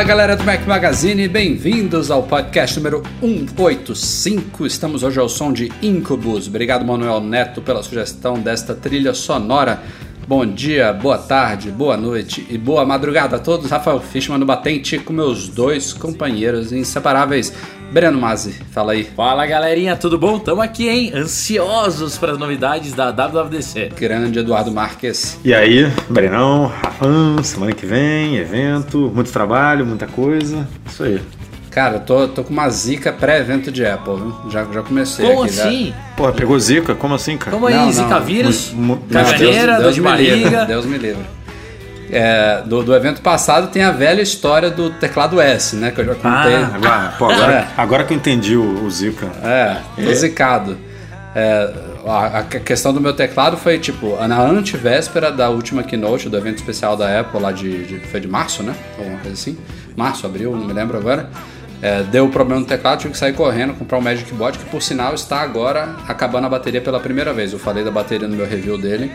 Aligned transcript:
Fala 0.00 0.08
galera 0.08 0.34
do 0.34 0.44
Mac 0.44 0.66
Magazine, 0.66 1.28
bem-vindos 1.28 2.10
ao 2.10 2.22
podcast 2.22 2.74
número 2.78 3.02
185. 3.20 4.64
Estamos 4.64 5.02
hoje 5.02 5.20
ao 5.20 5.28
som 5.28 5.52
de 5.52 5.70
Incubus. 5.82 6.48
Obrigado, 6.48 6.86
Manuel 6.86 7.20
Neto, 7.20 7.60
pela 7.60 7.82
sugestão 7.82 8.40
desta 8.40 8.74
trilha 8.74 9.12
sonora. 9.12 9.82
Bom 10.30 10.46
dia, 10.46 10.92
boa 10.92 11.18
tarde, 11.18 11.72
boa 11.72 11.96
noite 11.96 12.46
e 12.48 12.56
boa 12.56 12.86
madrugada 12.86 13.34
a 13.34 13.38
todos. 13.40 13.68
Rafael 13.68 13.98
Fishman 13.98 14.38
no 14.38 14.46
Batente 14.46 14.96
com 14.96 15.12
meus 15.12 15.48
dois 15.48 15.92
companheiros 15.92 16.72
inseparáveis. 16.72 17.52
Breno 17.90 18.20
Mazzi, 18.20 18.52
fala 18.70 18.92
aí. 18.92 19.02
Fala 19.02 19.44
galerinha, 19.44 19.96
tudo 19.96 20.16
bom? 20.16 20.38
Tamo 20.38 20.62
aqui, 20.62 20.88
hein? 20.88 21.10
Ansiosos 21.12 22.16
para 22.16 22.30
as 22.30 22.38
novidades 22.38 22.92
da 22.92 23.10
WWDC. 23.10 23.90
Grande 23.98 24.38
Eduardo 24.38 24.70
Marques. 24.70 25.36
E 25.44 25.52
aí, 25.52 25.90
Brenão, 26.08 26.66
Rafão, 26.66 27.42
semana 27.42 27.72
que 27.72 27.84
vem, 27.84 28.36
evento, 28.36 29.10
muito 29.12 29.32
trabalho, 29.32 29.84
muita 29.84 30.06
coisa. 30.06 30.64
Isso 30.86 31.02
aí. 31.02 31.20
Cara, 31.70 32.00
tô, 32.00 32.26
tô 32.26 32.42
com 32.42 32.52
uma 32.52 32.68
zica 32.68 33.12
pré-evento 33.12 33.70
de 33.70 33.86
Apple, 33.86 34.16
viu? 34.16 34.34
Já, 34.50 34.64
já 34.72 34.82
comecei 34.82 35.24
Como 35.24 35.44
aqui. 35.44 35.52
já- 35.54 35.64
assim? 35.68 35.94
Porra, 36.16 36.32
pegou 36.32 36.58
zica? 36.58 36.94
Como 36.96 37.14
assim, 37.14 37.36
cara? 37.38 37.52
Como 37.52 37.66
aí? 37.66 37.74
Não, 37.74 37.84
não. 37.86 37.92
Zika 37.92 38.18
vírus? 38.20 38.74
Caganeira, 39.12 39.80
dor 39.80 39.92
de 39.92 40.00
livre, 40.00 40.02
barriga. 40.02 40.64
Deus 40.66 40.84
me 40.84 40.98
livre. 40.98 41.22
É, 42.12 42.62
do, 42.66 42.82
do 42.82 42.92
evento 42.92 43.20
passado 43.22 43.68
tem 43.68 43.84
a 43.84 43.92
velha 43.92 44.20
história 44.20 44.68
do 44.68 44.90
teclado 44.90 45.40
S, 45.40 45.76
né? 45.76 45.92
Que 45.92 46.00
eu 46.00 46.06
já 46.06 46.14
contei. 46.16 46.56
Ah, 46.56 46.70
agora, 46.74 47.14
pô, 47.16 47.30
agora, 47.30 47.52
É. 47.52 47.68
agora 47.76 48.04
que 48.04 48.12
eu 48.12 48.16
entendi 48.16 48.56
o, 48.56 48.84
o 48.84 48.90
zica. 48.90 49.26
É, 49.44 49.76
tô 50.04 50.12
zicado. 50.12 50.76
É, 51.36 51.72
a, 52.04 52.38
a 52.38 52.42
questão 52.42 52.92
do 52.92 53.00
meu 53.00 53.12
teclado 53.12 53.56
foi 53.56 53.78
tipo, 53.78 54.16
na 54.26 54.40
antivéspera 54.42 55.30
da 55.30 55.48
última 55.50 55.84
keynote 55.84 56.28
do 56.28 56.36
evento 56.36 56.56
especial 56.56 56.96
da 56.96 57.20
Apple 57.20 57.40
lá 57.40 57.52
de, 57.52 57.84
de- 57.84 58.00
foi 58.08 58.18
de 58.18 58.26
março, 58.26 58.64
né? 58.64 58.74
Alguma 58.98 59.18
coisa 59.18 59.34
assim. 59.34 59.56
Março, 59.94 60.26
abril, 60.26 60.50
não 60.56 60.64
me 60.66 60.72
lembro 60.72 60.98
agora. 60.98 61.30
É, 61.82 62.02
deu 62.02 62.28
problema 62.28 62.60
no 62.60 62.66
teclado, 62.66 63.00
tive 63.00 63.12
que 63.12 63.18
sair 63.18 63.32
correndo, 63.32 63.72
comprar 63.74 63.98
um 63.98 64.02
Magic 64.02 64.32
Bot, 64.34 64.58
que 64.58 64.66
por 64.66 64.82
sinal 64.82 65.14
está 65.14 65.40
agora 65.40 65.96
acabando 66.06 66.46
a 66.46 66.50
bateria 66.50 66.80
pela 66.80 67.00
primeira 67.00 67.32
vez. 67.32 67.52
Eu 67.52 67.58
falei 67.58 67.82
da 67.82 67.90
bateria 67.90 68.28
no 68.28 68.36
meu 68.36 68.46
review 68.46 68.76
dele. 68.76 69.10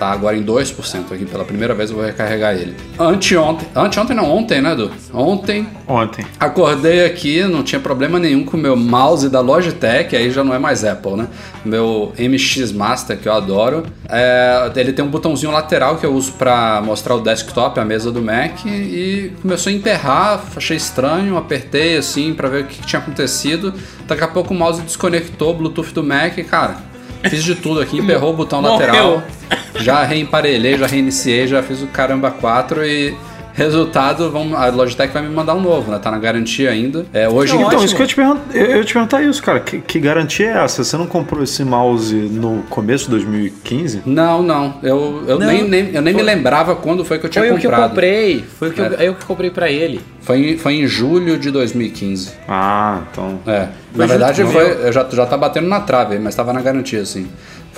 Tá 0.00 0.12
agora 0.12 0.34
em 0.34 0.42
2% 0.42 1.12
aqui, 1.12 1.26
pela 1.26 1.44
primeira 1.44 1.74
vez 1.74 1.90
eu 1.90 1.96
vou 1.96 2.04
recarregar 2.06 2.54
ele. 2.54 2.74
Anteontem, 2.98 3.68
anteontem 3.76 4.16
não, 4.16 4.30
ontem, 4.30 4.62
né, 4.62 4.72
Edu? 4.72 4.90
Ontem 5.12 5.68
Ontem. 5.86 6.24
Acordei 6.38 7.04
aqui, 7.04 7.42
não 7.42 7.64
tinha 7.64 7.80
problema 7.80 8.18
nenhum 8.18 8.44
com 8.44 8.56
o 8.56 8.60
meu 8.60 8.76
mouse 8.76 9.28
da 9.28 9.40
Logitech, 9.40 10.14
aí 10.14 10.30
já 10.30 10.44
não 10.44 10.54
é 10.54 10.58
mais 10.58 10.84
Apple, 10.84 11.16
né? 11.16 11.26
Meu 11.64 12.12
MX 12.16 12.72
Master, 12.72 13.18
que 13.18 13.28
eu 13.28 13.32
adoro. 13.32 13.82
É, 14.08 14.70
ele 14.76 14.92
tem 14.92 15.04
um 15.04 15.08
botãozinho 15.08 15.50
lateral 15.50 15.96
que 15.96 16.06
eu 16.06 16.14
uso 16.14 16.32
pra 16.32 16.80
mostrar 16.80 17.16
o 17.16 17.20
desktop, 17.20 17.78
a 17.80 17.84
mesa 17.84 18.12
do 18.12 18.22
Mac, 18.22 18.64
e 18.64 19.32
começou 19.42 19.70
a 19.70 19.74
emperrar, 19.74 20.40
achei 20.56 20.76
estranho, 20.76 21.36
apertei 21.36 21.96
assim 21.96 22.32
pra 22.32 22.48
ver 22.48 22.62
o 22.62 22.66
que 22.66 22.78
que 22.78 22.86
tinha 22.86 23.02
acontecido. 23.02 23.74
Daqui 24.06 24.22
a 24.22 24.28
pouco 24.28 24.54
o 24.54 24.56
mouse 24.56 24.80
desconectou 24.80 25.50
o 25.50 25.54
Bluetooth 25.54 25.92
do 25.92 26.02
Mac, 26.04 26.38
e, 26.38 26.44
cara. 26.44 26.89
Fiz 27.28 27.44
de 27.44 27.54
tudo 27.54 27.80
aqui, 27.80 27.98
emperrou 27.98 28.32
o 28.32 28.36
botão 28.36 28.62
Morreu. 28.62 28.78
lateral. 28.86 29.22
Já 29.76 30.02
reemparelhei, 30.04 30.76
já 30.78 30.86
reiniciei, 30.86 31.46
já 31.46 31.62
fiz 31.62 31.82
o 31.82 31.86
caramba 31.86 32.30
4 32.30 32.84
e 32.84 33.14
resultado, 33.64 34.30
vamos, 34.30 34.58
a 34.58 34.66
Logitech 34.68 35.12
vai 35.12 35.22
me 35.22 35.28
mandar 35.28 35.54
um 35.54 35.60
novo, 35.60 35.90
né? 35.90 35.98
Tá 35.98 36.10
na 36.10 36.18
garantia 36.18 36.70
ainda. 36.70 37.06
É, 37.12 37.28
hoje 37.28 37.52
Não, 37.52 37.60
Então, 37.60 37.68
ótimo. 37.68 37.84
isso 37.84 37.96
que 37.96 38.02
eu 38.02 38.06
te, 38.06 38.14
pergun- 38.16 38.38
eu 38.54 38.66
eu 38.66 38.84
te 38.84 38.92
perguntar 38.92 39.22
isso, 39.22 39.42
cara. 39.42 39.60
Que, 39.60 39.78
que 39.78 39.98
garantia 40.00 40.46
é 40.48 40.64
essa? 40.64 40.82
Você 40.82 40.96
não 40.96 41.06
comprou 41.06 41.42
esse 41.42 41.62
mouse 41.64 42.14
no 42.14 42.62
começo 42.70 43.04
de 43.04 43.10
2015? 43.10 44.02
Não, 44.06 44.42
não. 44.42 44.74
Eu, 44.82 45.24
eu 45.26 45.38
Não, 45.38 45.46
nem, 45.46 45.68
nem- 45.68 45.90
eu 45.94 46.02
nem 46.02 46.14
me 46.14 46.20
foi- 46.22 46.34
lembrava 46.34 46.74
quando 46.76 47.04
foi 47.04 47.18
que 47.18 47.26
eu 47.26 47.30
tinha 47.30 47.44
Foi 47.44 47.52
o 47.52 47.58
que 47.58 47.66
eu 47.66 47.70
comprado. 47.70 47.90
comprei. 47.90 48.44
Foi 48.58 48.68
o 48.68 48.72
que 48.72 48.80
eu, 48.80 48.84
É. 48.86 48.96
eu 49.08 49.14
que 49.14 49.24
comprei 49.24 49.50
pra 49.50 49.70
ele. 49.70 50.00
Foi, 50.22 50.52
em, 50.52 50.58
foi 50.58 50.74
em 50.74 50.86
julho 50.86 51.38
de 51.38 51.50
2015. 51.50 52.30
Ah, 52.48 53.00
então. 53.10 53.38
É. 53.46 53.68
Foi 53.92 53.98
na 54.00 54.06
verdade, 54.06 54.44
foi, 54.44 54.86
eu 54.86 54.92
já, 54.92 55.06
já 55.10 55.26
tá 55.26 55.36
batendo 55.36 55.66
na 55.68 55.80
trave, 55.80 56.18
mas 56.18 56.34
tava 56.34 56.52
na 56.52 56.60
garantia, 56.60 57.00
assim. 57.02 57.26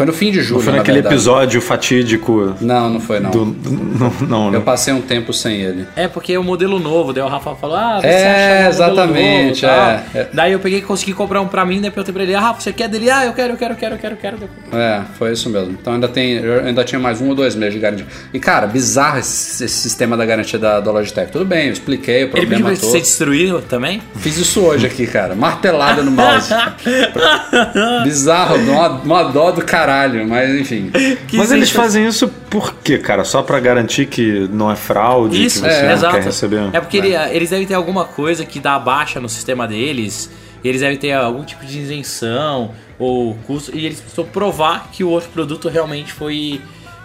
Foi 0.02 0.06
no 0.06 0.12
fim 0.12 0.32
de 0.32 0.40
julho. 0.40 0.56
Não 0.56 0.64
foi 0.64 0.72
na 0.72 0.78
naquele 0.78 0.94
verdade. 0.96 1.14
episódio 1.14 1.60
fatídico 1.60 2.56
Não, 2.60 2.90
não 2.90 3.00
foi, 3.00 3.20
não. 3.20 3.30
do. 3.30 3.44
do- 3.44 3.70
não, 3.98 4.12
não, 4.28 4.50
né? 4.50 4.56
Eu 4.56 4.62
passei 4.62 4.92
um 4.92 5.00
tempo 5.00 5.32
sem 5.32 5.60
ele. 5.60 5.86
É, 5.94 6.08
porque 6.08 6.32
é 6.32 6.38
o 6.38 6.42
modelo 6.42 6.80
novo. 6.80 7.12
Daí 7.12 7.22
o 7.22 7.28
Rafa 7.28 7.54
falou, 7.54 7.76
ah, 7.76 8.00
você 8.00 8.06
É, 8.08 8.66
acha 8.66 8.78
modelo 8.80 8.98
exatamente, 9.00 9.62
novo, 9.64 9.74
é, 9.76 10.04
é. 10.14 10.28
Daí 10.32 10.52
eu 10.52 10.58
peguei 10.58 10.80
e 10.80 10.82
consegui 10.82 11.12
comprar 11.12 11.41
um 11.41 11.46
pra 11.46 11.64
mim, 11.64 11.76
daí 11.80 11.86
eu 11.88 11.92
perguntei 11.92 12.12
pra 12.12 12.22
ele, 12.24 12.34
ah, 12.34 12.41
Rafa, 12.41 12.60
você 12.62 12.72
quer 12.72 12.88
dele? 12.88 13.08
Ah, 13.10 13.24
eu 13.26 13.32
quero, 13.32 13.52
eu 13.52 13.56
quero, 13.56 13.74
eu 13.74 13.78
quero, 13.78 13.94
eu 13.94 13.98
quero, 13.98 14.14
eu 14.14 14.18
quero. 14.18 14.50
É, 14.72 15.02
foi 15.16 15.32
isso 15.32 15.48
mesmo. 15.48 15.70
Então 15.80 15.92
ainda 15.94 16.08
tem, 16.08 16.32
eu 16.32 16.64
ainda 16.64 16.82
tinha 16.82 16.98
mais 16.98 17.20
um 17.20 17.28
ou 17.28 17.34
dois 17.36 17.54
meses 17.54 17.74
de 17.74 17.80
garantia. 17.80 18.06
E 18.34 18.41
cara, 18.41 18.66
bizarro 18.66 19.18
esse, 19.20 19.64
esse 19.64 19.76
sistema 19.76 20.16
da 20.16 20.26
garantia 20.26 20.58
da, 20.58 20.80
da 20.80 20.91
Logitech. 20.91 21.30
Tudo 21.30 21.44
bem, 21.44 21.66
eu 21.68 21.72
expliquei 21.74 22.24
o 22.24 22.26
Ele 22.26 22.30
pediu 22.32 22.48
problema 22.48 22.70
todo. 22.76 22.91
você 22.91 22.98
destruir 23.00 23.54
também? 23.68 24.02
Fiz 24.16 24.36
isso 24.36 24.60
hoje 24.62 24.84
aqui, 24.86 25.06
cara. 25.06 25.36
Martelada 25.36 26.02
no 26.02 26.10
mouse. 26.10 26.52
Bizarro, 28.04 28.56
uma, 28.56 28.88
uma 28.88 29.22
dó 29.24 29.50
do 29.52 29.62
caralho, 29.64 29.91
mas 30.28 30.50
enfim. 30.60 30.91
Que 31.28 31.36
Mas 31.36 31.50
eles 31.53 31.70
fazem 31.70 32.06
isso 32.06 32.28
por 32.50 32.75
quê, 32.82 32.98
cara? 32.98 33.25
Só 33.25 33.42
pra 33.42 33.58
garantir 33.60 34.06
que 34.06 34.48
não 34.53 34.70
é 34.70 34.76
fraude, 34.76 35.44
Isso, 35.44 35.62
que 35.62 35.69
você 35.69 35.75
é, 35.75 35.82
não 35.86 35.92
exato. 35.92 36.14
quer 36.16 36.25
receber? 36.25 36.70
É 36.72 36.80
porque 36.80 36.97
ele- 36.98 37.14
eles 37.14 37.50
devem 37.50 37.66
ter 37.66 37.75
alguma 37.75 38.04
coisa 38.04 38.44
que 38.44 38.58
dá 38.60 38.78
baixa 38.78 39.20
no 39.20 39.28
sistema 39.28 39.66
deles. 39.66 40.30
e 40.62 40.69
Eles 40.69 40.80
devem 40.80 40.97
ter 40.97 41.12
algum 41.12 41.42
tipo 41.44 41.64
de 41.64 41.78
isenção 41.78 42.70
ou 42.98 43.34
custo. 43.47 43.76
E 43.76 43.84
eles 43.86 44.00
precisam 44.00 44.25
provar 44.26 44.91
que 44.92 45.03
o 45.03 45.08
outro 45.08 45.28
produto 45.30 45.69
realmente 45.69 46.12
foi, 46.12 46.60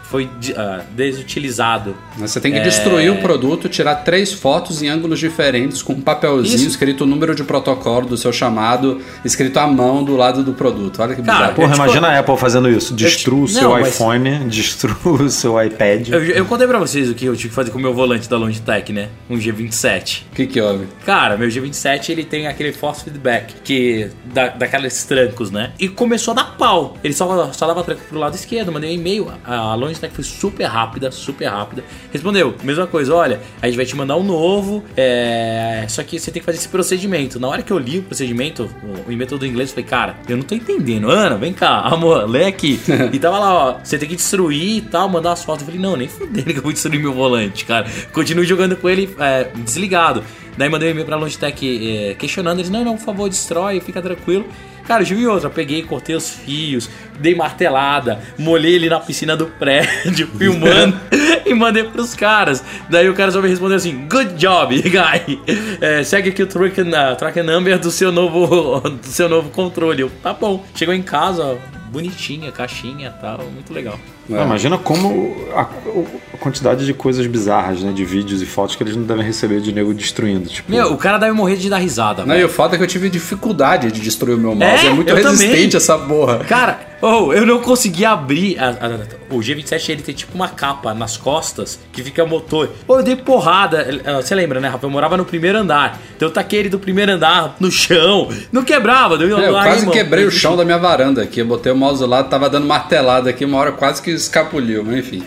foi 0.09 0.29
ah, 0.55 0.81
desutilizado. 0.91 1.95
Você 2.17 2.39
tem 2.39 2.51
que 2.51 2.59
É. 2.59 2.63
destruir 2.63 3.11
o 3.11 3.17
produto, 3.17 3.67
tirar 3.67 3.95
três 3.95 4.31
fotos 4.33 4.81
em 4.81 4.87
ângulos 4.87 5.19
diferentes 5.19 5.81
com 5.81 5.93
um 5.93 6.01
papelzinho 6.01 6.55
Isso. 6.55 6.67
escrito 6.67 7.03
o 7.03 7.07
número 7.07 7.35
de 7.35 7.43
protocolo 7.43 8.07
do 8.07 8.15
seu 8.17 8.31
chamado, 8.31 9.01
escrito 9.25 9.57
à 9.57 9.67
mão 9.67 10.03
do 10.03 10.15
lado 10.15 10.43
do 10.43 10.53
produto. 10.53 11.01
Olha 11.01 11.15
que 11.15 11.21
Cara, 11.21 11.37
bizarro. 11.39 11.55
Porra, 11.55 11.67
Eu 11.67 11.73
te 11.73 11.75
imagina 11.77 12.07
a 12.07 12.19
Apple 12.19 12.37
fazendo 12.37 12.69
isso. 12.69 12.93
Destrua 12.93 13.43
o 13.43 13.47
seu 13.47 13.63
não, 13.63 13.71
mas- 13.71 13.93
iPhone, 13.95 14.39
destrua 14.49 15.23
o 15.23 15.29
seu 15.29 15.61
iPad. 15.61 16.07
Eu, 16.09 16.23
eu 16.23 16.45
contei 16.45 16.65
pra 16.67 16.79
vocês 16.79 17.09
o 17.09 17.13
que 17.13 17.25
eu 17.25 17.35
tive 17.35 17.49
que 17.49 17.55
fazer 17.55 17.71
com 17.71 17.77
o 17.77 17.81
meu 17.81 17.93
volante 17.93 18.29
da 18.29 18.37
Logitech, 18.37 18.93
né? 18.93 19.09
Um 19.29 19.37
G27. 19.37 20.23
O 20.31 20.35
que 20.35 20.47
que 20.47 20.61
houve? 20.61 20.87
Cara, 21.05 21.35
meu 21.37 21.49
G27 21.49 22.09
ele 22.09 22.23
tem 22.23 22.47
aquele 22.47 22.71
force 22.71 23.03
feedback 23.03 23.55
que 23.63 24.09
dá 24.33 24.47
daqueles 24.47 25.03
trancos, 25.03 25.51
né? 25.51 25.71
E 25.79 25.89
começou 25.89 26.31
a 26.31 26.35
dar 26.35 26.55
pau. 26.57 26.95
Ele 27.03 27.13
só, 27.13 27.51
só 27.51 27.67
dava 27.67 27.83
tranco 27.83 28.01
pro 28.07 28.17
lado 28.19 28.35
esquerdo. 28.35 28.71
Mandei 28.71 28.89
um 28.91 28.93
e-mail. 28.93 29.27
A 29.43 29.75
Logitech 29.75 29.96
foi 29.99 30.23
super 30.23 30.65
rápida, 30.65 31.11
super 31.11 31.45
rápida. 31.45 31.83
Respondeu, 32.11 32.55
mesma 32.63 32.87
coisa, 32.87 33.13
olha, 33.13 33.39
a 33.61 33.67
gente 33.67 33.75
vai 33.75 33.85
te 33.85 33.95
mandar 33.95 34.17
um 34.17 34.23
novo. 34.23 34.83
é, 34.95 35.85
Só 35.89 36.03
que 36.03 36.19
você 36.19 36.31
tem 36.31 36.41
que 36.41 36.45
fazer 36.45 36.57
esse 36.57 36.69
procedimento. 36.69 37.39
Na 37.39 37.47
hora 37.47 37.61
que 37.61 37.71
eu 37.71 37.77
li 37.77 37.99
o 37.99 38.03
procedimento, 38.03 38.69
o, 38.83 39.09
o 39.09 39.11
e-mail 39.11 39.29
todo 39.29 39.45
em 39.45 39.49
inglês, 39.49 39.69
eu 39.69 39.75
falei, 39.75 39.89
cara, 39.89 40.15
eu 40.27 40.37
não 40.37 40.43
tô 40.43 40.55
entendendo. 40.55 41.09
Ana, 41.09 41.35
vem 41.37 41.53
cá, 41.53 41.79
amor, 41.81 42.29
lê 42.29 42.45
aqui. 42.45 42.79
e 43.11 43.19
tava 43.19 43.39
lá, 43.39 43.53
ó, 43.53 43.79
você 43.83 43.97
tem 43.97 44.07
que 44.07 44.15
destruir 44.15 44.77
e 44.77 44.81
tal, 44.81 45.09
mandar 45.09 45.33
as 45.33 45.43
fotos. 45.43 45.61
Eu 45.61 45.67
falei, 45.67 45.81
não, 45.81 45.95
nem 45.95 46.07
fudendo 46.07 46.51
que 46.53 46.59
eu 46.59 46.63
vou 46.63 46.73
destruir 46.73 46.99
meu 46.99 47.13
volante, 47.13 47.65
cara. 47.65 47.87
Continuo 48.13 48.43
jogando 48.43 48.75
com 48.75 48.89
ele 48.89 49.09
é, 49.19 49.49
desligado. 49.55 50.23
Daí 50.57 50.69
mandei 50.69 50.89
um 50.89 50.91
e-mail 50.91 51.05
pra 51.05 51.15
Logitech 51.15 52.09
é, 52.09 52.15
questionando 52.15 52.57
eles, 52.59 52.69
não, 52.71 52.83
não, 52.83 52.97
por 52.97 53.05
favor, 53.05 53.29
destrói, 53.29 53.79
fica 53.79 54.01
tranquilo. 54.01 54.47
Cara, 54.87 55.03
eu 55.03 55.07
tive 55.07 55.27
outra, 55.27 55.49
peguei, 55.49 55.83
cortei 55.83 56.15
os 56.15 56.29
fios, 56.29 56.89
dei 57.19 57.35
martelada, 57.35 58.21
molhei 58.37 58.75
ele 58.75 58.89
na 58.89 58.99
piscina 58.99 59.35
do 59.35 59.47
prédio, 59.47 60.27
filmando 60.37 60.97
e 61.45 61.53
mandei 61.53 61.83
pros 61.83 62.15
caras. 62.15 62.63
Daí 62.89 63.09
o 63.09 63.13
cara 63.13 63.29
só 63.29 63.41
me 63.41 63.49
respondeu 63.49 63.75
assim, 63.75 64.07
good 64.07 64.35
job, 64.35 64.79
guy. 64.81 65.41
É, 65.81 66.03
segue 66.03 66.29
aqui 66.29 66.41
o 66.41 66.47
track, 66.47 66.81
uh, 66.81 67.15
track 67.17 67.41
number 67.41 67.77
do 67.77 67.91
seu 67.91 68.13
novo 68.13 68.79
do 68.89 69.07
seu 69.07 69.27
novo 69.27 69.49
controle. 69.49 70.03
Eu, 70.03 70.11
tá 70.23 70.33
bom. 70.33 70.65
Chegou 70.73 70.93
em 70.93 71.03
casa, 71.03 71.43
ó, 71.43 71.55
bonitinha, 71.91 72.49
caixinha 72.51 73.13
e 73.15 73.21
tal, 73.21 73.43
muito 73.43 73.73
legal. 73.73 73.99
Ah, 74.31 74.43
imagina 74.43 74.77
como 74.77 75.35
a, 75.55 75.61
a 75.61 76.37
quantidade 76.39 76.85
de 76.85 76.93
coisas 76.93 77.25
bizarras, 77.27 77.81
né? 77.81 77.91
De 77.93 78.03
vídeos 78.03 78.41
e 78.41 78.45
fotos 78.45 78.75
que 78.75 78.83
eles 78.83 78.95
não 78.95 79.03
devem 79.03 79.23
receber 79.23 79.61
de 79.61 79.71
nego 79.71 79.93
destruindo. 79.93 80.49
Tipo, 80.49 80.71
Meu, 80.71 80.93
o 80.93 80.97
cara 80.97 81.17
deve 81.17 81.31
morrer 81.33 81.55
de 81.55 81.69
dar 81.69 81.77
risada, 81.77 82.25
Não, 82.25 82.35
e 82.37 82.43
o 82.43 82.49
foda 82.49 82.75
é 82.75 82.77
que 82.77 82.83
eu 82.83 82.87
tive 82.87 83.09
dificuldade 83.09 83.91
de 83.91 84.01
destruir 84.01 84.35
o 84.35 84.37
meu 84.39 84.55
mouse. 84.55 84.85
É, 84.85 84.89
É, 84.89 84.93
muito 84.93 85.13
resistente 85.13 85.53
também. 85.53 85.77
essa 85.77 85.97
porra. 85.97 86.39
Cara, 86.39 86.87
Oh, 87.01 87.31
eu 87.31 87.45
não 87.45 87.59
consegui 87.61 88.05
abrir. 88.05 88.57
A, 88.59 88.69
a, 88.69 89.33
o 89.35 89.39
G27 89.39 89.89
ele 89.89 90.01
tem 90.01 90.15
tipo 90.15 90.33
uma 90.33 90.47
capa 90.47 90.93
nas 90.93 91.15
costas 91.15 91.79
que 91.91 92.01
fica 92.01 92.25
motor. 92.25 92.71
Oh, 92.87 92.95
eu 92.95 93.03
dei 93.03 93.15
porrada. 93.15 93.87
Você 94.21 94.33
lembra, 94.33 94.59
né, 94.59 94.67
Rafa? 94.67 94.85
Eu 94.85 94.89
morava 94.89 95.15
no 95.15 95.23
primeiro 95.23 95.59
andar. 95.59 95.99
Então 96.15 96.27
eu 96.27 96.33
taquei 96.33 96.59
ele 96.59 96.69
do 96.69 96.79
primeiro 96.79 97.11
andar 97.11 97.55
no 97.59 97.69
chão. 97.69 98.29
Não 98.51 98.63
quebrava. 98.63 99.15
Deu, 99.17 99.37
é, 99.37 99.47
eu 99.47 99.53
quase 99.53 99.85
aí, 99.85 99.91
quebrei 99.91 100.23
mano, 100.25 100.35
o 100.35 100.39
chão 100.39 100.57
da 100.57 100.65
minha 100.65 100.79
varanda 100.79 101.21
aqui. 101.21 101.39
Eu 101.39 101.45
botei 101.45 101.71
o 101.71 101.75
mouse 101.75 102.03
lado, 102.03 102.29
tava 102.29 102.49
dando 102.49 102.65
martelada 102.65 103.29
aqui. 103.29 103.45
Uma 103.45 103.59
hora 103.59 103.71
quase 103.71 104.01
que 104.01 104.16
escapuliu, 104.17 104.83
mas 104.83 104.97
enfim. 104.97 105.23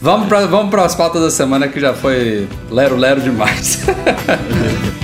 vamos 0.00 0.28
para 0.28 0.46
vamos 0.46 0.74
as 0.80 0.94
pautas 0.94 1.22
da 1.22 1.30
semana 1.30 1.68
que 1.68 1.80
já 1.80 1.94
foi 1.94 2.48
lero-lero 2.70 3.20
demais. 3.20 3.80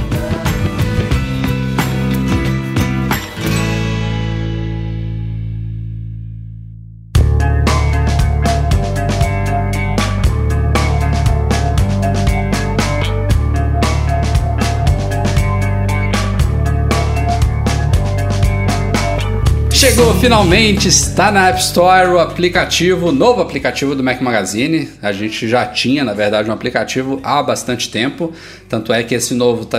Chegou 20.00 20.14
finalmente, 20.14 20.88
está 20.88 21.30
na 21.30 21.48
App 21.48 21.60
Store 21.60 22.08
o 22.08 22.18
aplicativo, 22.18 23.12
novo 23.12 23.42
aplicativo 23.42 23.94
do 23.94 24.02
Mac 24.02 24.22
Magazine. 24.22 24.88
A 25.02 25.12
gente 25.12 25.46
já 25.46 25.66
tinha, 25.66 26.02
na 26.02 26.14
verdade, 26.14 26.48
um 26.48 26.54
aplicativo 26.54 27.20
há 27.22 27.42
bastante 27.42 27.90
tempo. 27.90 28.32
Tanto 28.66 28.94
é 28.94 29.02
que 29.02 29.14
esse 29.14 29.34
novo 29.34 29.64
está 29.64 29.78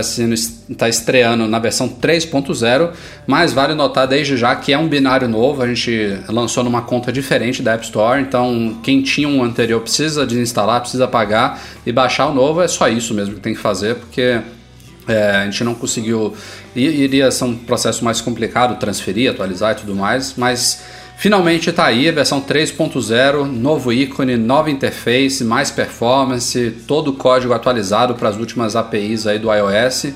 tá 0.78 0.88
estreando 0.88 1.48
na 1.48 1.58
versão 1.58 1.88
3.0, 1.88 2.92
mas 3.26 3.52
vale 3.52 3.74
notar 3.74 4.06
desde 4.06 4.36
já 4.36 4.54
que 4.54 4.72
é 4.72 4.78
um 4.78 4.86
binário 4.86 5.26
novo. 5.26 5.60
A 5.60 5.66
gente 5.66 6.16
lançou 6.28 6.62
numa 6.62 6.82
conta 6.82 7.10
diferente 7.10 7.60
da 7.60 7.72
App 7.72 7.84
Store, 7.84 8.22
então 8.22 8.78
quem 8.80 9.02
tinha 9.02 9.28
um 9.28 9.42
anterior 9.42 9.80
precisa 9.80 10.24
desinstalar, 10.24 10.82
precisa 10.82 11.08
pagar 11.08 11.60
e 11.84 11.90
baixar 11.90 12.28
o 12.28 12.32
novo. 12.32 12.62
É 12.62 12.68
só 12.68 12.86
isso 12.86 13.12
mesmo 13.12 13.34
que 13.34 13.40
tem 13.40 13.54
que 13.54 13.60
fazer, 13.60 13.96
porque 13.96 14.40
é, 15.08 15.36
a 15.36 15.44
gente 15.44 15.64
não 15.64 15.74
conseguiu. 15.74 16.34
Iria 16.74 17.30
ser 17.30 17.44
um 17.44 17.56
processo 17.56 18.04
mais 18.04 18.20
complicado 18.20 18.78
transferir, 18.78 19.30
atualizar 19.30 19.72
e 19.72 19.74
tudo 19.76 19.94
mais, 19.94 20.34
mas 20.36 20.82
finalmente 21.16 21.70
está 21.70 21.86
aí 21.86 22.08
a 22.08 22.12
versão 22.12 22.40
3.0, 22.40 23.44
novo 23.44 23.92
ícone, 23.92 24.36
nova 24.36 24.70
interface, 24.70 25.44
mais 25.44 25.70
performance, 25.70 26.76
todo 26.86 27.08
o 27.08 27.14
código 27.14 27.52
atualizado 27.52 28.14
para 28.14 28.28
as 28.28 28.36
últimas 28.36 28.76
APIs 28.76 29.26
aí 29.26 29.38
do 29.38 29.52
iOS. 29.52 30.12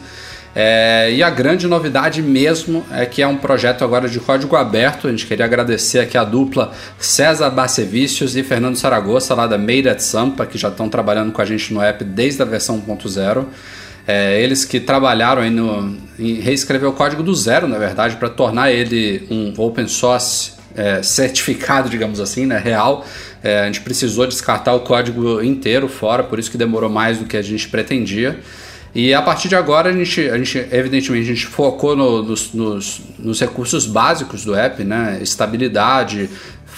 É, 0.59 1.13
e 1.13 1.23
a 1.23 1.29
grande 1.29 1.67
novidade 1.67 2.23
mesmo 2.23 2.83
é 2.91 3.05
que 3.05 3.21
é 3.21 3.27
um 3.27 3.37
projeto 3.37 3.85
agora 3.85 4.09
de 4.09 4.19
código 4.19 4.57
aberto. 4.57 5.07
A 5.07 5.11
gente 5.11 5.27
queria 5.27 5.45
agradecer 5.45 5.99
aqui 5.99 6.17
a 6.17 6.25
dupla 6.25 6.73
César 6.99 7.51
Barcevicius 7.51 8.35
e 8.37 8.43
Fernando 8.43 8.77
Saragossa, 8.77 9.35
lá 9.35 9.47
da 9.47 9.59
Made 9.59 9.87
at 9.87 10.01
Sampa, 10.01 10.47
que 10.47 10.57
já 10.57 10.69
estão 10.69 10.89
trabalhando 10.89 11.31
com 11.31 11.43
a 11.43 11.45
gente 11.45 11.75
no 11.75 11.83
app 11.83 12.03
desde 12.03 12.41
a 12.41 12.47
versão 12.47 12.81
1.0. 12.81 13.45
É, 14.07 14.41
eles 14.41 14.65
que 14.65 14.79
trabalharam 14.79 15.43
aí 15.43 15.51
no, 15.51 15.97
em 16.19 16.35
reescrever 16.35 16.89
o 16.89 16.93
código 16.93 17.23
do 17.23 17.35
zero, 17.35 17.67
na 17.67 17.79
verdade, 17.79 18.17
para 18.17 18.29
tornar 18.29 18.71
ele 18.71 19.27
um 19.31 19.53
open 19.61 19.89
source 19.89 20.53
é, 20.77 21.03
certificado, 21.03 21.89
digamos 21.89 22.21
assim, 22.21 22.47
né, 22.47 22.59
real. 22.59 23.05
É, 23.43 23.61
a 23.61 23.67
gente 23.67 23.81
precisou 23.81 24.27
descartar 24.27 24.75
o 24.75 24.81
código 24.81 25.43
inteiro 25.43 25.89
fora, 25.89 26.23
por 26.23 26.39
isso 26.39 26.51
que 26.51 26.59
demorou 26.59 26.91
mais 26.91 27.19
do 27.19 27.25
que 27.25 27.37
a 27.37 27.43
gente 27.43 27.69
pretendia. 27.69 28.39
E 28.95 29.13
a 29.13 29.21
partir 29.21 29.49
de 29.49 29.55
agora, 29.55 29.91
a 29.91 29.93
gente, 29.93 30.23
a 30.31 30.39
gente 30.39 30.57
evidentemente, 30.71 31.31
a 31.31 31.35
gente 31.35 31.47
focou 31.47 31.95
no, 31.95 32.23
nos, 32.23 32.55
nos, 32.55 33.03
nos, 33.19 33.41
recursos 33.41 33.87
básicos 33.87 34.43
do 34.43 34.55
app, 34.55 34.83
né? 34.85 35.19
Estabilidade, 35.21 36.31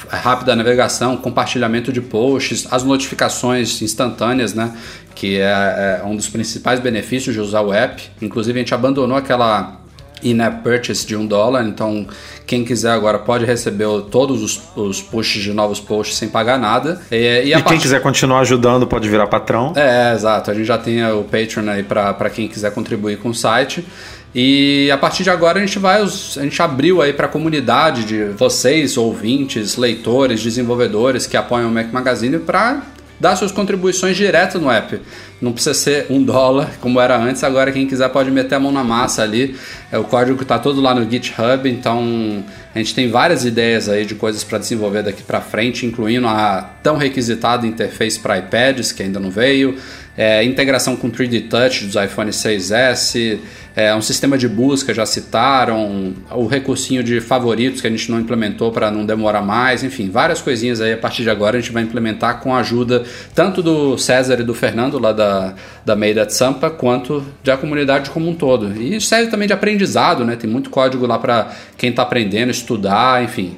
rápida 0.09 0.55
navegação, 0.55 1.17
compartilhamento 1.17 1.93
de 1.93 2.01
posts, 2.01 2.67
as 2.71 2.83
notificações 2.83 3.83
instantâneas, 3.83 4.55
né? 4.55 4.77
Que 5.15 5.39
é, 5.41 6.01
é 6.01 6.05
um 6.05 6.15
dos 6.15 6.29
principais 6.29 6.81
benefícios 6.81 7.35
de 7.35 7.41
usar 7.41 7.63
o 7.63 7.73
app. 7.73 8.03
Inclusive, 8.23 8.59
a 8.59 8.63
gente 8.63 8.75
abandonou 8.75 9.17
aquela 9.17 9.79
in-app 10.23 10.63
purchase 10.63 11.07
de 11.07 11.17
um 11.17 11.27
dólar, 11.27 11.65
então 11.65 12.07
quem 12.47 12.65
quiser 12.65 12.91
agora 12.91 13.19
pode 13.19 13.45
receber 13.45 13.87
todos 14.11 14.43
os, 14.43 14.61
os 14.75 15.01
posts 15.01 15.43
de 15.43 15.53
novos 15.53 15.81
posts 15.81 16.17
sem 16.17 16.29
pagar 16.29 16.59
nada. 16.59 17.01
E, 17.11 17.17
e, 17.45 17.55
e 17.55 17.63
quem 17.63 17.79
quiser 17.79 18.01
continuar 18.01 18.41
ajudando 18.41 18.87
pode 18.87 19.09
virar 19.09 19.27
patrão. 19.27 19.73
É, 19.77 20.13
exato. 20.15 20.51
A 20.51 20.55
gente 20.55 20.67
já 20.67 20.79
tem 20.79 21.05
o 21.13 21.25
Patreon 21.25 21.69
aí 21.69 21.83
para 21.83 22.31
quem 22.31 22.49
quiser 22.49 22.73
contribuir 22.73 23.19
com 23.19 23.29
o 23.31 23.35
site. 23.35 23.87
E 24.35 24.91
a 24.91 24.99
partir 24.99 25.23
de 25.23 25.31
agora 25.31 25.59
a 25.59 25.65
gente 25.65 25.79
vai, 25.79 26.03
a 26.03 26.07
gente 26.07 26.61
abriu 26.61 27.01
aí 27.01 27.13
para 27.13 27.27
a 27.27 27.31
comunidade 27.31 28.05
de 28.05 28.25
vocês, 28.37 28.97
ouvintes, 28.97 29.77
leitores, 29.77 30.43
desenvolvedores 30.43 31.27
que 31.27 31.37
apoiam 31.37 31.69
o 31.69 31.73
Mac 31.73 31.93
Magazine 31.93 32.39
para 32.39 32.83
dar 33.21 33.35
suas 33.37 33.51
contribuições 33.51 34.17
direto 34.17 34.59
no 34.59 34.71
app. 34.71 35.01
Não 35.41 35.53
precisa 35.53 35.75
ser 35.75 36.07
um 36.11 36.23
dólar 36.23 36.71
como 36.81 37.01
era 37.01 37.17
antes, 37.17 37.43
agora 37.43 37.73
quem 37.73 37.87
quiser 37.87 38.09
pode 38.11 38.31
meter 38.31 38.57
a 38.57 38.61
mão 38.61 38.73
na 38.73 38.85
massa 38.85 39.23
ali. 39.23 39.57
É 39.91 39.99
o 39.99 40.05
código 40.05 40.41
está 40.43 40.59
todo 40.59 40.81
lá 40.81 40.95
no 40.95 41.09
GitHub, 41.09 41.69
então 41.69 42.45
a 42.75 42.79
gente 42.79 42.95
tem 42.95 43.11
várias 43.11 43.45
ideias 43.45 43.89
aí 43.89 44.05
de 44.05 44.15
coisas 44.15 44.45
para 44.45 44.59
desenvolver 44.59 45.03
daqui 45.03 45.23
para 45.23 45.41
frente, 45.41 45.87
incluindo 45.87 46.27
a 46.27 46.71
tão 46.83 46.97
requisitada 46.97 47.67
interface 47.67 48.19
para 48.19 48.39
iPads 48.39 48.93
que 48.93 49.03
ainda 49.03 49.19
não 49.19 49.31
veio, 49.31 49.77
é, 50.19 50.43
integração 50.43 50.97
com 50.97 51.09
3D 51.09 51.49
Touch 51.49 51.85
dos 51.85 51.95
iPhone 51.95 52.33
6s, 52.33 53.39
é, 53.77 53.95
um 53.95 54.03
sistema 54.03 54.37
de 54.37 54.49
busca, 54.49 54.93
já 54.93 55.07
citaram, 55.07 56.13
o 56.33 56.49
recursinho 56.49 57.05
de 57.05 57.21
favoritos 57.21 57.81
que 57.81 57.87
a 57.87 57.91
gente 57.91 58.11
não 58.11 58.19
implementou 58.19 58.73
para 58.73 58.91
não 58.91 59.07
demorar 59.07 59.43
mais, 59.43 59.85
enfim, 59.85 60.11
várias 60.11 60.43
coisinhas 60.43 60.81
aí 60.81 60.93
a 60.93 60.97
partir 60.97 61.23
de 61.23 61.31
agora 61.31 61.57
a 61.57 61.61
gente 61.61 61.71
vai 61.71 61.85
implementar 61.85 62.41
com 62.41 62.53
a 62.53 62.59
ajuda 62.59 63.05
tanto 63.33 63.63
do 63.63 63.97
César 63.97 64.41
e 64.41 64.43
do 64.43 64.53
Fernando 64.55 64.99
lá 64.99 65.13
da, 65.13 65.55
da 65.87 65.95
Made 65.95 66.19
at 66.19 66.31
Sampa, 66.31 66.69
quanto 66.69 67.25
da 67.45 67.57
comunidade 67.57 68.11
como 68.11 68.29
um 68.29 68.35
todo. 68.35 68.77
E 68.77 68.97
isso 68.97 69.07
serve 69.07 69.31
também 69.31 69.47
de 69.47 69.55
aprendizado, 69.55 70.25
né? 70.25 70.35
Tem 70.35 70.51
muito 70.51 70.69
código 70.69 71.07
lá 71.07 71.17
para 71.17 71.53
quem 71.77 71.91
está 71.91 72.03
aprendendo, 72.03 72.51
estudar, 72.51 73.23
enfim. 73.23 73.57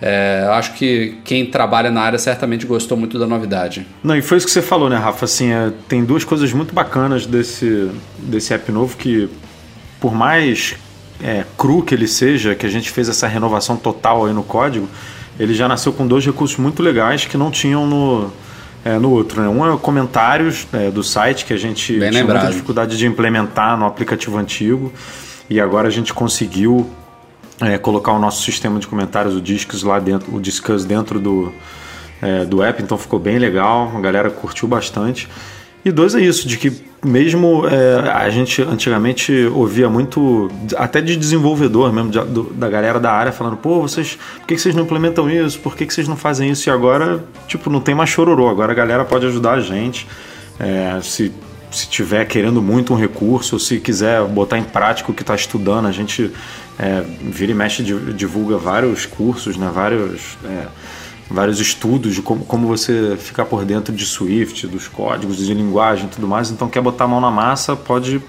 É, 0.00 0.46
acho 0.52 0.74
que 0.74 1.18
quem 1.24 1.46
trabalha 1.46 1.90
na 1.90 2.00
área 2.00 2.18
certamente 2.18 2.64
gostou 2.64 2.96
muito 2.96 3.18
da 3.18 3.26
novidade. 3.26 3.86
Não, 4.02 4.16
e 4.16 4.22
foi 4.22 4.38
isso 4.38 4.46
que 4.46 4.52
você 4.52 4.62
falou, 4.62 4.88
né, 4.88 4.96
Rafa? 4.96 5.24
Assim, 5.24 5.50
é, 5.50 5.72
tem 5.88 6.04
duas 6.04 6.24
coisas 6.24 6.52
muito 6.52 6.72
bacanas 6.72 7.26
desse, 7.26 7.90
desse 8.18 8.54
app 8.54 8.70
novo 8.70 8.96
que 8.96 9.28
por 10.00 10.14
mais 10.14 10.76
é, 11.22 11.44
cru 11.56 11.82
que 11.82 11.94
ele 11.94 12.06
seja, 12.06 12.54
que 12.54 12.64
a 12.64 12.68
gente 12.68 12.90
fez 12.90 13.08
essa 13.08 13.26
renovação 13.26 13.76
total 13.76 14.26
aí 14.26 14.32
no 14.32 14.44
código, 14.44 14.88
ele 15.38 15.54
já 15.54 15.66
nasceu 15.68 15.92
com 15.92 16.06
dois 16.06 16.24
recursos 16.24 16.56
muito 16.56 16.82
legais 16.82 17.24
que 17.24 17.36
não 17.36 17.50
tinham 17.50 17.86
no, 17.86 18.32
é, 18.84 18.98
no 18.98 19.10
outro. 19.10 19.42
Né? 19.42 19.48
Um 19.48 19.74
é 19.74 19.76
comentários 19.78 20.66
é, 20.72 20.90
do 20.90 21.02
site, 21.02 21.44
que 21.44 21.52
a 21.52 21.56
gente 21.56 21.92
Bem 21.98 22.10
tinha 22.10 22.20
lembrado. 22.20 22.42
muita 22.42 22.52
dificuldade 22.52 22.96
de 22.96 23.06
implementar 23.06 23.76
no 23.76 23.84
aplicativo 23.84 24.36
antigo, 24.38 24.92
e 25.50 25.60
agora 25.60 25.88
a 25.88 25.90
gente 25.90 26.12
conseguiu 26.14 26.88
é, 27.60 27.78
colocar 27.78 28.12
o 28.12 28.18
nosso 28.18 28.42
sistema 28.42 28.78
de 28.78 28.86
comentários, 28.86 29.34
o 29.34 29.40
Discus 29.40 29.82
lá 29.82 29.98
dentro, 29.98 30.34
o 30.34 30.40
Discuss 30.40 30.84
dentro 30.84 31.18
do, 31.18 31.52
é, 32.22 32.44
do 32.44 32.62
app, 32.62 32.82
então 32.82 32.96
ficou 32.96 33.18
bem 33.18 33.38
legal, 33.38 33.92
a 33.94 34.00
galera 34.00 34.30
curtiu 34.30 34.68
bastante. 34.68 35.28
E 35.84 35.92
dois 35.92 36.14
é 36.14 36.20
isso, 36.20 36.46
de 36.46 36.56
que 36.56 36.72
mesmo 37.04 37.62
é, 37.66 38.10
a 38.10 38.28
gente 38.30 38.60
antigamente 38.62 39.32
ouvia 39.54 39.88
muito, 39.88 40.50
até 40.76 41.00
de 41.00 41.16
desenvolvedor 41.16 41.92
mesmo, 41.92 42.10
de, 42.10 42.20
do, 42.20 42.44
da 42.52 42.68
galera 42.68 42.98
da 42.98 43.12
área, 43.12 43.32
falando, 43.32 43.56
pô, 43.56 43.80
vocês, 43.80 44.18
por 44.38 44.46
que, 44.46 44.58
vocês 44.58 44.74
não 44.74 44.82
implementam 44.82 45.30
isso? 45.30 45.58
Por 45.60 45.76
que, 45.76 45.86
que 45.86 45.94
vocês 45.94 46.08
não 46.08 46.16
fazem 46.16 46.50
isso? 46.50 46.68
E 46.68 46.70
agora, 46.70 47.24
tipo, 47.46 47.70
não 47.70 47.80
tem 47.80 47.94
mais 47.94 48.10
chororô, 48.10 48.48
agora 48.48 48.72
a 48.72 48.74
galera 48.74 49.04
pode 49.04 49.26
ajudar 49.26 49.52
a 49.52 49.60
gente. 49.60 50.06
É, 50.58 50.98
se 51.00 51.32
se 51.70 51.88
tiver 51.88 52.24
querendo 52.26 52.62
muito 52.62 52.92
um 52.92 52.96
recurso, 52.96 53.56
ou 53.56 53.60
se 53.60 53.78
quiser 53.78 54.24
botar 54.24 54.58
em 54.58 54.64
prática 54.64 55.10
o 55.10 55.14
que 55.14 55.22
está 55.22 55.34
estudando, 55.34 55.86
a 55.86 55.92
gente 55.92 56.30
é, 56.78 57.02
vira 57.22 57.52
e 57.52 57.54
mexe 57.54 57.82
divulga 57.82 58.56
vários 58.56 59.04
cursos, 59.04 59.56
né, 59.56 59.70
vários 59.72 60.38
é, 60.44 60.66
vários 61.30 61.60
estudos 61.60 62.14
de 62.14 62.22
como, 62.22 62.44
como 62.44 62.66
você 62.66 63.16
ficar 63.18 63.44
por 63.44 63.64
dentro 63.64 63.94
de 63.94 64.04
Swift, 64.04 64.66
dos 64.66 64.88
códigos 64.88 65.36
de 65.36 65.52
linguagem 65.52 66.06
e 66.06 66.08
tudo 66.08 66.26
mais. 66.26 66.50
Então, 66.50 66.68
quer 66.68 66.80
botar 66.80 67.04
a 67.04 67.08
mão 67.08 67.20
na 67.20 67.30
massa, 67.30 67.76
pode 67.76 68.22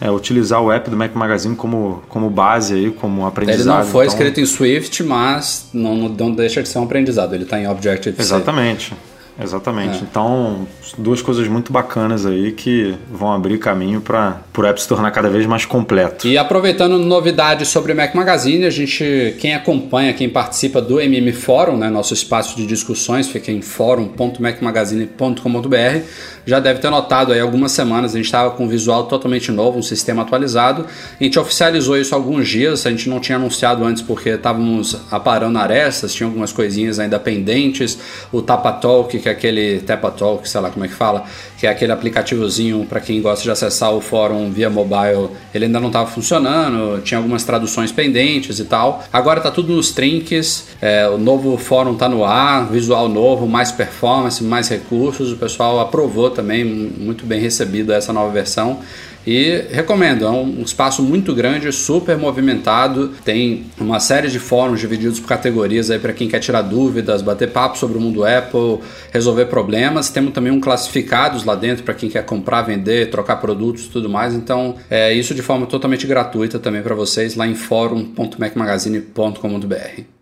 é, 0.00 0.10
utilizar 0.10 0.60
o 0.60 0.72
app 0.72 0.88
do 0.90 0.96
Mac 0.96 1.14
Magazine 1.14 1.54
como, 1.54 2.02
como 2.08 2.28
base 2.28 2.74
aí, 2.74 2.90
como 2.90 3.26
aprendizado. 3.26 3.60
Ele 3.60 3.84
não 3.84 3.84
foi 3.84 4.06
então... 4.06 4.16
escrito 4.16 4.40
em 4.40 4.46
Swift, 4.46 5.02
mas 5.04 5.68
não, 5.72 6.08
não 6.08 6.32
deixa 6.32 6.62
de 6.62 6.68
ser 6.68 6.78
um 6.78 6.84
aprendizado. 6.84 7.34
Ele 7.34 7.44
está 7.44 7.60
em 7.60 7.68
Objective-C. 7.68 8.20
Exatamente. 8.20 8.94
Exatamente. 9.42 9.98
É. 9.98 10.02
Então, 10.02 10.66
duas 10.98 11.22
coisas 11.22 11.46
muito 11.48 11.72
bacanas 11.72 12.26
aí 12.26 12.52
que 12.52 12.94
vão 13.10 13.32
abrir 13.32 13.58
caminho 13.58 14.00
para 14.00 14.40
o 14.56 14.64
app 14.64 14.80
se 14.80 14.86
tornar 14.88 15.10
cada 15.10 15.28
vez 15.28 15.44
mais 15.46 15.64
completo. 15.64 16.24
E 16.26 16.38
aproveitando 16.38 16.98
novidades 16.98 17.68
sobre 17.68 17.92
o 17.92 17.96
Mac 17.96 18.14
Magazine, 18.14 18.66
a 18.66 18.70
gente, 18.70 19.36
quem 19.38 19.54
acompanha, 19.54 20.12
quem 20.12 20.28
participa 20.28 20.80
do 20.80 21.00
MM 21.00 21.32
Fórum, 21.32 21.76
né, 21.76 21.88
nosso 21.88 22.14
espaço 22.14 22.56
de 22.56 22.66
discussões, 22.66 23.28
fica 23.28 23.50
em 23.50 23.62
fórum.macmagazine.com.br, 23.62 26.04
já 26.46 26.58
deve 26.58 26.80
ter 26.80 26.90
notado 26.90 27.32
aí 27.32 27.40
algumas 27.40 27.72
semanas 27.72 28.14
a 28.14 28.16
gente 28.16 28.26
estava 28.26 28.50
com 28.50 28.64
um 28.64 28.68
visual 28.68 29.04
totalmente 29.04 29.52
novo, 29.52 29.78
um 29.78 29.82
sistema 29.82 30.22
atualizado. 30.22 30.86
A 31.18 31.22
gente 31.22 31.38
oficializou 31.38 31.96
isso 31.96 32.14
há 32.14 32.18
alguns 32.18 32.48
dias, 32.48 32.86
a 32.86 32.90
gente 32.90 33.08
não 33.08 33.20
tinha 33.20 33.36
anunciado 33.36 33.84
antes 33.84 34.02
porque 34.02 34.30
estávamos 34.30 34.96
aparando 35.10 35.58
arestas, 35.58 36.12
tinha 36.12 36.26
algumas 36.26 36.52
coisinhas 36.52 36.98
ainda 36.98 37.18
pendentes. 37.18 37.98
O 38.32 38.42
Tapatalk, 38.42 39.18
que 39.18 39.28
é 39.30 39.32
aquele 39.32 39.80
Tapatalk, 39.80 40.48
sei 40.48 40.60
lá 40.60 40.70
como 40.70 40.84
é 40.84 40.88
que 40.88 40.94
fala, 40.94 41.24
que 41.58 41.66
é 41.66 41.70
aquele 41.70 41.92
aplicativozinho 41.92 42.84
para 42.86 43.00
quem 43.00 43.20
gosta 43.20 43.42
de 43.42 43.50
acessar 43.50 43.92
o 43.92 44.00
fórum 44.00 44.50
via 44.50 44.68
mobile, 44.68 45.30
ele 45.54 45.66
ainda 45.66 45.80
não 45.80 45.88
estava 45.88 46.08
funcionando, 46.10 47.00
tinha 47.02 47.18
algumas 47.18 47.44
traduções 47.44 47.92
pendentes 47.92 48.58
e 48.58 48.64
tal. 48.64 49.04
Agora 49.12 49.40
está 49.40 49.50
tudo 49.50 49.72
nos 49.74 49.90
trinks, 49.90 50.68
é, 50.80 51.08
o 51.08 51.18
novo 51.18 51.56
fórum 51.56 51.92
está 51.92 52.08
no 52.08 52.24
ar, 52.24 52.66
visual 52.70 53.08
novo, 53.08 53.46
mais 53.46 53.72
performance, 53.72 54.42
mais 54.42 54.68
recursos, 54.68 55.32
o 55.32 55.36
pessoal 55.36 55.80
aprovou 55.80 56.30
também, 56.30 56.64
muito 56.64 57.24
bem 57.24 57.40
recebido 57.40 57.92
essa 57.92 58.12
nova 58.12 58.30
versão. 58.32 58.80
E 59.26 59.64
recomendo, 59.70 60.24
é 60.24 60.30
um 60.30 60.62
espaço 60.62 61.02
muito 61.02 61.34
grande, 61.34 61.70
super 61.72 62.16
movimentado. 62.16 63.08
Tem 63.24 63.66
uma 63.78 63.98
série 64.00 64.28
de 64.28 64.38
fóruns 64.38 64.80
divididos 64.80 65.20
por 65.20 65.28
categorias 65.28 65.90
aí 65.90 65.98
para 65.98 66.14
quem 66.14 66.28
quer 66.28 66.40
tirar 66.40 66.62
dúvidas, 66.62 67.20
bater 67.20 67.50
papo 67.50 67.76
sobre 67.76 67.98
o 67.98 68.00
mundo 68.00 68.24
Apple, 68.24 68.78
resolver 69.12 69.44
problemas. 69.46 70.08
Temos 70.08 70.32
também 70.32 70.52
um 70.52 70.60
classificados 70.60 71.44
lá 71.44 71.54
dentro 71.54 71.84
para 71.84 71.92
quem 71.94 72.08
quer 72.08 72.24
comprar, 72.24 72.62
vender, 72.62 73.10
trocar 73.10 73.36
produtos 73.36 73.84
e 73.84 73.88
tudo 73.88 74.08
mais. 74.08 74.32
Então, 74.34 74.76
é 74.88 75.12
isso 75.12 75.34
de 75.34 75.42
forma 75.42 75.66
totalmente 75.66 76.06
gratuita 76.06 76.58
também 76.58 76.80
para 76.82 76.94
vocês 76.94 77.36
lá 77.36 77.46
em 77.46 77.54
fórum.macmagazine.com.br. 77.54 80.20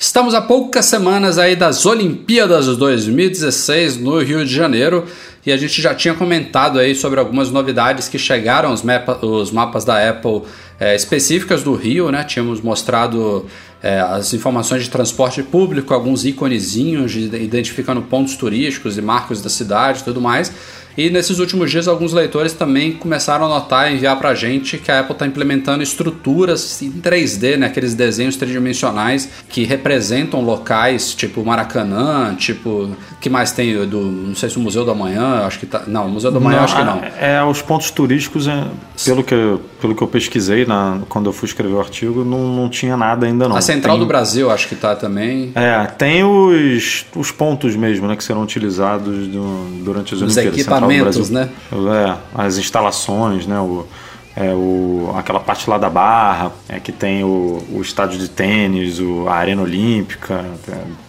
Estamos 0.00 0.32
a 0.32 0.40
poucas 0.40 0.84
semanas 0.84 1.38
aí 1.38 1.56
das 1.56 1.84
Olimpíadas 1.84 2.68
2016 2.76 3.96
no 3.96 4.20
Rio 4.20 4.44
de 4.44 4.54
Janeiro 4.54 5.04
e 5.48 5.52
a 5.52 5.56
gente 5.56 5.80
já 5.80 5.94
tinha 5.94 6.12
comentado 6.12 6.78
aí 6.78 6.94
sobre 6.94 7.18
algumas 7.18 7.50
novidades 7.50 8.06
que 8.06 8.18
chegaram 8.18 8.70
os, 8.70 8.82
mapa, 8.82 9.24
os 9.24 9.50
mapas 9.50 9.82
da 9.82 10.06
Apple 10.06 10.42
é, 10.78 10.94
específicas 10.94 11.62
do 11.62 11.74
Rio, 11.74 12.10
né? 12.12 12.22
Tínhamos 12.22 12.60
mostrado 12.60 13.46
é, 13.82 13.98
as 13.98 14.34
informações 14.34 14.84
de 14.84 14.90
transporte 14.90 15.42
público, 15.42 15.94
alguns 15.94 16.26
íconezinhos 16.26 17.16
identificando 17.16 18.02
pontos 18.02 18.36
turísticos 18.36 18.98
e 18.98 19.00
marcos 19.00 19.40
da 19.40 19.48
cidade 19.48 20.04
tudo 20.04 20.20
mais. 20.20 20.52
E 20.98 21.10
nesses 21.10 21.38
últimos 21.38 21.70
dias, 21.70 21.86
alguns 21.86 22.12
leitores 22.12 22.52
também 22.54 22.90
começaram 22.90 23.46
a 23.46 23.48
notar 23.48 23.88
e 23.88 23.94
enviar 23.94 24.18
para 24.18 24.30
a 24.30 24.34
gente 24.34 24.78
que 24.78 24.90
a 24.90 24.98
Apple 24.98 25.12
está 25.12 25.28
implementando 25.28 25.80
estruturas 25.80 26.82
em 26.82 26.90
3D, 26.90 27.56
né? 27.56 27.68
aqueles 27.68 27.94
desenhos 27.94 28.34
tridimensionais 28.34 29.28
que 29.48 29.62
representam 29.62 30.40
locais 30.40 31.14
tipo 31.14 31.44
Maracanã, 31.44 32.34
tipo. 32.34 32.96
Que 33.20 33.28
mais 33.28 33.50
tem? 33.50 33.86
Do, 33.86 34.00
não 34.00 34.34
sei 34.34 34.48
se 34.48 34.56
o 34.56 34.60
Museu 34.60 34.84
do 34.84 34.90
Amanhã, 34.90 35.44
acho 35.46 35.58
que 35.58 35.66
tá. 35.66 35.82
Não, 35.86 36.06
o 36.06 36.08
Museu 36.08 36.30
do 36.30 36.38
Amanhã 36.38 36.58
não, 36.58 36.64
acho 36.64 36.76
que 36.76 36.84
não. 36.84 37.02
É, 37.02 37.36
é 37.36 37.44
os 37.44 37.60
pontos 37.60 37.90
turísticos, 37.90 38.46
é, 38.46 38.64
pelo, 39.04 39.24
que, 39.24 39.58
pelo 39.80 39.94
que 39.94 40.02
eu 40.02 40.06
pesquisei 40.06 40.64
na, 40.64 41.00
quando 41.08 41.26
eu 41.26 41.32
fui 41.32 41.46
escrever 41.46 41.74
o 41.74 41.80
artigo, 41.80 42.24
não, 42.24 42.54
não 42.54 42.68
tinha 42.68 42.96
nada 42.96 43.26
ainda 43.26 43.48
não. 43.48 43.56
A 43.56 43.60
Central 43.60 43.96
tem, 43.96 44.04
do 44.04 44.06
Brasil 44.06 44.50
acho 44.50 44.68
que 44.68 44.76
tá 44.76 44.94
também. 44.94 45.52
É, 45.54 45.84
tem 45.86 46.22
os, 46.22 47.06
os 47.16 47.30
pontos 47.30 47.74
mesmo, 47.74 48.06
né, 48.06 48.14
que 48.14 48.22
serão 48.22 48.42
utilizados 48.42 49.26
do, 49.26 49.82
durante 49.84 50.14
as 50.14 50.20
os 50.20 50.36
Olimpíadas 50.36 50.60
equipamentos, 50.60 51.30
né? 51.30 51.48
É, 51.72 52.16
as 52.34 52.56
instalações, 52.56 53.46
né? 53.46 53.58
O, 53.58 53.86
é, 54.38 54.54
o, 54.54 55.12
aquela 55.16 55.40
parte 55.40 55.68
lá 55.68 55.76
da 55.78 55.90
Barra, 55.90 56.52
é, 56.68 56.78
que 56.78 56.92
tem 56.92 57.24
o, 57.24 57.60
o 57.72 57.80
estádio 57.82 58.20
de 58.20 58.28
tênis, 58.28 59.00
o, 59.00 59.28
a 59.28 59.34
Arena 59.34 59.62
Olímpica, 59.62 60.44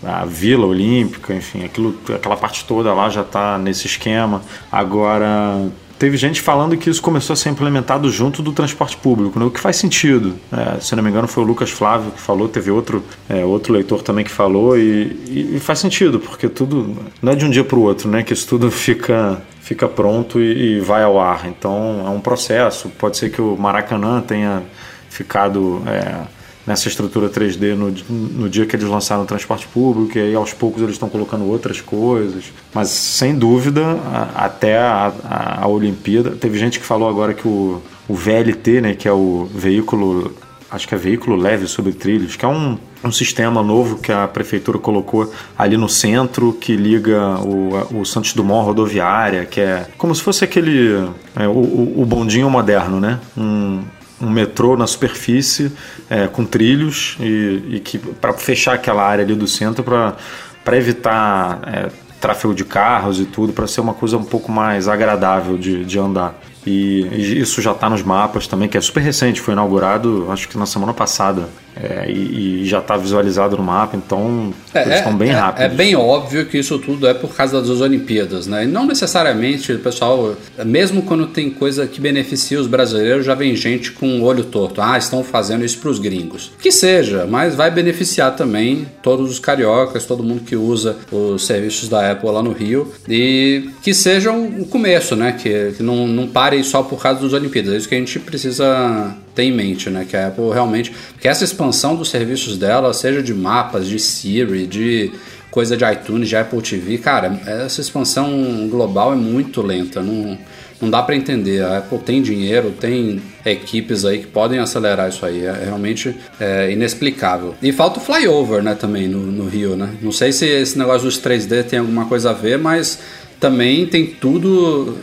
a 0.04 0.26
Vila 0.26 0.66
Olímpica, 0.66 1.36
enfim, 1.36 1.64
aquilo, 1.64 1.96
aquela 2.14 2.36
parte 2.36 2.66
toda 2.66 2.92
lá 2.92 3.08
já 3.08 3.22
está 3.22 3.60
nesse 3.60 3.86
esquema. 3.86 4.42
Agora, 4.72 5.70
teve 6.00 6.18
gente 6.18 6.42
falando 6.42 6.76
que 6.76 6.90
isso 6.90 7.04
começou 7.04 7.36
a 7.36 7.38
ser 7.38 7.50
implementado 7.50 8.10
junto 8.10 8.42
do 8.42 8.52
transporte 8.52 8.98
público, 8.98 9.38
né? 9.38 9.46
o 9.46 9.52
que 9.52 9.60
faz 9.60 9.76
sentido. 9.76 10.34
É, 10.52 10.80
se 10.80 10.96
não 10.96 11.04
me 11.04 11.10
engano, 11.12 11.28
foi 11.28 11.44
o 11.44 11.46
Lucas 11.46 11.70
Flávio 11.70 12.10
que 12.10 12.20
falou, 12.20 12.48
teve 12.48 12.72
outro, 12.72 13.04
é, 13.30 13.46
outro 13.46 13.72
leitor 13.72 14.02
também 14.02 14.26
que 14.26 14.32
falou, 14.32 14.76
e, 14.76 15.54
e, 15.56 15.60
faz 15.60 15.78
sentido, 15.78 16.20
porque 16.20 16.50
tudo 16.50 16.98
não 17.22 17.34
é 17.34 17.36
de 17.36 17.46
um 17.46 17.50
dia 17.52 17.64
para 17.64 17.78
o 17.78 17.84
outro, 17.84 18.10
né? 18.10 18.24
Que 18.24 18.34
isso 18.34 18.48
tudo 18.48 18.72
fica 18.74 19.40
fica 19.70 19.88
pronto 19.88 20.42
e, 20.42 20.78
e, 20.78 20.80
vai 20.80 21.04
ao 21.04 21.20
ar. 21.20 21.46
Então 21.46 22.04
é 22.04 22.10
um 22.10 22.20
processo. 22.20 22.90
Pode 22.98 23.18
ser 23.18 23.30
que 23.30 23.40
o 23.40 23.56
Maracanã 23.56 24.20
tenha 24.20 24.64
ficado 25.12 25.84
é, 25.86 26.26
nessa 26.66 26.88
estrutura 26.88 27.30
3D 27.30 27.76
no, 27.76 27.92
no 28.10 28.50
dia 28.50 28.66
que 28.66 28.76
eles 28.76 28.88
lançaram 28.88 29.22
o 29.22 29.26
transporte 29.28 29.68
público, 29.68 30.18
e 30.18 30.22
aí 30.22 30.34
aos 30.34 30.54
poucos 30.54 30.82
eles 30.82 30.96
estão 30.96 31.08
colocando 31.08 31.46
outras 31.46 31.82
coisas. 31.82 32.46
Mas 32.74 32.90
sem 32.90 33.36
dúvida, 33.36 33.86
a, 34.12 34.46
até 34.46 34.76
a, 34.76 35.14
a, 35.24 35.64
a, 35.66 35.68
Olimpíada. 35.68 36.32
Teve 36.32 36.58
gente 36.58 36.80
que 36.80 36.86
falou 36.86 37.08
agora 37.08 37.36
que 37.36 37.48
o, 37.48 37.80
o 38.08 38.16
VLT, 38.16 38.82
né, 38.82 38.96
que 38.96 39.08
é 39.08 39.14
o 39.14 39.48
veículo 39.54 40.34
acho 40.72 40.88
que 40.88 40.94
é 40.94 40.98
veículo 40.98 41.36
leve 41.36 41.68
sobre 41.68 41.94
trilhos, 41.94 42.36
que 42.36 42.46
é 42.46 42.48
um, 42.48 42.78
um 43.04 43.12
sistema 43.12 43.64
novo 43.64 43.98
que 43.98 44.12
a 44.12 44.28
prefeitura 44.28 44.78
colocou 44.78 45.32
ali 45.58 45.78
no 45.78 45.90
centro 45.90 46.54
que 46.54 46.76
liga 46.76 47.40
o, 47.40 48.00
o 48.00 48.06
Santos 48.06 48.34
Dumont 48.34 48.66
rodoviária, 48.66 49.46
que 49.46 49.62
é 49.62 49.88
como 49.98 50.14
se 50.14 50.22
fosse 50.22 50.44
aquele 50.44 51.10
é, 51.36 51.48
o, 51.48 52.02
o, 52.02 52.06
bondinho 52.06 52.50
moderno, 52.50 53.00
né? 53.00 53.20
Um, 53.38 53.84
um 54.22 54.30
metrô 54.30 54.76
na 54.76 54.86
superfície 54.86 55.72
é, 56.10 56.28
com 56.28 56.46
trilhos 56.46 57.18
e, 57.22 57.76
e 57.76 57.80
que 57.80 57.98
para 57.98 58.34
fechar 58.34 58.74
aquela 58.74 59.04
área 59.04 59.24
ali 59.24 59.34
do 59.34 59.48
centro 59.48 59.84
para 59.84 60.78
evitar 60.78 61.62
é, 61.66 61.90
tráfego 62.20 62.54
de 62.54 62.66
carros 62.66 63.20
e 63.20 63.26
tudo, 63.26 63.54
para 63.54 63.66
ser 63.66 63.82
uma 63.82 63.94
coisa 63.94 64.18
um 64.18 64.26
pouco 64.26 64.52
mais 64.52 64.88
agradável 64.88 65.58
de, 65.58 65.86
de 65.86 65.98
andar. 65.98 66.36
E, 66.66 67.40
isso 67.40 67.62
já 67.62 67.72
está 67.72 67.90
nos 67.90 68.04
mapas 68.04 68.48
também, 68.48 68.68
que 68.68 68.78
é 68.78 68.82
super 68.82 69.02
recente, 69.02 69.40
foi 69.40 69.54
inaugurado 69.54 70.28
acho 70.32 70.48
que 70.48 70.58
na 70.58 70.66
semana 70.66 70.94
passada. 70.94 71.50
É, 71.82 72.10
e, 72.12 72.64
e, 72.64 72.66
já 72.66 72.80
está 72.80 72.98
visualizado 72.98 73.56
no 73.56 73.64
mapa, 73.64 73.96
então 73.96 74.54
é, 74.74 74.84
eles 74.84 74.98
estão 74.98 75.16
bem 75.16 75.30
é, 75.30 75.34
rápidos. 75.34 75.72
É 75.72 75.76
bem 75.76 75.96
óbvio 75.96 76.46
que 76.46 76.58
isso 76.58 76.78
tudo 76.78 77.08
é 77.08 77.14
por 77.14 77.34
causa 77.34 77.62
das 77.62 77.82
Olimpíadas, 77.82 78.48
né? 78.48 78.66
E 78.66 78.68
não 78.68 78.86
necessariamente 78.86 79.72
o 79.72 79.80
pessoal, 79.80 80.36
mesmo 80.66 81.02
quando 81.04 81.28
tem 81.28 81.50
coisa 81.50 81.88
que 81.88 82.02
beneficia 82.02 82.60
os 82.60 82.68
brasileiros, 82.68 83.26
já 83.26 83.34
vem 83.34 83.56
gente 83.56 83.94
com 83.94 84.20
o 84.20 84.24
olho 84.24 84.44
torto. 84.44 84.82
Ah, 84.82 84.98
estão 84.98 85.24
fazendo 85.24 85.64
isso 85.64 85.80
para 85.80 85.90
os 85.90 86.00
gringos. 86.00 86.52
Que 86.60 86.72
seja, 86.72 87.26
mas 87.26 87.56
vai 87.56 87.72
beneficiar 87.72 88.36
também 88.36 88.86
todos 89.02 89.32
os 89.32 89.40
cariocas, 89.40 90.06
todo 90.06 90.24
mundo 90.24 90.42
que 90.42 90.58
usa 90.58 90.98
os 91.12 91.46
serviços 91.46 91.88
da 91.88 92.12
Apple 92.12 92.30
lá 92.30 92.44
no 92.44 92.52
Rio. 92.52 92.92
E 93.08 93.70
que 93.82 93.94
seja 93.94 94.32
o 94.32 94.66
começo, 94.66 95.16
né? 95.16 95.32
Que, 95.32 95.74
que 95.78 95.84
não, 95.84 96.06
não 96.06 96.28
pare 96.28 96.62
só 96.64 96.84
por 96.84 97.02
causa 97.02 97.22
das 97.22 97.32
Olimpíadas. 97.32 97.74
É 97.74 97.78
isso 97.78 97.88
que 97.88 97.96
a 97.96 98.00
gente 98.00 98.20
precisa 98.20 99.16
ter 99.40 99.44
em 99.44 99.52
mente, 99.54 99.90
né? 99.90 100.06
Que 100.08 100.18
a 100.18 100.28
Apple 100.28 100.50
realmente. 100.52 100.92
Que 101.20 101.28
essa 101.28 101.46
expansão 101.46 101.96
dos 101.96 102.10
serviços 102.10 102.58
dela, 102.58 102.94
seja 102.94 103.24
de 103.24 103.34
mapas, 103.34 103.88
de 103.88 103.98
Siri, 103.98 104.68
de 104.68 105.12
coisa 105.50 105.78
de 105.78 105.86
iTunes, 105.86 106.28
de 106.28 106.36
Apple 106.36 106.62
TV, 106.62 106.98
cara, 107.00 107.40
essa 107.46 107.82
expansão 107.82 108.68
global 108.70 109.14
é 109.14 109.16
muito 109.16 109.62
lenta. 109.62 110.02
Não, 110.02 110.38
não 110.82 110.90
dá 110.90 111.02
para 111.02 111.16
entender. 111.16 111.64
A 111.64 111.78
Apple 111.78 112.00
tem 112.00 112.22
dinheiro, 112.22 112.72
tem 112.72 113.22
equipes 113.46 114.06
aí 114.06 114.20
que 114.20 114.28
podem 114.28 114.60
acelerar 114.60 115.10
isso 115.10 115.26
aí. 115.26 115.46
É 115.46 115.64
realmente 115.66 116.16
é, 116.40 116.72
inexplicável. 116.72 117.56
E 117.62 117.72
falta 117.72 118.00
o 118.00 118.02
flyover, 118.02 118.62
né, 118.62 118.76
também 118.76 119.08
no, 119.08 119.20
no 119.20 119.48
Rio, 119.48 119.76
né? 119.76 119.90
Não 120.02 120.12
sei 120.12 120.32
se 120.32 120.46
esse 120.46 120.78
negócio 120.78 121.04
dos 121.04 121.20
3D 121.20 121.64
tem 121.64 121.80
alguma 121.80 122.06
coisa 122.06 122.32
a 122.32 122.34
ver, 122.34 122.60
mas 122.60 123.00
também 123.40 123.88
tem 123.88 124.06
tudo 124.06 124.98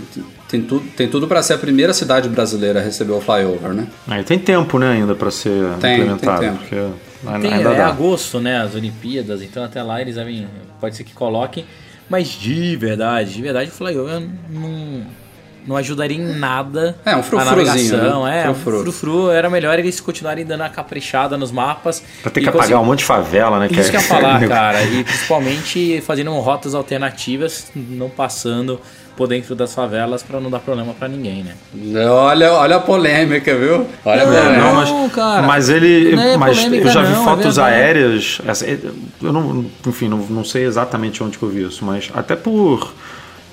tem 0.48 0.62
tudo, 0.62 0.84
tem 0.96 1.08
tudo 1.08 1.26
para 1.26 1.42
ser 1.42 1.54
a 1.54 1.58
primeira 1.58 1.92
cidade 1.92 2.28
brasileira 2.28 2.80
a 2.80 2.82
receber 2.82 3.12
o 3.12 3.20
flyover, 3.20 3.72
né? 3.72 3.86
Aí 4.08 4.22
tem 4.24 4.38
tempo, 4.38 4.78
né, 4.78 4.92
ainda 4.92 5.14
para 5.14 5.30
ser 5.30 5.50
tem, 5.80 5.94
implementado. 6.00 6.40
Tem 6.40 6.50
tempo. 6.50 6.60
Porque 7.22 7.40
tem, 7.40 7.52
ainda 7.54 7.70
é 7.70 7.76
dá. 7.76 7.86
agosto, 7.88 8.38
né, 8.40 8.58
as 8.62 8.74
Olimpíadas, 8.74 9.42
então 9.42 9.64
até 9.64 9.82
lá 9.82 10.00
eles 10.00 10.14
devem, 10.16 10.46
pode 10.80 10.94
ser 10.96 11.04
que 11.04 11.12
coloquem, 11.14 11.64
mas 12.08 12.28
de 12.28 12.76
verdade, 12.76 13.32
de 13.34 13.42
verdade 13.42 13.70
o 13.70 13.72
flyover 13.72 14.22
não 14.50 15.04
não 15.66 15.76
ajudaria 15.76 16.16
em 16.16 16.38
nada 16.38 16.96
É, 17.04 17.16
um 17.16 17.18
a 17.18 17.22
frufruzinho, 17.24 17.56
navegação. 17.96 18.24
né? 18.24 18.44
É, 18.44 18.48
um 18.48 18.54
Frufru. 18.54 18.82
frufru. 18.84 19.30
Era 19.32 19.50
melhor 19.50 19.76
eles 19.76 19.98
continuarem 20.00 20.46
dando 20.46 20.60
a 20.60 20.68
caprichada 20.68 21.36
nos 21.36 21.50
mapas. 21.50 22.00
Pra 22.22 22.30
ter 22.30 22.40
que 22.40 22.48
apagar 22.48 22.66
conseguir- 22.68 22.80
um 22.80 22.84
monte 22.86 23.00
de 23.00 23.04
favela, 23.04 23.58
né? 23.58 23.66
Isso 23.68 23.90
que 23.90 23.96
eu 23.96 24.00
ia 24.00 24.06
falar, 24.06 24.40
é- 24.44 24.46
cara. 24.46 24.80
E 24.84 25.02
principalmente 25.02 26.00
fazendo 26.02 26.30
rotas 26.38 26.72
alternativas, 26.72 27.66
não 27.74 28.08
passando 28.08 28.80
por 29.16 29.26
dentro 29.26 29.54
das 29.54 29.74
favelas 29.74 30.22
pra 30.22 30.38
não 30.40 30.50
dar 30.50 30.60
problema 30.60 30.92
pra 30.92 31.08
ninguém, 31.08 31.42
né? 31.44 31.54
Olha, 32.08 32.52
olha 32.52 32.76
a 32.76 32.80
polêmica, 32.80 33.56
viu? 33.56 33.86
Olha 34.04 34.22
a 34.22 34.26
Não, 34.26 34.32
polêmica. 34.32 34.60
Não, 34.60 34.74
mas, 34.74 35.12
cara. 35.12 35.42
mas 35.42 35.68
ele. 35.68 36.14
Não 36.14 36.22
é 36.22 36.36
mas 36.36 36.56
polêmica, 36.58 36.88
eu 36.88 36.92
já 36.92 37.02
vi 37.02 37.12
não, 37.12 37.22
é 37.22 37.24
fotos 37.24 37.56
verdade. 37.56 37.74
aéreas. 37.74 38.38
eu 39.22 39.32
não, 39.32 39.64
enfim, 39.86 40.08
não, 40.08 40.18
não 40.18 40.44
sei 40.44 40.64
exatamente 40.64 41.22
onde 41.22 41.38
que 41.38 41.42
eu 41.42 41.48
vi 41.48 41.64
isso, 41.64 41.84
mas 41.84 42.10
até 42.14 42.36
por. 42.36 42.92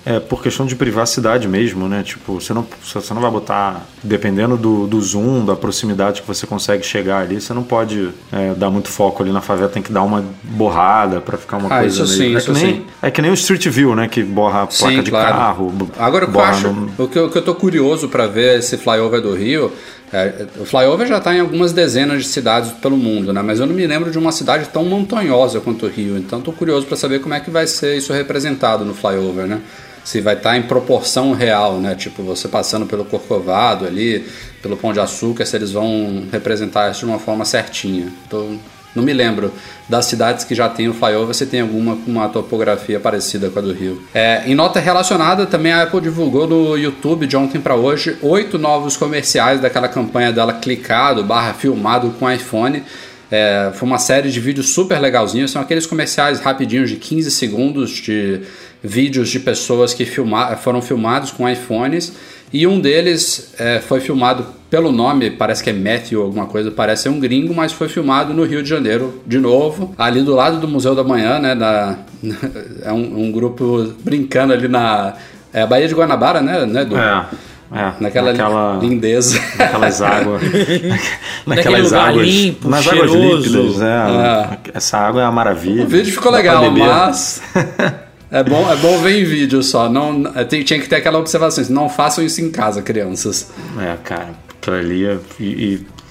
É, 0.05 0.19
por 0.19 0.43
questão 0.43 0.65
de 0.65 0.75
privacidade 0.75 1.47
mesmo, 1.47 1.87
né? 1.87 2.03
Tipo, 2.03 2.33
você 2.41 2.53
não, 2.53 2.65
você 2.83 3.13
não 3.13 3.21
vai 3.21 3.31
botar. 3.31 3.85
Dependendo 4.03 4.57
do, 4.57 4.85
do 4.85 4.99
zoom, 5.01 5.45
da 5.45 5.55
proximidade 5.55 6.21
que 6.21 6.27
você 6.27 6.45
consegue 6.45 6.83
chegar 6.85 7.19
ali, 7.19 7.39
você 7.39 7.53
não 7.53 7.63
pode 7.63 8.09
é, 8.29 8.53
dar 8.53 8.69
muito 8.69 8.89
foco 8.89 9.23
ali 9.23 9.31
na 9.31 9.39
favela, 9.39 9.69
tem 9.69 9.81
que 9.81 9.93
dar 9.93 10.03
uma 10.03 10.21
borrada 10.43 11.21
pra 11.21 11.37
ficar 11.37 11.55
uma 11.55 11.73
Ah, 11.73 11.79
coisa 11.79 12.03
isso 12.03 12.17
meio- 12.17 12.29
sim, 12.31 12.35
é 12.35 12.37
isso 12.37 12.53
que 12.53 12.59
nem, 12.65 12.75
sim. 12.75 12.85
É 13.01 13.09
que 13.11 13.21
nem 13.21 13.31
o 13.31 13.33
Street 13.33 13.65
View, 13.69 13.95
né? 13.95 14.09
Que 14.09 14.21
borra 14.23 14.63
a 14.63 14.69
Sim, 14.69 14.83
placa 14.87 15.03
de 15.03 15.09
claro. 15.09 15.37
carro. 15.37 15.73
Agora 15.97 16.25
o 16.25 16.31
que 16.31 16.37
eu 16.37 16.41
acho, 16.41 16.67
no- 16.73 16.91
o 16.97 17.07
que, 17.07 17.17
eu, 17.17 17.25
o 17.27 17.29
que 17.29 17.37
eu 17.37 17.41
tô 17.45 17.55
curioso 17.55 18.09
para 18.09 18.27
ver 18.27 18.59
esse 18.59 18.77
flyover 18.77 19.21
do 19.21 19.33
Rio, 19.33 19.71
é, 20.13 20.45
o 20.59 20.65
flyover 20.65 21.07
já 21.07 21.17
está 21.17 21.35
em 21.35 21.39
algumas 21.39 21.73
dezenas 21.73 22.21
de 22.21 22.29
cidades 22.29 22.71
pelo 22.73 22.95
mundo, 22.95 23.33
né? 23.33 23.41
Mas 23.41 23.59
eu 23.59 23.65
não 23.65 23.73
me 23.73 23.87
lembro 23.87 24.11
de 24.11 24.17
uma 24.19 24.31
cidade 24.31 24.69
tão 24.71 24.85
montanhosa 24.85 25.59
quanto 25.59 25.87
o 25.87 25.89
Rio. 25.89 26.15
Então 26.17 26.39
tô 26.39 26.53
curioso 26.53 26.85
para 26.85 26.95
saber 26.95 27.19
como 27.19 27.33
é 27.33 27.39
que 27.39 27.49
vai 27.49 27.65
ser 27.65 27.97
isso 27.97 28.13
representado 28.13 28.85
no 28.85 28.93
flyover, 28.93 29.47
né? 29.47 29.59
Se 30.03 30.21
vai 30.21 30.35
estar 30.35 30.55
em 30.55 30.63
proporção 30.63 31.33
real, 31.33 31.79
né? 31.79 31.95
Tipo, 31.95 32.21
você 32.21 32.47
passando 32.47 32.85
pelo 32.85 33.05
Corcovado 33.05 33.87
ali, 33.87 34.23
pelo 34.61 34.77
Pão 34.77 34.93
de 34.93 34.99
Açúcar, 34.99 35.45
se 35.45 35.55
eles 35.55 35.71
vão 35.71 36.25
representar 36.31 36.91
isso 36.91 36.99
de 36.99 37.05
uma 37.05 37.17
forma 37.19 37.43
certinha. 37.43 38.07
Tô, 38.29 38.55
não 38.95 39.03
me 39.03 39.13
lembro 39.13 39.51
das 39.89 40.05
cidades 40.05 40.45
que 40.45 40.53
já 40.53 40.69
tem 40.69 40.87
o 40.87 40.93
flyover, 40.93 41.33
se 41.33 41.45
tem 41.45 41.61
alguma 41.61 41.95
com 41.95 42.11
uma 42.11 42.29
topografia 42.29 42.99
parecida 42.99 43.49
com 43.49 43.59
a 43.59 43.61
do 43.61 43.73
Rio. 43.73 44.01
É, 44.13 44.43
em 44.45 44.55
nota 44.55 44.79
relacionada, 44.79 45.45
também 45.45 45.71
a 45.71 45.83
Apple 45.83 46.01
divulgou 46.01 46.47
no 46.47 46.77
YouTube 46.77 47.27
de 47.27 47.35
ontem 47.35 47.59
para 47.59 47.75
hoje 47.75 48.17
oito 48.21 48.57
novos 48.57 48.95
comerciais 48.95 49.59
daquela 49.59 49.87
campanha 49.87 50.31
dela 50.31 50.53
clicado 50.53 51.23
barra 51.23 51.53
filmado 51.53 52.11
com 52.19 52.31
iPhone. 52.31 52.83
É, 53.31 53.71
foi 53.73 53.87
uma 53.87 53.97
série 53.97 54.29
de 54.29 54.39
vídeos 54.39 54.69
super 54.69 54.99
legalzinhos, 54.99 55.49
são 55.49 55.61
aqueles 55.61 55.87
comerciais 55.87 56.39
rapidinhos 56.39 56.89
de 56.89 56.97
15 56.97 57.31
segundos 57.31 57.89
de 57.91 58.41
vídeos 58.83 59.29
de 59.29 59.39
pessoas 59.39 59.93
que 59.93 60.05
filma, 60.05 60.55
foram 60.57 60.81
filmados 60.81 61.31
com 61.31 61.49
iPhones 61.49 62.13
e 62.53 62.67
um 62.67 62.79
deles 62.79 63.53
é, 63.57 63.79
foi 63.79 63.99
filmado 63.99 64.45
pelo 64.69 64.91
nome, 64.91 65.31
parece 65.31 65.63
que 65.63 65.69
é 65.69 65.73
Matthew 65.73 66.21
alguma 66.21 66.45
coisa, 66.45 66.71
parece 66.71 67.03
ser 67.03 67.09
um 67.09 67.19
gringo, 67.19 67.53
mas 67.53 67.71
foi 67.71 67.87
filmado 67.87 68.33
no 68.33 68.43
Rio 68.43 68.61
de 68.61 68.69
Janeiro 68.69 69.21
de 69.25 69.39
novo, 69.39 69.93
ali 69.97 70.21
do 70.21 70.33
lado 70.35 70.59
do 70.59 70.67
Museu 70.67 70.95
da 70.95 71.03
Manhã, 71.03 71.39
né? 71.39 71.53
Na, 71.55 71.97
é 72.83 72.91
um, 72.91 73.25
um 73.25 73.31
grupo 73.31 73.93
brincando 74.03 74.53
ali 74.53 74.67
na 74.67 75.13
é, 75.51 75.65
Baía 75.65 75.87
de 75.87 75.93
Guanabara, 75.93 76.41
né? 76.41 76.65
né 76.65 76.81
Edu? 76.81 76.97
É, 76.97 77.25
é. 77.71 77.93
Naquela 77.99 78.31
naquela, 78.31 78.79
lindeza. 78.79 79.39
naquelas 79.57 80.01
águas. 80.01 80.41
Naquele 81.45 81.81
lugar 81.81 82.15
limpo, 82.15 82.69
nas 82.69 82.87
águas 82.87 83.11
cheiroso. 83.11 83.49
límpidas, 83.49 83.81
é. 83.81 84.57
Essa 84.73 84.97
água 84.97 85.21
é 85.21 85.25
uma 85.25 85.31
maravilha. 85.31 85.83
O 85.83 85.87
vídeo 85.87 86.13
ficou 86.13 86.31
Dá 86.31 86.37
legal, 86.37 86.71
mas 86.71 87.41
é 88.33 88.43
bom, 88.43 88.69
é 88.69 88.75
bom 88.75 88.97
ver 88.99 89.21
em 89.21 89.23
vídeo 89.23 89.61
só. 89.63 89.87
Não, 89.89 90.23
é, 90.35 90.43
tem- 90.43 90.63
tinha 90.63 90.79
que 90.79 90.89
ter 90.89 90.97
aquela 90.97 91.19
observação: 91.19 91.63
não 91.69 91.87
façam 91.87 92.23
isso 92.23 92.41
em 92.41 92.51
casa, 92.51 92.81
crianças. 92.81 93.51
É, 93.79 93.95
cara, 94.03 94.31
aquilo 94.59 94.75
ali. 94.75 95.05
é- 95.05 95.17
E, 95.39 95.45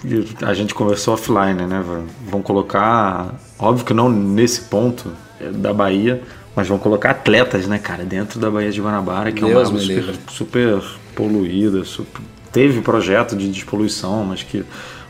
e- 0.05 0.27
a 0.43 0.53
gente 0.55 0.75
conversou 0.75 1.15
offline, 1.15 1.63
né? 1.67 1.83
Vão- 2.31 2.43
colocar. 2.43 3.35
Óbvio 3.59 3.85
que 3.85 3.93
não 3.95 4.09
nesse 4.09 4.63
ponto 4.63 5.13
é, 5.41 5.51
da 5.51 5.73
Bahia, 5.75 6.23
mas 6.57 6.67
vão 6.69 6.79
colocar 6.79 7.11
atletas, 7.11 7.67
né, 7.67 7.79
cara, 7.79 8.05
dentro 8.05 8.39
da 8.41 8.51
Baía 8.51 8.71
de 8.71 8.81
Guanabara, 8.81 9.31
que 9.33 9.41
Deus 9.41 9.53
é 9.53 9.57
uma 9.57 9.67
água 9.69 9.81
super, 9.81 10.15
super 10.31 10.83
poluída. 11.15 11.85
super- 11.85 12.21
teve 12.53 12.81
projeto 12.83 13.35
de 13.37 13.49
despoluição, 13.49 14.25
mas 14.25 14.43
que, 14.43 14.65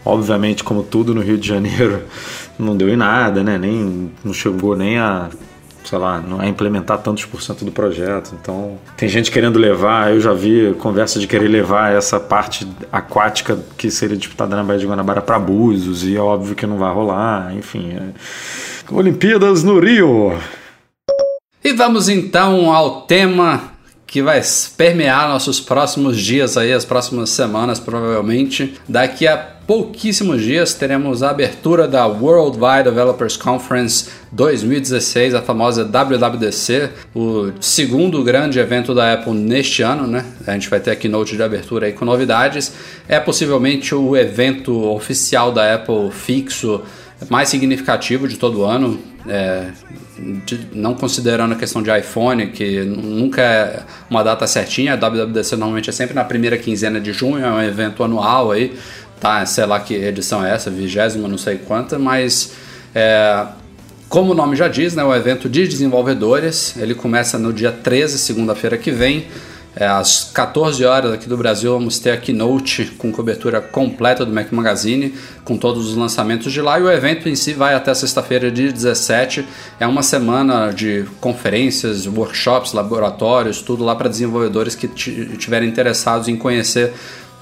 obviamente, 0.05 0.63
como 0.63 0.83
tudo 0.83 1.15
no 1.15 1.21
Rio 1.23 1.37
de 1.39 1.49
Janeiro, 1.49 2.03
não 2.59 2.77
deu 2.77 2.89
em 2.89 2.97
nada, 2.97 3.43
né? 3.43 3.57
Nem, 3.59 4.11
não 4.25 4.33
chegou 4.35 4.77
nem 4.77 4.99
a 4.99 5.29
sei 5.85 5.99
lá, 5.99 6.21
não 6.21 6.43
é 6.43 6.49
implementar 6.49 6.99
tantos 6.99 7.25
por 7.25 7.43
cento 7.43 7.65
do 7.65 7.73
projeto. 7.73 8.35
Então, 8.41 8.79
tem 8.97 9.09
gente 9.09 9.31
querendo 9.31 9.59
levar, 9.59 10.13
eu 10.13 10.21
já 10.21 10.33
vi 10.33 10.75
conversa 10.79 11.19
de 11.19 11.27
querer 11.27 11.49
levar 11.49 11.93
essa 11.93 12.19
parte 12.19 12.67
aquática 12.91 13.59
que 13.77 13.91
seria 13.91 14.17
disputada 14.17 14.57
na 14.57 14.63
Baía 14.63 14.81
de 14.81 14.87
Guanabara 14.87 15.21
para 15.21 15.39
Búzios, 15.39 16.05
e 16.05 16.17
é 16.17 16.21
óbvio 16.21 16.55
que 16.55 16.67
não 16.67 16.79
vai 16.79 16.93
rolar, 16.93 17.55
enfim. 17.57 17.93
é. 17.93 18.95
Olimpíadas 18.95 19.63
no 19.63 19.79
Rio. 19.79 20.39
E 21.65 21.73
vamos 21.73 22.09
então 22.09 22.73
ao 22.73 23.03
tema 23.03 23.73
que 24.07 24.21
vai 24.23 24.43
permear 24.77 25.29
nossos 25.29 25.59
próximos 25.59 26.19
dias 26.19 26.59
aí, 26.59 26.73
as 26.73 26.85
próximas 26.85 27.31
semanas 27.31 27.81
provavelmente. 27.81 28.75
Daqui 28.87 29.27
a 29.27 29.52
pouquíssimos 29.67 30.43
dias 30.43 30.75
teremos 30.75 31.23
a 31.23 31.31
abertura 31.31 31.87
da 31.87 32.07
Worldwide 32.07 32.85
Developers 32.85 33.37
Conference 33.37 34.09
2016, 34.33 35.35
a 35.35 35.43
famosa 35.43 35.85
WWDC, 35.85 36.91
o 37.15 37.53
segundo 37.61 38.23
grande 38.23 38.59
evento 38.59 38.95
da 38.95 39.13
Apple 39.13 39.35
neste 39.35 39.83
ano, 39.83 40.07
né? 40.07 40.25
A 40.47 40.53
gente 40.53 40.69
vai 40.69 40.81
ter 40.81 40.91
a 40.91 40.97
keynote 40.97 41.37
de 41.37 41.43
abertura 41.43 41.87
aí 41.87 41.93
com 41.93 42.05
novidades. 42.05 42.73
É 43.09 43.21
possivelmente 43.21 43.95
o 43.95 44.17
evento 44.17 44.89
oficial 44.91 45.53
da 45.53 45.75
Apple 45.75 46.11
fixo 46.11 46.81
mais 47.29 47.49
significativo 47.49 48.27
de 48.27 48.37
todo 48.37 48.65
ano, 48.65 48.99
é, 49.29 49.67
de- 50.45 50.67
não 50.73 50.93
considerando 50.95 51.53
a 51.53 51.57
questão 51.57 51.81
de 51.81 51.97
iPhone, 51.97 52.49
que 52.49 52.81
nunca 52.81 53.41
é 53.41 53.83
uma 54.11 54.25
data 54.25 54.45
certinha, 54.47 54.95
a 54.95 54.97
WWDC 54.97 55.55
normalmente 55.55 55.89
é 55.89 55.93
sempre 55.93 56.15
na 56.15 56.25
primeira 56.25 56.59
quinzena 56.59 57.01
de 57.01 57.13
junho, 57.13 57.45
é 57.45 57.49
um 57.51 57.63
evento 57.63 58.03
anual 58.03 58.51
aí, 58.51 58.73
tá? 59.23 59.47
Sei 59.47 59.65
lá 59.65 59.79
que 59.79 59.95
edição 59.95 60.45
é 60.45 60.53
essa, 60.53 60.69
vigésima, 60.69 61.29
não 61.29 61.39
sei 61.39 61.57
quanta, 61.57 61.97
mas 61.97 62.55
é, 62.93 63.47
como 64.09 64.33
o 64.33 64.35
nome 64.35 64.57
já 64.57 64.67
diz, 64.67 64.97
né, 64.97 65.05
o 65.05 65.15
evento 65.15 65.49
de 65.49 65.67
desenvolvedores, 65.69 66.75
ele 66.77 66.93
começa 66.93 67.39
no 67.39 67.53
dia 67.53 67.71
13, 67.71 68.19
segunda-feira 68.19 68.77
que 68.77 68.91
vem, 68.91 69.29
é, 69.77 69.87
às 69.87 70.25
14 70.35 70.85
horas 70.85 71.13
aqui 71.13 71.29
do 71.29 71.37
Brasil, 71.37 71.73
vamos 71.73 72.01
ter 72.01 72.11
a 72.11 72.17
keynote 72.17 72.87
com 72.99 73.13
cobertura 73.13 73.61
completa 73.61 74.27
do 74.27 74.33
Mac 74.33 74.51
Magazine, 74.51 75.15
com 75.45 75.57
todos 75.57 75.89
os 75.89 75.97
lançamentos 75.97 76.53
de 76.53 76.61
lá. 76.61 76.81
E 76.81 76.83
o 76.83 76.91
evento 76.91 77.29
em 77.29 77.37
si 77.37 77.53
vai 77.53 77.75
até 77.75 77.95
sexta-feira, 77.95 78.51
dia 78.51 78.73
17. 78.73 79.47
É 79.79 79.87
uma 79.87 80.03
semana 80.03 80.73
de 80.73 81.07
conferências, 81.21 82.07
workshops, 82.07 82.73
laboratórios, 82.73 83.63
tudo 83.63 83.85
lá 83.85 83.95
para 83.95 84.11
desenvolvedores 84.11 84.75
que 84.75 84.91
estiverem 84.95 85.69
interessados 85.69 86.27
em 86.29 86.37
conhecer 86.37 86.93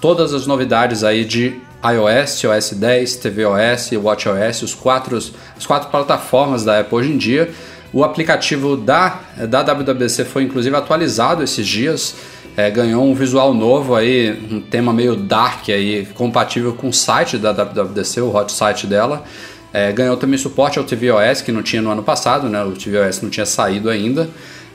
todas 0.01 0.33
as 0.33 0.47
novidades 0.47 1.03
aí 1.03 1.25
de 1.25 1.59
iOS, 1.83 2.45
OS 2.45 2.73
10, 2.73 3.17
tvOS 3.17 3.91
WatchOS, 3.93 4.63
os 4.63 4.75
quatro, 4.75 5.17
as 5.17 5.67
quatro 5.67 5.89
plataformas 5.91 6.65
da 6.65 6.81
Apple 6.81 6.99
hoje 6.99 7.13
em 7.13 7.17
dia. 7.17 7.51
O 7.93 8.05
aplicativo 8.05 8.77
da, 8.77 9.21
da 9.49 9.63
WWDC 9.63 10.25
foi 10.25 10.45
inclusive 10.45 10.77
atualizado 10.77 11.43
esses 11.43 11.67
dias, 11.67 12.15
é, 12.57 12.71
ganhou 12.71 13.05
um 13.05 13.15
visual 13.15 13.55
novo 13.55 13.95
aí, 13.95 14.31
um 14.51 14.61
tema 14.61 14.93
meio 14.93 15.17
dark 15.17 15.69
aí, 15.69 16.07
compatível 16.15 16.75
com 16.75 16.89
o 16.89 16.93
site 16.93 17.39
da 17.39 17.53
WWDC, 17.53 18.21
o 18.21 18.35
hot 18.35 18.53
site 18.53 18.87
dela. 18.87 19.25
É, 19.73 19.93
ganhou 19.93 20.17
também 20.17 20.37
suporte 20.37 20.79
ao 20.79 20.85
tvOS, 20.85 21.43
que 21.43 21.53
não 21.53 21.63
tinha 21.63 21.81
no 21.81 21.91
ano 21.91 22.03
passado, 22.03 22.49
né? 22.49 22.63
O 22.65 22.73
tvOS 22.73 23.23
não 23.23 23.31
tinha 23.31 23.47
saído 23.47 23.89
ainda. 23.89 24.29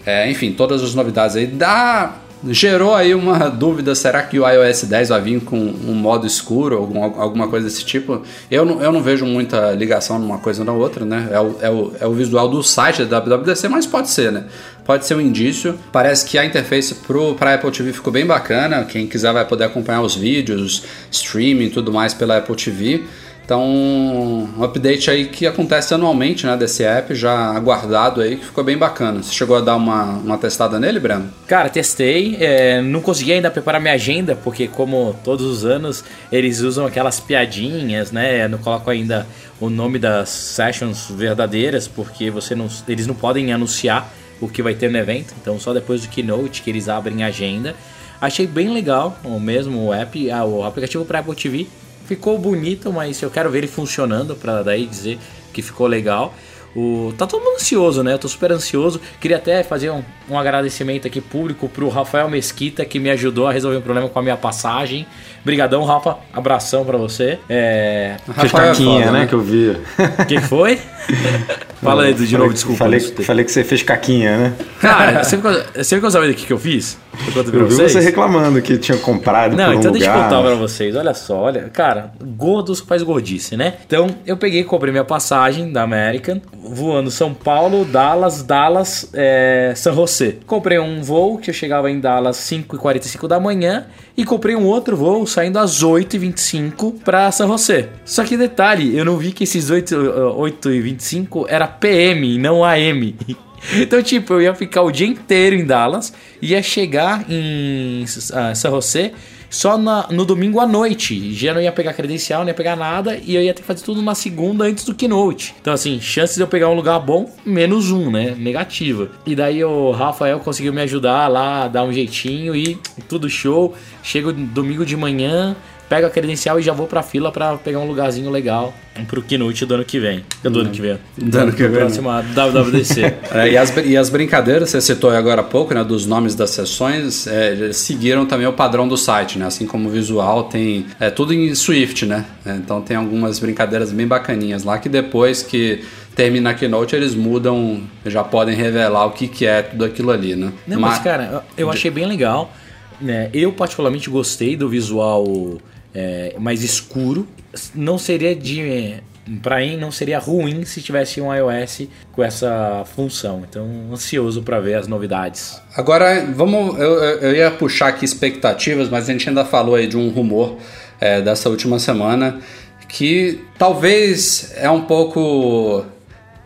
É, 0.06 0.30
enfim, 0.30 0.54
todas 0.54 0.82
as 0.82 0.96
novidades 0.96 1.36
aí 1.36 1.48
da 1.48 2.13
gerou 2.48 2.93
aí 2.93 3.15
uma 3.15 3.50
dúvida, 3.50 3.95
será 3.95 4.21
que 4.24 4.39
o 4.39 4.48
iOS 4.48 4.84
10 4.84 5.10
vai 5.10 5.21
vir 5.21 5.41
com 5.41 5.58
um 5.58 5.93
modo 5.93 6.28
escuro, 6.28 6.78
algum, 6.78 7.04
alguma 7.04 7.48
coisa 7.48 7.67
desse 7.67 7.84
tipo? 7.84 8.21
Eu 8.50 8.65
não, 8.65 8.82
eu 8.82 8.91
não 8.91 9.02
vejo 9.02 9.26
muita 9.26 9.71
ligação 9.71 10.19
numa 10.19 10.38
coisa 10.38 10.63
na 10.63 10.71
outra, 10.71 11.06
né? 11.06 11.30
É 11.32 11.39
o, 11.39 11.56
é, 11.62 11.69
o, 11.69 11.91
é 12.02 12.08
o 12.08 12.13
visual 12.13 12.48
do 12.48 12.62
site 12.62 13.06
da 13.06 13.19
WWDC, 13.19 13.67
mas 13.67 13.86
pode 13.86 14.10
ser, 14.10 14.32
né? 14.32 14.45
Pode 14.84 15.06
ser 15.06 15.15
um 15.15 15.21
indício. 15.21 15.78
Parece 15.91 16.26
que 16.26 16.38
a 16.38 16.45
interface 16.45 16.95
para 17.38 17.56
Apple 17.56 17.71
TV 17.71 17.91
ficou 17.91 18.13
bem 18.13 18.26
bacana. 18.26 18.84
Quem 18.86 19.08
quiser 19.08 19.34
vai 19.34 19.45
poder 19.45 19.63
acompanhar 19.63 20.02
os 20.02 20.15
vídeos, 20.15 20.84
streaming 21.10 21.65
e 21.65 21.69
tudo 21.71 21.91
mais 21.91 22.13
pela 22.13 22.38
Apple 22.38 22.56
TV. 22.56 23.04
Então, 23.45 23.63
um 23.63 24.63
update 24.63 25.12
aí 25.12 25.27
que 25.27 25.45
acontece 25.45 25.93
anualmente, 25.93 26.47
né, 26.47 26.58
desse 26.58 26.84
app, 26.84 27.13
já 27.13 27.55
aguardado 27.55 28.19
aí, 28.19 28.38
que 28.38 28.45
ficou 28.45 28.63
bem 28.63 28.75
bacana. 28.75 29.21
Você 29.21 29.31
chegou 29.31 29.55
a 29.55 29.62
dar 29.62 29.75
uma, 29.75 30.03
uma 30.03 30.36
testada 30.36 30.79
nele, 30.79 30.99
Breno? 30.99 31.31
Cara, 31.45 31.69
testei, 31.69 32.38
é, 32.39 32.81
não 32.81 33.01
consegui 33.01 33.34
ainda 33.34 33.51
preparar 33.51 33.79
minha 33.79 33.93
agenda, 33.93 34.36
porque 34.36 34.67
como 34.67 35.15
todos 35.23 35.45
os 35.45 35.63
anos, 35.63 36.03
eles 36.31 36.62
usam 36.62 36.88
aquelas 36.88 37.19
piadinhas, 37.19 38.12
né, 38.12 38.47
não 38.47 38.58
colocam 38.58 38.91
ainda 38.91 39.27
o 39.62 39.69
nome 39.69 39.99
das 39.99 40.29
sessions 40.29 41.08
verdadeiras, 41.12 41.88
porque 41.88 42.31
você 42.31 42.55
não, 42.55 42.67
eles 42.88 43.05
não 43.05 43.13
podem 43.13 43.53
anunciar 43.53 44.12
o 44.41 44.49
que 44.49 44.63
vai 44.63 44.73
ter 44.73 44.89
no 44.89 44.97
evento, 44.97 45.36
então 45.39 45.60
só 45.60 45.71
depois 45.71 46.01
do 46.01 46.10
keynote 46.10 46.63
que 46.63 46.69
eles 46.71 46.89
abrem 46.89 47.23
a 47.23 47.27
agenda. 47.27 47.75
Achei 48.19 48.47
bem 48.47 48.69
legal 48.69 49.15
o 49.23 49.39
mesmo 49.39 49.93
app, 49.93 50.31
ah, 50.31 50.43
o 50.45 50.63
aplicativo 50.63 51.05
para 51.05 51.19
Apple 51.19 51.36
TV. 51.36 51.67
Ficou 52.06 52.38
bonito, 52.38 52.91
mas 52.91 53.22
eu 53.22 53.32
quero 53.32 53.50
ver 53.50 53.60
ele 53.60 53.68
funcionando 53.68 54.36
para 54.36 54.62
daí 54.62 54.86
dizer 54.86 55.18
que 55.52 55.62
ficou 55.62 55.88
legal. 55.88 56.34
O, 56.76 57.13
tá 57.18 57.26
todo 57.26 57.41
mundo 57.41 57.56
ansioso, 57.56 58.04
né? 58.04 58.13
Eu 58.13 58.20
tô 58.20 58.28
super 58.28 58.52
ansioso. 58.52 59.00
Queria 59.22 59.38
até 59.38 59.63
fazer 59.63 59.89
um, 59.89 60.04
um 60.30 60.38
agradecimento 60.38 61.08
aqui 61.08 61.22
público 61.22 61.70
pro 61.70 61.88
Rafael 61.88 62.30
Mesquita, 62.30 62.84
que 62.84 63.00
me 63.00 63.10
ajudou 63.10 63.48
a 63.48 63.52
resolver 63.54 63.78
um 63.78 63.82
problema 63.82 64.10
com 64.10 64.20
a 64.20 64.22
minha 64.22 64.36
passagem. 64.36 65.08
Brigadão, 65.45 65.84
Rafa. 65.84 66.17
Abração 66.34 66.84
para 66.84 66.97
você. 66.97 67.38
É... 67.47 68.15
Fez 68.39 68.51
caquinha, 68.51 69.12
né? 69.12 69.27
Que 69.27 69.34
eu 69.34 69.41
vi. 69.41 69.77
O 70.19 70.25
que 70.25 70.41
foi? 70.41 70.79
Fala 71.86 72.03
aí 72.03 72.13
de 72.15 72.38
novo, 72.38 72.51
desculpa. 72.51 72.79
Falei, 72.79 72.99
falei 72.99 73.45
que 73.45 73.51
você 73.51 73.63
fez 73.63 73.84
caquinha, 73.84 74.38
né? 74.38 74.53
Cara, 74.79 75.23
você 75.23 75.95
ficou, 75.95 76.10
sabendo 76.10 76.31
o 76.31 76.34
que, 76.34 76.47
que 76.47 76.53
eu 76.53 76.58
fiz? 76.58 76.97
Eu, 77.36 77.43
eu 77.43 77.67
vi 77.67 77.75
você 77.75 77.99
reclamando 77.99 78.62
que 78.62 78.77
tinha 78.77 78.97
comprado 78.97 79.55
Não, 79.55 79.65
por 79.65 79.75
um 79.75 79.79
então 79.79 79.91
lugar. 79.93 79.99
deixa 79.99 80.17
eu 80.17 80.23
contar 80.23 80.41
pra 80.41 80.55
vocês. 80.55 80.95
Olha 80.95 81.13
só, 81.13 81.38
olha. 81.38 81.69
Cara, 81.71 82.12
gordos 82.21 82.79
faz 82.79 83.03
gordice, 83.03 83.55
né? 83.55 83.75
Então, 83.86 84.08
eu 84.25 84.36
peguei 84.36 84.62
e 84.62 84.63
comprei 84.63 84.91
minha 84.91 85.05
passagem 85.05 85.71
da 85.71 85.84
American, 85.84 86.41
voando 86.53 87.12
São 87.12 87.34
Paulo, 87.34 87.86
Dallas, 87.86 88.41
Dallas, 88.41 89.10
é, 89.13 89.73
San 89.75 89.93
José. 89.93 90.38
Comprei 90.47 90.79
um 90.79 91.03
voo 91.03 91.38
que 91.38 91.51
eu 91.51 91.53
chegava 91.53 91.89
em 91.91 91.99
Dallas 91.99 92.38
5h45 92.38 93.27
da 93.27 93.39
manhã 93.39 93.86
e 94.17 94.25
comprei 94.25 94.55
um 94.55 94.65
outro 94.65 94.95
voo 94.95 95.27
saindo 95.36 95.60
às 95.60 95.84
8h25 95.84 97.02
pra 97.04 97.30
San 97.30 97.48
José. 97.48 97.89
Só 98.06 98.24
que 98.24 98.38
detalhe, 98.38 98.98
eu 98.98 99.04
não 99.04 99.17
vi 99.17 99.34
que 99.34 99.43
esses 99.43 99.69
8, 99.69 99.93
8h25 99.93 101.45
era 101.50 101.67
PM 101.67 102.36
e 102.36 102.38
não 102.38 102.63
AM. 102.63 103.15
Então, 103.74 104.00
tipo, 104.04 104.34
eu 104.34 104.43
ia 104.43 104.54
ficar 104.54 104.84
o 104.84 104.91
dia 104.91 105.08
inteiro 105.08 105.56
em 105.56 105.65
Dallas, 105.65 106.13
ia 106.39 106.62
chegar 106.62 107.26
em 107.28 108.04
uh, 108.04 108.56
San 108.56 108.69
José 108.69 109.12
só 109.56 109.78
na, 109.78 110.08
no 110.12 110.26
domingo 110.26 110.60
à 110.60 110.68
noite. 110.68 111.34
Já 111.34 111.54
não 111.54 111.62
ia 111.62 111.72
pegar 111.72 111.94
credencial, 111.94 112.41
não 112.41 112.50
ia 112.50 112.54
pegar 112.54 112.76
nada, 112.76 113.18
e 113.24 113.36
eu 113.36 113.41
ia 113.41 113.54
ter 113.54 113.62
que 113.62 113.68
fazer 113.68 113.84
tudo 113.84 114.02
na 114.02 114.13
segunda 114.13 114.65
antes 114.65 114.84
do 114.84 114.94
keynote. 114.94 115.56
Então, 115.62 115.74
assim, 115.74 116.00
chances 116.02 116.36
de 116.36 116.41
eu 116.41 116.48
pegar 116.48 116.70
um 116.70 116.74
lugar 116.74 117.00
bom, 117.00 117.32
menos 117.46 117.89
um, 117.89 118.12
né? 118.12 118.36
Negativa. 118.38 119.10
E 119.26 119.34
daí 119.34 119.63
o 119.63 119.91
Rafael 119.91 120.39
conseguiu 120.41 120.74
me 120.74 120.82
ajudar 120.82 121.30
lá, 121.30 121.70
dar 121.70 121.86
um 121.86 121.94
jeitinho 121.94 122.54
e 122.54 122.78
tudo 123.08 123.30
show. 123.30 123.74
Chego 124.04 124.34
domingo 124.34 124.86
de 124.86 124.98
manhã, 124.98 125.56
pego 125.89 126.08
a 126.08 126.10
credencial 126.10 126.60
e 126.60 126.63
já 126.63 126.74
vou 126.74 126.88
pra 126.88 127.04
fila 127.04 127.32
pra 127.32 127.56
pegar 127.58 127.80
um 127.80 127.88
lugarzinho 127.88 128.30
legal 128.30 128.74
pro 129.04 129.21
keynote 129.21 129.65
do 129.65 129.76
ano 129.76 129.84
que 129.84 130.00
vem. 130.00 130.24
Do 130.41 130.60
ano 130.60 130.69
que 130.69 130.82
vem. 130.82 130.98
Do 131.17 131.38
ano 131.38 131.52
que 131.52 131.67
vem. 131.67 131.80
Próxima 131.80 132.24
WWDC. 132.34 133.15
É, 133.36 133.50
e, 133.50 133.58
as, 133.58 133.76
e 133.78 133.98
as 133.98 134.10
brincadeiras, 134.10 134.69
você 134.69 134.80
citou 134.80 135.10
agora 135.10 135.41
há 135.41 135.43
pouco, 135.43 135.74
né, 135.74 135.84
dos 135.84 136.06
nomes 136.06 136.36
das 136.36 136.52
sessões, 136.52 137.28
é, 137.28 137.74
seguiram 137.74 138.26
também 138.26 138.48
o 138.48 138.54
padrão 138.54 138.88
do 138.88 138.95
site, 138.95 139.38
né? 139.38 139.45
Assim 139.45 139.65
como 139.65 139.89
o 139.89 139.91
visual 139.91 140.43
tem 140.43 140.86
é 141.00 141.10
tudo 141.10 141.34
em 141.34 141.54
Swift, 141.54 142.06
né? 142.06 142.24
É, 142.45 142.56
então 142.56 142.82
tem 142.82 142.95
algumas 142.95 143.39
brincadeiras 143.39 143.91
bem 143.91 144.08
bacaninhas 144.08 144.63
lá 144.63 144.78
que 144.78 144.88
depois 144.88 145.41
que 145.41 145.84
termina 146.15 146.52
a 146.52 146.54
keynote 146.54 146.95
eles 146.95 147.13
mudam, 147.13 147.82
já 148.06 148.24
podem 148.24 148.56
revelar 148.56 149.06
o 149.06 149.12
que, 149.12 149.28
que 149.28 149.45
é 149.45 149.63
tudo 149.63 149.84
aquilo 149.84 150.12
ali, 150.12 150.36
né? 150.36 150.54
Não, 150.65 150.80
mas, 150.80 150.93
mas 150.93 151.04
cara, 151.04 151.43
eu 151.58 151.69
achei 151.69 151.91
bem 151.91 152.06
legal. 152.06 152.54
Né? 152.99 153.29
Eu 153.34 153.51
particularmente 153.51 154.10
gostei 154.10 154.55
do 154.55 154.69
visual 154.69 155.58
é, 155.93 156.36
mais 156.38 156.63
escuro. 156.63 157.27
Não 157.73 157.97
seria 157.97 158.36
de. 158.36 158.95
Para 159.41 159.58
mim, 159.58 159.75
não 159.75 159.91
seria 159.91 160.19
ruim 160.19 160.65
se 160.65 160.81
tivesse 160.84 161.19
um 161.19 161.34
iOS 161.34 161.88
com 162.12 162.23
essa 162.23 162.84
função. 162.95 163.43
Então, 163.49 163.67
ansioso 163.91 164.43
para 164.43 164.60
ver 164.60 164.75
as 164.75 164.88
novidades. 164.88 165.60
Agora, 165.75 166.25
vamos. 166.36 166.77
Eu, 166.79 166.93
eu, 166.99 167.36
ia 167.36 167.49
puxar 167.49 167.88
aqui 167.88 168.05
expectativas, 168.05 168.88
mas 168.88 169.10
a 169.10 169.12
gente 169.12 169.27
ainda 169.27 169.43
falou 169.43 169.75
aí 169.75 169.88
de 169.88 169.97
um 169.97 170.10
rumor 170.10 170.58
é, 170.99 171.21
dessa 171.21 171.49
última 171.49 171.79
semana 171.79 172.39
que 172.88 173.43
talvez 173.58 174.53
é 174.55 174.69
um 174.69 174.81
pouco 174.81 175.84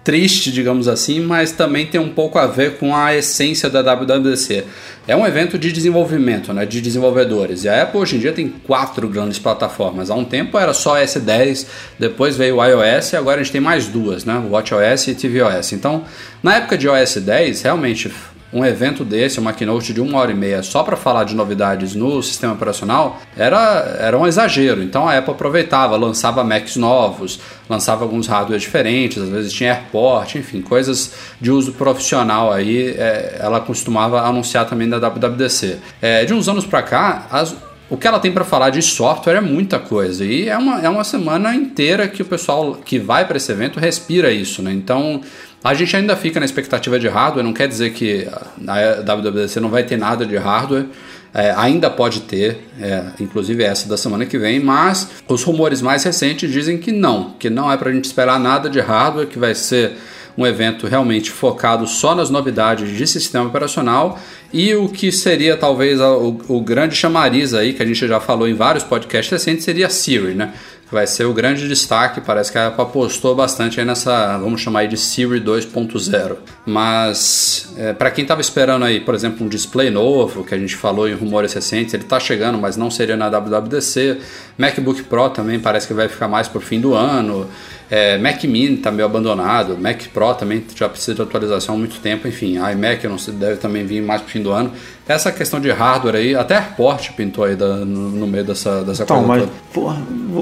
triste, 0.09 0.51
digamos 0.51 0.87
assim, 0.87 1.19
mas 1.19 1.51
também 1.51 1.85
tem 1.85 2.01
um 2.01 2.09
pouco 2.09 2.39
a 2.39 2.47
ver 2.47 2.77
com 2.77 2.95
a 2.95 3.15
essência 3.15 3.69
da 3.69 3.83
WWDC. 3.83 4.65
É 5.07 5.15
um 5.15 5.23
evento 5.23 5.55
de 5.55 5.71
desenvolvimento, 5.71 6.51
né, 6.51 6.65
de 6.65 6.81
desenvolvedores. 6.81 7.63
E 7.63 7.69
a 7.69 7.83
Apple 7.83 7.99
hoje 7.99 8.15
em 8.15 8.19
dia 8.19 8.33
tem 8.33 8.49
quatro 8.49 9.07
grandes 9.07 9.37
plataformas. 9.37 10.09
Há 10.09 10.15
um 10.15 10.25
tempo 10.25 10.57
era 10.57 10.73
só 10.73 10.97
S10, 10.97 11.67
depois 11.99 12.35
veio 12.35 12.55
o 12.55 12.65
iOS 12.65 13.13
e 13.13 13.17
agora 13.17 13.39
a 13.39 13.43
gente 13.43 13.51
tem 13.51 13.61
mais 13.61 13.85
duas, 13.85 14.25
né, 14.25 14.33
o 14.49 14.53
WatchOS 14.53 15.09
e 15.09 15.13
tvOS. 15.13 15.73
Então, 15.73 16.03
na 16.41 16.55
época 16.55 16.75
de 16.75 16.87
iOS 16.87 17.17
10, 17.17 17.61
realmente 17.61 18.11
um 18.51 18.65
evento 18.65 19.03
desse, 19.03 19.39
uma 19.39 19.53
keynote 19.53 19.93
de 19.93 20.01
uma 20.01 20.17
hora 20.19 20.31
e 20.31 20.35
meia 20.35 20.63
só 20.63 20.83
para 20.83 20.95
falar 20.95 21.23
de 21.23 21.35
novidades 21.35 21.95
no 21.95 22.21
sistema 22.23 22.53
operacional, 22.53 23.21
era, 23.37 23.97
era 23.99 24.17
um 24.17 24.25
exagero. 24.25 24.81
Então 24.81 25.07
a 25.07 25.17
Apple 25.17 25.33
aproveitava, 25.33 25.95
lançava 25.95 26.43
Macs 26.43 26.75
novos, 26.75 27.39
lançava 27.69 28.03
alguns 28.03 28.27
hardware 28.27 28.59
diferentes, 28.59 29.21
às 29.21 29.29
vezes 29.29 29.53
tinha 29.53 29.73
AirPort, 29.73 30.35
enfim, 30.35 30.61
coisas 30.61 31.13
de 31.39 31.51
uso 31.51 31.73
profissional 31.73 32.51
aí, 32.51 32.95
é, 32.97 33.37
ela 33.39 33.59
costumava 33.59 34.21
anunciar 34.21 34.65
também 34.65 34.89
da 34.89 34.97
WWDC. 34.97 35.77
É, 36.01 36.25
de 36.25 36.33
uns 36.33 36.49
anos 36.49 36.65
para 36.65 36.81
cá, 36.81 37.27
as, 37.31 37.55
o 37.89 37.97
que 37.97 38.07
ela 38.07 38.19
tem 38.19 38.31
para 38.31 38.45
falar 38.45 38.69
de 38.69 38.81
software 38.81 39.37
é 39.37 39.41
muita 39.41 39.79
coisa 39.79 40.23
e 40.23 40.47
é 40.47 40.57
uma, 40.57 40.79
é 40.81 40.87
uma 40.87 41.03
semana 41.03 41.55
inteira 41.55 42.07
que 42.07 42.21
o 42.21 42.25
pessoal 42.25 42.75
que 42.75 42.99
vai 42.99 43.25
para 43.25 43.37
esse 43.37 43.51
evento 43.51 43.79
respira 43.79 44.31
isso, 44.31 44.61
né? 44.61 44.71
Então 44.71 45.21
a 45.63 45.73
gente 45.73 45.95
ainda 45.95 46.15
fica 46.15 46.39
na 46.39 46.45
expectativa 46.45 46.99
de 46.99 47.07
hardware, 47.07 47.43
não 47.43 47.53
quer 47.53 47.67
dizer 47.67 47.91
que 47.91 48.27
a 48.67 49.01
WWDC 49.01 49.59
não 49.59 49.69
vai 49.69 49.83
ter 49.83 49.97
nada 49.97 50.25
de 50.25 50.37
hardware. 50.37 50.85
É, 51.31 51.53
ainda 51.55 51.91
pode 51.91 52.21
ter, 52.21 52.67
é, 52.81 53.03
inclusive 53.19 53.63
essa 53.63 53.87
da 53.87 53.95
semana 53.95 54.25
que 54.25 54.37
vem, 54.37 54.59
mas 54.59 55.09
os 55.27 55.43
rumores 55.43 55.79
mais 55.79 56.03
recentes 56.03 56.51
dizem 56.51 56.79
que 56.79 56.91
não, 56.91 57.35
que 57.37 57.51
não 57.51 57.71
é 57.71 57.77
para 57.77 57.91
a 57.91 57.93
gente 57.93 58.05
esperar 58.05 58.39
nada 58.39 58.67
de 58.67 58.79
hardware, 58.79 59.27
que 59.27 59.37
vai 59.37 59.53
ser 59.53 59.91
um 60.35 60.47
evento 60.47 60.87
realmente 60.87 61.29
focado 61.29 61.85
só 61.85 62.15
nas 62.15 62.29
novidades 62.29 62.97
de 62.97 63.05
sistema 63.05 63.45
operacional 63.45 64.17
e 64.53 64.73
o 64.73 64.87
que 64.87 65.11
seria 65.11 65.57
talvez 65.57 65.99
o, 65.99 66.37
o 66.47 66.61
grande 66.61 66.95
chamariz 66.95 67.53
aí, 67.53 67.73
que 67.73 67.83
a 67.83 67.85
gente 67.85 68.07
já 68.07 68.19
falou 68.19 68.47
em 68.47 68.53
vários 68.53 68.83
podcasts 68.83 69.31
recentes, 69.31 69.65
seria 69.65 69.87
a 69.87 69.89
Siri, 69.89 70.33
né? 70.33 70.53
Vai 70.91 71.05
ser 71.05 71.25
o 71.25 71.33
grande 71.33 71.67
destaque. 71.67 72.21
Parece 72.21 72.51
que 72.51 72.57
a 72.57 72.67
Apple 72.67 72.81
apostou 72.81 73.35
bastante 73.35 73.79
aí 73.79 73.85
nessa, 73.85 74.37
vamos 74.37 74.61
chamar 74.61 74.81
aí 74.81 74.87
de 74.87 74.97
Siri 74.97 75.39
2.0. 75.39 76.37
Mas 76.65 77.73
é, 77.77 77.93
para 77.93 78.11
quem 78.11 78.23
estava 78.23 78.41
esperando 78.41 78.85
aí, 78.85 78.99
por 78.99 79.13
exemplo, 79.13 79.45
um 79.45 79.49
display 79.49 79.89
novo, 79.89 80.43
que 80.43 80.53
a 80.53 80.57
gente 80.57 80.75
falou 80.75 81.07
em 81.07 81.13
rumores 81.13 81.53
recentes, 81.53 81.93
ele 81.93 82.03
está 82.03 82.19
chegando, 82.19 82.57
mas 82.57 82.75
não 82.75 82.89
seria 82.89 83.15
na 83.15 83.29
WWDC. 83.29 84.19
MacBook 84.57 85.03
Pro 85.03 85.29
também 85.29 85.59
parece 85.59 85.87
que 85.87 85.93
vai 85.93 86.07
ficar 86.07 86.27
mais 86.27 86.47
por 86.47 86.61
fim 86.61 86.79
do 86.79 86.93
ano. 86.93 87.47
É, 87.89 88.19
Mac 88.19 88.43
Mini 88.43 88.75
está 88.75 88.91
meio 88.91 89.07
abandonado, 89.07 89.75
Mac 89.75 90.03
Pro 90.13 90.35
também 90.35 90.63
já 90.75 90.87
precisa 90.87 91.15
de 91.15 91.21
atualização 91.23 91.73
há 91.73 91.77
muito 91.77 91.99
tempo, 91.99 92.27
enfim, 92.27 92.57
iMac 92.57 93.07
não 93.07 93.15
deve 93.33 93.55
também 93.55 93.83
vir 93.83 93.99
mais 93.99 94.21
pro 94.21 94.29
fim 94.29 94.43
do 94.43 94.51
ano. 94.51 94.71
Essa 95.09 95.31
questão 95.31 95.59
de 95.59 95.71
hardware 95.71 96.17
aí, 96.17 96.35
até 96.35 96.53
AirPort 96.53 97.13
pintou 97.13 97.43
aí 97.43 97.55
da, 97.55 97.77
no, 97.77 98.09
no, 98.11 98.27
meio 98.27 98.43
dessa, 98.43 98.83
dessa 98.83 99.01
então, 99.01 99.23
coisa 99.23 99.47
mas, 99.47 99.49
toda. 99.73 99.95
Porra, 99.95 99.97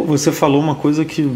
você 0.06 0.30
falou 0.30 0.60
uma 0.60 0.75
coisa 0.75 1.06
que 1.06 1.32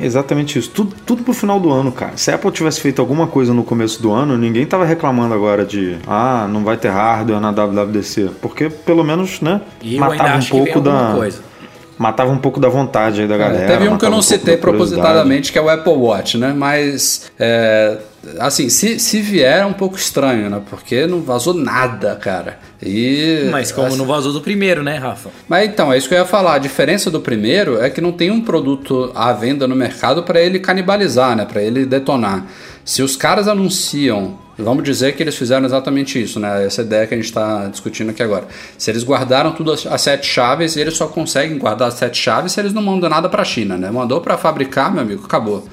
exatamente 0.00 0.56
isso. 0.56 0.70
Tudo, 0.70 0.94
tudo 1.04 1.24
pro 1.24 1.34
final 1.34 1.58
do 1.58 1.68
ano, 1.72 1.90
cara. 1.90 2.12
Se 2.16 2.30
a 2.30 2.36
Apple 2.36 2.52
tivesse 2.52 2.80
feito 2.80 3.00
alguma 3.00 3.26
coisa 3.26 3.52
no 3.52 3.64
começo 3.64 4.00
do 4.00 4.12
ano, 4.12 4.38
ninguém 4.38 4.64
tava 4.64 4.84
reclamando 4.84 5.34
agora 5.34 5.64
de 5.64 5.96
ah, 6.06 6.46
não 6.48 6.62
vai 6.62 6.76
ter 6.76 6.90
hardware 6.90 7.40
na 7.40 7.50
WWDC. 7.50 8.30
Porque 8.40 8.70
pelo 8.70 9.02
menos, 9.02 9.40
né? 9.40 9.60
E 9.82 9.98
matava 9.98 10.38
um 10.38 10.46
pouco 10.46 10.80
da. 10.80 11.12
Coisa 11.16 11.56
matava 11.98 12.30
um 12.30 12.38
pouco 12.38 12.60
da 12.60 12.68
vontade 12.68 13.22
aí 13.22 13.28
da 13.28 13.36
galera. 13.36 13.64
É, 13.64 13.66
teve 13.66 13.88
um 13.88 13.96
que 13.96 14.04
eu 14.04 14.10
não 14.10 14.18
um 14.18 14.22
citei 14.22 14.56
propositadamente, 14.56 15.50
que 15.50 15.58
é 15.58 15.62
o 15.62 15.68
Apple 15.68 15.94
Watch, 15.94 16.36
né? 16.36 16.52
Mas, 16.54 17.30
é, 17.38 17.98
assim, 18.38 18.68
se, 18.68 18.98
se 18.98 19.20
vier 19.20 19.62
é 19.62 19.66
um 19.66 19.72
pouco 19.72 19.96
estranho, 19.96 20.50
né? 20.50 20.60
Porque 20.68 21.06
não 21.06 21.22
vazou 21.22 21.54
nada, 21.54 22.14
cara. 22.16 22.58
E, 22.86 23.48
Mas 23.50 23.72
como 23.72 23.88
assim, 23.88 23.96
não 23.96 24.06
vazou 24.06 24.32
do 24.32 24.40
primeiro, 24.40 24.82
né, 24.82 24.96
Rafa? 24.96 25.30
Mas 25.48 25.68
então, 25.68 25.92
é 25.92 25.98
isso 25.98 26.08
que 26.08 26.14
eu 26.14 26.18
ia 26.18 26.24
falar. 26.24 26.54
A 26.54 26.58
diferença 26.58 27.10
do 27.10 27.20
primeiro 27.20 27.82
é 27.82 27.90
que 27.90 28.00
não 28.00 28.12
tem 28.12 28.30
um 28.30 28.40
produto 28.40 29.10
à 29.14 29.32
venda 29.32 29.66
no 29.66 29.74
mercado 29.74 30.22
para 30.22 30.40
ele 30.40 30.58
canibalizar, 30.58 31.36
né? 31.36 31.44
Para 31.44 31.62
ele 31.62 31.84
detonar. 31.84 32.46
Se 32.84 33.02
os 33.02 33.16
caras 33.16 33.48
anunciam 33.48 34.38
Vamos 34.58 34.84
dizer 34.84 35.14
que 35.14 35.22
eles 35.22 35.36
fizeram 35.36 35.66
exatamente 35.66 36.20
isso, 36.20 36.40
né? 36.40 36.64
Essa 36.64 36.80
ideia 36.80 37.06
que 37.06 37.12
a 37.12 37.16
gente 37.16 37.26
está 37.26 37.66
discutindo 37.66 38.10
aqui 38.10 38.22
agora. 38.22 38.46
Se 38.78 38.90
eles 38.90 39.04
guardaram 39.04 39.52
tudo 39.52 39.70
as 39.72 40.00
sete 40.00 40.26
chaves, 40.26 40.78
eles 40.78 40.96
só 40.96 41.06
conseguem 41.06 41.58
guardar 41.58 41.88
as 41.88 41.94
sete 41.94 42.18
chaves 42.18 42.52
se 42.52 42.60
eles 42.60 42.72
não 42.72 42.80
mandam 42.80 43.10
nada 43.10 43.28
para 43.28 43.42
a 43.42 43.44
China, 43.44 43.76
né? 43.76 43.90
Mandou 43.90 44.20
para 44.20 44.38
fabricar, 44.38 44.90
meu 44.90 45.02
amigo, 45.02 45.26
acabou. 45.26 45.66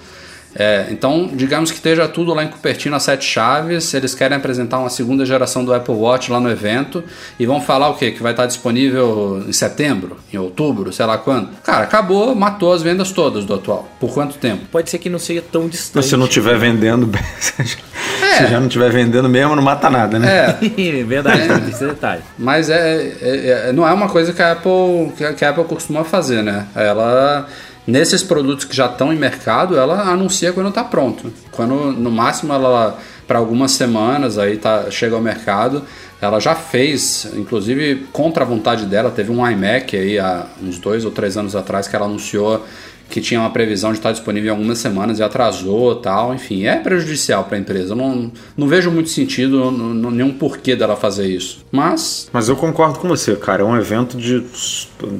É, 0.55 0.87
então, 0.91 1.29
digamos 1.33 1.71
que 1.71 1.77
esteja 1.77 2.07
tudo 2.07 2.33
lá 2.33 2.43
em 2.43 2.47
Cupertino, 2.47 2.95
as 2.95 3.03
sete 3.03 3.25
chaves. 3.25 3.93
Eles 3.93 4.13
querem 4.13 4.37
apresentar 4.37 4.79
uma 4.79 4.89
segunda 4.89 5.25
geração 5.25 5.63
do 5.65 5.73
Apple 5.73 5.95
Watch 5.95 6.31
lá 6.31 6.39
no 6.39 6.49
evento 6.49 7.03
e 7.39 7.45
vão 7.45 7.59
falar 7.61 7.89
o 7.89 7.95
quê? 7.95 8.11
Que 8.11 8.21
vai 8.21 8.31
estar 8.33 8.45
disponível 8.45 9.43
em 9.47 9.53
setembro, 9.53 10.17
em 10.31 10.37
outubro, 10.37 10.91
sei 10.93 11.05
lá 11.05 11.17
quando. 11.17 11.49
Cara, 11.63 11.83
acabou, 11.83 12.35
matou 12.35 12.71
as 12.73 12.81
vendas 12.83 13.11
todas 13.11 13.45
do 13.45 13.53
atual. 13.55 13.87
Por 13.99 14.13
quanto 14.13 14.37
tempo? 14.37 14.65
Pode 14.71 14.89
ser 14.89 14.97
que 14.99 15.09
não 15.09 15.19
seja 15.19 15.41
tão 15.51 15.67
distante. 15.67 16.05
Se 16.05 16.15
não 16.15 16.25
estiver 16.25 16.57
vendendo. 16.57 17.09
Se 18.37 18.47
já 18.47 18.59
não 18.59 18.67
estiver 18.67 18.91
vendendo 18.91 19.29
mesmo, 19.29 19.55
não 19.55 19.61
mata 19.63 19.89
nada, 19.89 20.17
né? 20.19 20.57
É. 20.77 21.03
Verdade, 21.03 21.47
tem 21.47 21.69
esse 21.69 21.85
detalhe. 21.85 22.21
Mas 22.37 22.69
é, 22.69 23.13
é- 23.21 23.67
é- 23.69 23.73
não 23.73 23.87
é 23.87 23.93
uma 23.93 24.09
coisa 24.09 24.33
que 24.33 24.41
a 24.41 24.51
Apple 24.53 25.11
que 25.37 25.45
a 25.45 25.49
Apple 25.49 25.63
costuma 25.65 26.03
fazer, 26.03 26.41
né? 26.41 26.65
Ela 26.75 27.47
nesses 27.85 28.23
produtos 28.23 28.65
que 28.65 28.75
já 28.75 28.85
estão 28.85 29.11
em 29.11 29.17
mercado, 29.17 29.77
ela 29.77 30.09
anuncia 30.09 30.53
quando 30.53 30.69
está 30.69 30.83
pronto. 30.83 31.31
Quando 31.51 31.91
no 31.91 32.11
máximo 32.11 32.53
ela 32.53 32.97
para 33.27 33.39
algumas 33.39 33.71
semanas 33.71 34.37
aí 34.37 34.57
tá 34.57 34.91
chega 34.91 35.15
ao 35.15 35.21
mercado, 35.21 35.83
ela 36.21 36.39
já 36.39 36.55
fez, 36.55 37.27
inclusive 37.35 38.07
contra 38.11 38.43
a 38.43 38.47
vontade 38.47 38.85
dela, 38.85 39.11
teve 39.11 39.31
um 39.31 39.49
iMac 39.49 39.95
aí 39.95 40.19
há 40.19 40.45
uns 40.61 40.77
dois 40.79 41.05
ou 41.05 41.11
três 41.11 41.37
anos 41.37 41.55
atrás 41.55 41.87
que 41.87 41.95
ela 41.95 42.05
anunciou 42.05 42.65
que 43.13 43.21
tinha 43.21 43.39
uma 43.39 43.51
previsão 43.51 43.91
de 43.91 43.99
estar 43.99 44.11
disponível 44.11 44.47
em 44.51 44.57
algumas 44.57 44.79
semanas 44.79 45.19
e 45.19 45.23
atrasou 45.23 45.95
tal, 45.97 46.33
enfim, 46.33 46.65
é 46.65 46.77
prejudicial 46.77 47.43
para 47.43 47.55
a 47.57 47.59
empresa. 47.59 47.91
Eu 47.91 47.95
não, 47.95 48.31
não 48.57 48.67
vejo 48.67 48.89
muito 48.89 49.11
sentido, 49.11 49.69
não- 49.71 49.93
não- 49.93 50.09
nenhum 50.09 50.31
porquê 50.33 50.75
dela 50.75 50.95
fazer 50.95 51.27
isso. 51.27 51.63
Mas 51.71 52.27
Mas 52.33 52.49
eu 52.49 52.55
concordo 52.55 52.97
com 52.97 53.07
você, 53.07 53.35
cara. 53.35 53.61
É 53.61 53.65
um 53.65 53.77
evento 53.77 54.17
de. 54.17 54.43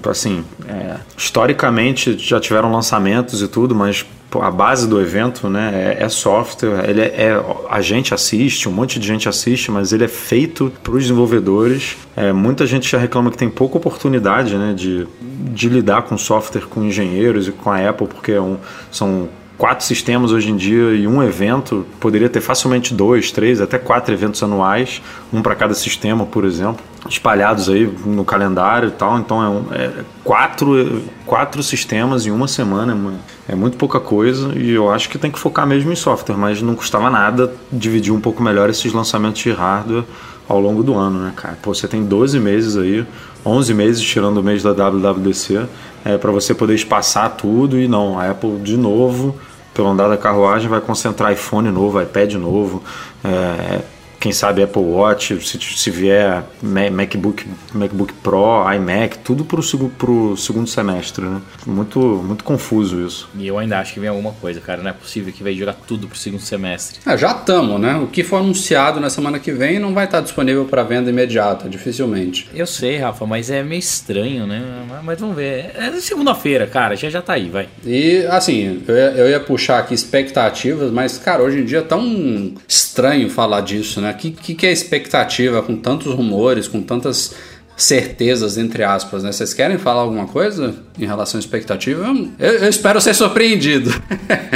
Assim, 0.10 0.44
é, 0.68 0.96
historicamente 1.16 2.18
já 2.18 2.40
tiveram 2.40 2.72
lançamentos 2.72 3.44
e 3.44 3.48
tudo, 3.48 3.76
mas 3.76 4.04
a 4.42 4.50
base 4.52 4.88
do 4.88 5.00
evento 5.02 5.50
né, 5.50 5.96
é, 6.00 6.04
é 6.04 6.10
software. 6.10 6.90
Ele 6.90 7.02
é, 7.02 7.06
é- 7.06 7.44
A 7.70 7.82
gente 7.82 8.14
assiste, 8.14 8.68
um 8.68 8.72
monte 8.72 9.00
de 9.00 9.08
gente 9.08 9.28
assiste, 9.30 9.70
mas 9.72 9.92
ele 9.94 10.06
é 10.06 10.08
feito 10.08 10.72
para 10.82 10.94
os 10.94 11.04
desenvolvedores. 11.04 11.96
É, 12.16 12.32
muita 12.34 12.66
gente 12.66 12.90
já 12.90 12.98
reclama 12.98 13.30
que 13.32 13.38
tem 13.38 13.50
pouca 13.50 13.78
oportunidade 13.78 14.56
né, 14.56 14.74
de, 14.76 15.08
de 15.22 15.70
lidar 15.70 16.04
com 16.04 16.18
software 16.18 16.62
com 16.70 16.84
engenheiros 16.84 17.48
e 17.48 17.52
com 17.52 17.72
a 17.72 17.90
Apple, 17.90 18.08
porque 18.08 18.32
é 18.32 18.42
um- 18.42 18.58
são 18.92 19.28
quatro 19.58 19.86
sistemas 19.86 20.32
hoje 20.32 20.50
em 20.50 20.58
dia 20.58 20.92
e 20.94 21.08
um 21.08 21.22
evento 21.24 21.86
poderia 22.00 22.28
ter 22.28 22.42
facilmente 22.42 22.94
dois, 22.94 23.32
três, 23.32 23.62
até 23.62 23.78
quatro 23.78 24.14
eventos 24.14 24.42
anuais, 24.44 25.02
um 25.32 25.42
para 25.42 25.56
cada 25.56 25.74
sistema, 25.74 26.26
por 26.26 26.44
exemplo, 26.44 26.84
espalhados 27.08 27.70
aí 27.70 27.86
no 28.06 28.26
calendário 28.26 28.90
e 28.90 28.92
tal. 28.92 29.18
Então 29.20 29.42
é, 29.44 29.48
um- 29.48 29.66
é 29.74 29.92
quatro, 30.24 31.02
quatro 31.26 31.62
sistemas 31.64 32.26
em 32.26 32.32
uma 32.32 32.48
semana, 32.48 32.98
é 33.48 33.56
mu- 33.56 33.64
muito 33.64 33.78
pouca 33.78 34.00
coisa 34.00 34.52
e 34.58 34.72
eu 34.72 34.92
acho 34.92 35.10
que 35.10 35.18
tem 35.18 35.32
que 35.32 35.40
focar 35.40 35.66
mesmo 35.66 35.92
em 35.92 35.96
software, 35.96 36.36
mas 36.38 36.62
não 36.62 36.76
custava 36.76 37.10
nada 37.10 37.54
dividir 37.72 38.14
um 38.14 38.20
pouco 38.20 38.44
melhor 38.44 38.70
esses 38.70 38.92
lançamentos 38.94 39.42
de 39.42 39.52
hardware 39.52 40.04
ao 40.48 40.60
longo 40.60 40.84
do 40.84 40.94
ano, 40.96 41.20
né, 41.20 41.34
cara? 41.36 41.58
Pô, 41.62 41.74
você 41.74 41.88
tem 41.88 42.04
12 42.04 42.40
meses 42.40 42.76
aí, 42.76 43.06
11 43.46 43.74
meses 43.74 44.02
tirando 44.02 44.38
o 44.38 44.44
mês 44.44 44.62
da 44.62 44.72
WWDC, 44.74 45.66
é, 46.04 46.18
para 46.18 46.32
você 46.32 46.54
poder 46.54 46.76
espaçar 46.76 47.30
tudo 47.38 47.80
e 47.80 47.88
não, 47.88 48.20
a 48.20 48.30
Apple 48.30 48.58
de 48.60 48.76
novo, 48.76 49.36
pelo 49.74 49.88
andar 49.88 50.08
da 50.10 50.18
carruagem, 50.18 50.70
vai 50.70 50.82
concentrar 50.82 51.32
iPhone 51.32 51.70
novo, 51.72 52.02
iPad 52.02 52.34
novo, 52.36 52.84
é, 53.24 53.82
quem 54.24 54.32
sabe 54.32 54.64
Apple 54.64 54.82
Watch, 54.82 55.38
se, 55.46 55.60
se 55.60 55.92
vier 55.92 56.44
Ma- 56.62 56.90
MacBook, 56.90 57.46
MacBook 57.74 58.14
Pro, 58.24 58.64
iMac, 58.74 59.18
tudo 59.20 59.44
pro, 59.44 59.62
pro 59.98 60.38
segundo 60.38 60.66
semestre, 60.68 61.26
né? 61.26 61.42
Muito, 61.68 62.00
muito 62.00 62.42
confuso 62.46 63.06
isso. 63.06 63.28
E 63.38 63.46
eu 63.46 63.58
ainda 63.60 63.80
acho 63.80 63.94
que 63.94 64.00
vem 64.00 64.08
alguma 64.08 64.32
coisa, 64.32 64.62
cara. 64.62 64.82
Não 64.82 64.90
é 64.90 64.94
possível 64.94 65.34
que 65.34 65.44
vai 65.44 65.54
jogar 65.54 65.74
tudo 65.86 66.08
pro 66.08 66.18
segundo 66.18 66.40
semestre. 66.42 67.00
é, 67.06 67.18
já 67.18 67.32
estamos, 67.34 67.80
né? 67.82 67.96
O 67.98 68.08
que 68.08 68.24
for 68.24 68.38
anunciado 68.38 69.00
na 69.02 69.10
semana 69.10 69.40
que 69.40 69.52
vem 69.52 69.78
não 69.78 69.94
vai 69.94 70.06
estar 70.06 70.22
disponível 70.22 70.64
para 70.64 70.84
venda 70.84 71.10
imediata, 71.10 71.68
dificilmente. 71.68 72.50
Eu 72.56 72.66
sei, 72.66 72.98
Rafa, 73.00 73.26
mas 73.26 73.50
é 73.52 73.62
meio 73.62 73.80
estranho, 73.80 74.48
né? 74.48 74.64
Mas- 74.90 75.04
Mas 75.04 75.20
vamos 75.20 75.36
ver. 75.36 75.72
É 75.76 75.92
segunda-feira, 76.00 76.66
cara. 76.66 76.96
Já 76.96 77.10
já 77.10 77.22
tá 77.22 77.34
aí, 77.34 77.50
vai. 77.50 77.68
E 77.86 78.26
assim, 78.30 78.82
eu 78.88 78.96
ia, 78.96 79.12
eu 79.12 79.30
ia 79.30 79.40
puxar 79.42 79.80
aqui 79.80 79.94
expectativas, 79.94 80.92
mas 80.92 81.18
cara, 81.18 81.44
hoje 81.44 81.60
em 81.60 81.66
dia 81.66 81.80
é 81.80 81.82
tão 81.82 82.54
estranho 82.68 83.30
falar 83.30 83.62
disso, 83.62 84.00
né? 84.00 84.13
O 84.14 84.18
que, 84.18 84.32
que, 84.32 84.56
que 84.56 84.66
é 84.68 84.72
expectativa 84.72 85.62
com 85.62 85.76
tantos 85.76 86.14
rumores, 86.14 86.68
com 86.68 86.82
tantas 86.82 87.36
certezas, 87.76 88.58
entre 88.58 88.84
aspas, 88.84 89.24
né? 89.24 89.32
Vocês 89.32 89.54
querem 89.54 89.78
falar 89.78 90.02
alguma 90.02 90.28
coisa 90.28 90.76
em 90.98 91.06
relação 91.06 91.38
à 91.38 91.42
expectativa? 91.42 92.06
Eu, 92.40 92.52
eu 92.54 92.70
espero 92.70 93.02
ser 93.02 93.14
surpreendido. 93.14 93.90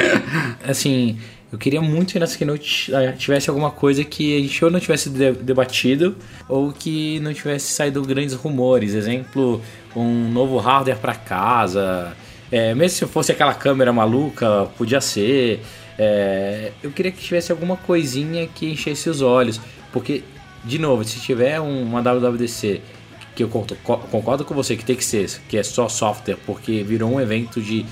Assim, 0.67 1.17
eu 1.51 1.57
queria 1.57 1.81
muito 1.81 2.13
que 2.13 2.19
nessa 2.19 2.37
keynote 2.37 2.93
eh, 2.93 3.13
tivesse 3.13 3.49
alguma 3.49 3.71
coisa 3.71 4.03
que 4.03 4.37
a 4.37 4.41
gente 4.41 4.65
ou 4.65 4.69
não 4.69 4.79
tivesse 4.79 5.09
de- 5.09 5.31
debatido 5.31 6.15
ou 6.47 6.71
que 6.71 7.19
não 7.21 7.33
tivesse 7.33 7.71
saído 7.71 8.01
grandes 8.03 8.35
rumores. 8.35 8.93
Exemplo, 8.93 9.61
um 9.95 10.29
novo 10.29 10.57
hardware 10.57 10.97
para 10.97 11.15
casa. 11.15 12.13
É, 12.51 12.73
mesmo 12.75 12.97
se 12.97 13.05
fosse 13.05 13.31
aquela 13.31 13.53
câmera 13.53 13.91
maluca, 13.91 14.67
podia 14.77 15.01
ser. 15.01 15.61
É, 15.97 16.71
eu 16.83 16.91
queria 16.91 17.11
que 17.11 17.19
tivesse 17.21 17.51
alguma 17.51 17.75
coisinha 17.75 18.47
que 18.47 18.69
enchesse 18.71 19.09
os 19.09 19.21
olhos. 19.21 19.59
Porque, 19.91 20.23
de 20.63 20.77
novo, 20.79 21.03
se 21.03 21.19
tiver 21.19 21.59
um- 21.59 21.83
uma 21.83 22.01
WWDC 22.01 22.81
que 23.35 23.43
eu 23.43 23.49
concordo 23.49 24.43
com 24.43 24.53
você 24.55 24.75
que 24.75 24.83
tem 24.83 24.95
que 24.95 25.05
ser, 25.05 25.29
que 25.47 25.57
é 25.57 25.63
só 25.63 25.87
software, 25.87 26.37
porque 26.45 26.83
virou 26.83 27.11
um 27.13 27.21
evento 27.21 27.61
de. 27.61 27.85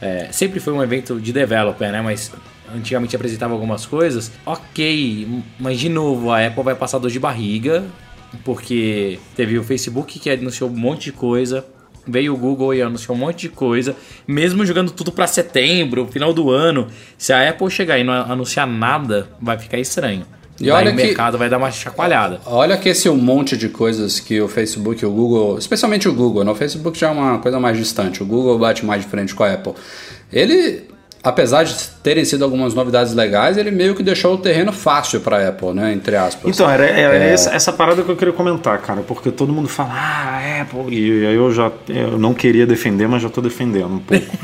é, 0.00 0.28
sempre 0.32 0.58
foi 0.60 0.72
um 0.72 0.82
evento 0.82 1.20
de 1.20 1.32
developer, 1.32 1.90
né? 1.92 2.00
Mas 2.02 2.32
antigamente 2.74 3.14
apresentava 3.14 3.52
algumas 3.52 3.84
coisas. 3.86 4.32
Ok, 4.46 5.42
mas 5.60 5.78
de 5.78 5.88
novo, 5.88 6.30
a 6.30 6.44
Apple 6.46 6.62
vai 6.64 6.74
passar 6.74 6.98
dor 6.98 7.10
de 7.10 7.20
barriga, 7.20 7.84
porque 8.44 9.18
teve 9.36 9.58
o 9.58 9.64
Facebook 9.64 10.18
que 10.18 10.30
anunciou 10.30 10.70
um 10.70 10.76
monte 10.76 11.04
de 11.04 11.12
coisa. 11.12 11.64
Veio 12.06 12.34
o 12.34 12.36
Google 12.36 12.74
e 12.74 12.82
anunciou 12.82 13.16
um 13.16 13.20
monte 13.20 13.42
de 13.42 13.48
coisa, 13.50 13.94
mesmo 14.26 14.66
jogando 14.66 14.90
tudo 14.90 15.12
para 15.12 15.26
setembro, 15.26 16.08
final 16.10 16.32
do 16.32 16.50
ano. 16.50 16.88
Se 17.16 17.32
a 17.32 17.48
Apple 17.48 17.70
chegar 17.70 17.98
e 17.98 18.02
não 18.04 18.12
anunciar 18.12 18.66
nada, 18.66 19.28
vai 19.40 19.56
ficar 19.58 19.78
estranho. 19.78 20.24
E 20.60 20.66
E 20.66 20.70
olha 20.70 20.92
o 20.92 20.96
que- 20.96 21.02
mercado 21.02 21.38
vai 21.38 21.48
dar 21.48 21.58
uma 21.58 21.70
chacoalhada. 21.70 22.40
Olha 22.44 22.76
que 22.76 22.88
esse 22.88 23.08
um 23.08 23.16
monte 23.16 23.56
de 23.56 23.68
coisas 23.68 24.20
que 24.20 24.40
o 24.40 24.48
Facebook 24.48 25.02
e 25.02 25.06
o 25.06 25.10
Google, 25.10 25.56
especialmente 25.58 26.08
o 26.08 26.12
Google, 26.12 26.44
né? 26.44 26.50
o 26.50 26.54
Facebook 26.54 26.98
já 26.98 27.08
é 27.08 27.10
uma 27.12 27.38
coisa 27.38 27.58
mais 27.60 27.76
distante, 27.78 28.22
o 28.22 28.26
Google 28.26 28.58
bate 28.58 28.84
mais 28.84 29.02
de 29.02 29.08
frente 29.08 29.34
com 29.34 29.44
a 29.44 29.52
Apple. 29.52 29.72
Ele, 30.32 30.82
apesar 31.22 31.64
de 31.64 31.74
terem 32.02 32.24
sido 32.24 32.42
algumas 32.44 32.74
novidades 32.74 33.14
legais, 33.14 33.56
ele 33.56 33.70
meio 33.70 33.94
que 33.94 34.02
deixou 34.02 34.34
o 34.34 34.38
terreno 34.38 34.72
fácil 34.72 35.20
para 35.20 35.36
a 35.38 35.48
Apple, 35.50 35.72
né? 35.72 35.92
Entre 35.92 36.16
aspas. 36.16 36.52
Então, 36.52 36.68
era, 36.68 36.84
era 36.84 37.14
É. 37.14 37.32
essa, 37.32 37.50
essa 37.54 37.72
parada 37.72 38.02
que 38.02 38.08
eu 38.08 38.16
queria 38.16 38.32
comentar, 38.34 38.78
cara, 38.78 39.02
porque 39.02 39.30
todo 39.30 39.52
mundo 39.52 39.68
fala, 39.68 39.90
ah, 39.92 40.62
Apple, 40.62 40.92
e 40.92 41.24
aí 41.26 41.34
eu 41.36 41.52
já 41.52 41.70
eu 41.88 42.18
não 42.18 42.34
queria 42.34 42.66
defender, 42.66 43.06
mas 43.08 43.22
já 43.22 43.28
tô 43.28 43.40
defendendo 43.40 43.94
um 43.94 43.98
pouco. 43.98 44.24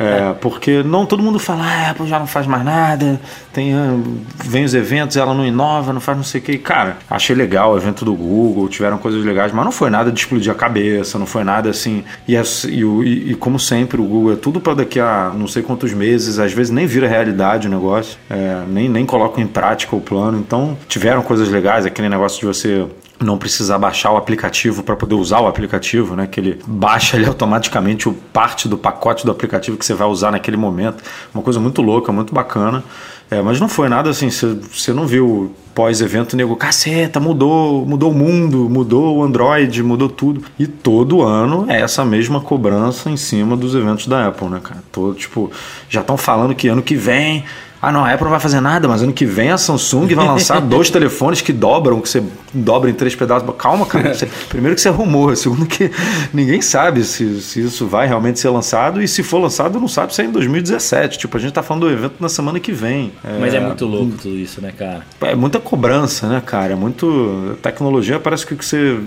É, 0.00 0.32
porque 0.40 0.82
não, 0.82 1.04
todo 1.06 1.22
mundo 1.22 1.38
fala, 1.38 1.64
ah, 1.64 1.90
Apple 1.90 2.06
já 2.06 2.18
não 2.18 2.26
faz 2.26 2.46
mais 2.46 2.64
nada, 2.64 3.18
tem, 3.52 3.74
ah, 3.74 3.96
vem 4.44 4.64
os 4.64 4.74
eventos, 4.74 5.16
ela 5.16 5.32
não 5.34 5.44
inova, 5.44 5.92
não 5.92 6.00
faz 6.00 6.16
não 6.16 6.24
sei 6.24 6.40
o 6.40 6.44
que. 6.44 6.58
Cara, 6.58 6.98
achei 7.08 7.34
legal 7.34 7.72
o 7.72 7.76
evento 7.76 8.04
do 8.04 8.14
Google, 8.14 8.68
tiveram 8.68 8.98
coisas 8.98 9.24
legais, 9.24 9.50
mas 9.52 9.64
não 9.64 9.72
foi 9.72 9.88
nada 9.90 10.12
de 10.12 10.20
explodir 10.20 10.52
a 10.52 10.54
cabeça, 10.54 11.18
não 11.18 11.26
foi 11.26 11.42
nada 11.42 11.70
assim. 11.70 12.04
E, 12.26 12.36
o- 12.84 13.02
e- 13.02 13.32
e 13.32 13.34
como 13.34 13.58
sempre, 13.58 14.00
o 14.00 14.04
Google 14.04 14.32
é 14.34 14.36
tudo 14.36 14.60
para 14.60 14.74
daqui 14.74 15.00
a 15.00 15.32
não 15.36 15.46
sei 15.48 15.62
quantos 15.62 15.92
meses, 15.92 16.17
às 16.26 16.52
vezes 16.52 16.70
nem 16.70 16.86
vira 16.86 17.06
realidade 17.06 17.68
o 17.68 17.70
negócio, 17.70 18.18
é, 18.28 18.62
nem, 18.66 18.88
nem 18.88 19.04
colocam 19.04 19.42
em 19.42 19.46
prática 19.46 19.94
o 19.94 20.00
plano. 20.00 20.38
Então, 20.38 20.76
tiveram 20.88 21.22
coisas 21.22 21.48
legais, 21.48 21.86
aquele 21.86 22.08
negócio 22.08 22.40
de 22.40 22.46
você 22.46 22.86
não 23.20 23.36
precisar 23.36 23.78
baixar 23.78 24.12
o 24.12 24.16
aplicativo 24.16 24.82
para 24.82 24.96
poder 24.96 25.14
usar 25.14 25.40
o 25.40 25.46
aplicativo, 25.46 26.14
né? 26.14 26.26
Que 26.26 26.40
ele 26.40 26.60
baixa 26.66 27.16
ali 27.16 27.26
automaticamente 27.28 28.08
o 28.08 28.12
parte 28.12 28.68
do 28.68 28.78
pacote 28.78 29.24
do 29.24 29.32
aplicativo 29.32 29.76
que 29.76 29.84
você 29.84 29.94
vai 29.94 30.08
usar 30.08 30.30
naquele 30.30 30.56
momento. 30.56 31.02
Uma 31.34 31.42
coisa 31.42 31.60
muito 31.60 31.82
louca, 31.82 32.12
muito 32.12 32.32
bacana. 32.32 32.82
É, 33.30 33.42
mas 33.42 33.60
não 33.60 33.68
foi 33.68 33.88
nada 33.88 34.08
assim, 34.08 34.30
você 34.30 34.92
não 34.92 35.06
viu 35.06 35.54
pós-evento 35.78 36.36
nego, 36.36 36.56
caceta, 36.56 37.20
mudou, 37.20 37.86
mudou 37.86 38.10
o 38.10 38.14
mundo, 38.14 38.68
mudou 38.68 39.18
o 39.18 39.22
Android, 39.22 39.80
mudou 39.80 40.08
tudo. 40.08 40.42
E 40.58 40.66
todo 40.66 41.22
ano 41.22 41.66
é 41.68 41.80
essa 41.80 42.04
mesma 42.04 42.40
cobrança 42.40 43.08
em 43.08 43.16
cima 43.16 43.56
dos 43.56 43.76
eventos 43.76 44.08
da 44.08 44.26
Apple, 44.26 44.48
né, 44.48 44.58
cara? 44.60 44.82
Todo, 44.90 45.14
tipo, 45.14 45.52
já 45.88 46.00
estão 46.00 46.16
falando 46.16 46.52
que 46.52 46.66
ano 46.66 46.82
que 46.82 46.96
vem 46.96 47.44
ah, 47.80 47.92
não, 47.92 48.04
a 48.04 48.12
Apple 48.12 48.24
não 48.24 48.30
vai 48.30 48.40
fazer 48.40 48.60
nada, 48.60 48.88
mas 48.88 49.02
ano 49.02 49.12
que 49.12 49.24
vem 49.24 49.50
a 49.50 49.58
Samsung 49.58 50.12
vai 50.14 50.26
lançar 50.26 50.60
dois 50.62 50.90
telefones 50.90 51.40
que 51.40 51.52
dobram, 51.52 52.00
que 52.00 52.08
você 52.08 52.22
dobra 52.52 52.90
em 52.90 52.94
três 52.94 53.14
pedaços. 53.14 53.48
Calma, 53.56 53.86
cara. 53.86 54.12
Você- 54.14 54.28
primeiro 54.48 54.74
que 54.74 54.80
isso 54.80 54.88
é 54.88 54.90
rumor, 54.90 55.36
segundo 55.36 55.64
que 55.64 55.90
ninguém 56.34 56.60
sabe 56.60 57.04
se, 57.04 57.40
se 57.40 57.60
isso 57.60 57.86
vai 57.86 58.08
realmente 58.08 58.40
ser 58.40 58.48
lançado 58.48 59.00
e 59.00 59.06
se 59.06 59.22
for 59.22 59.38
lançado 59.38 59.78
não 59.78 59.88
sabe 59.88 60.14
se 60.14 60.22
é 60.22 60.24
em 60.24 60.32
2017. 60.32 61.18
Tipo, 61.18 61.36
a 61.36 61.40
gente 61.40 61.52
tá 61.52 61.62
falando 61.62 61.86
do 61.86 61.92
evento 61.92 62.14
na 62.18 62.28
semana 62.28 62.58
que 62.58 62.72
vem. 62.72 63.12
Mas 63.40 63.54
é 63.54 63.60
muito 63.60 63.86
louco 63.86 64.12
tudo 64.20 64.36
isso, 64.36 64.60
né, 64.60 64.72
cara? 64.76 65.02
É 65.20 65.34
muita 65.36 65.60
cobrança, 65.60 66.26
né, 66.28 66.42
cara? 66.44 66.72
É 66.72 66.76
muito. 66.76 67.56
Tecnologia 67.62 68.18
parece 68.18 68.44
que 68.44 68.54
o 68.54 68.56
que 68.56 68.64
você 68.64 68.98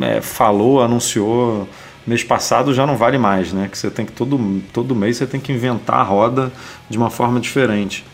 é, 0.00 0.20
falou, 0.20 0.82
anunciou 0.82 1.68
mês 2.06 2.22
passado 2.22 2.72
já 2.72 2.86
não 2.86 2.96
vale 2.96 3.18
mais, 3.18 3.52
né? 3.52 3.68
Que 3.70 3.76
você 3.76 3.90
tem 3.90 4.04
que 4.06 4.12
todo, 4.12 4.62
todo 4.72 4.94
mês 4.94 5.16
você 5.16 5.26
tem 5.26 5.40
que 5.40 5.52
inventar 5.52 6.00
a 6.00 6.02
roda 6.02 6.52
de 6.88 6.96
uma 6.96 7.10
forma 7.10 7.40
diferente. 7.40 8.04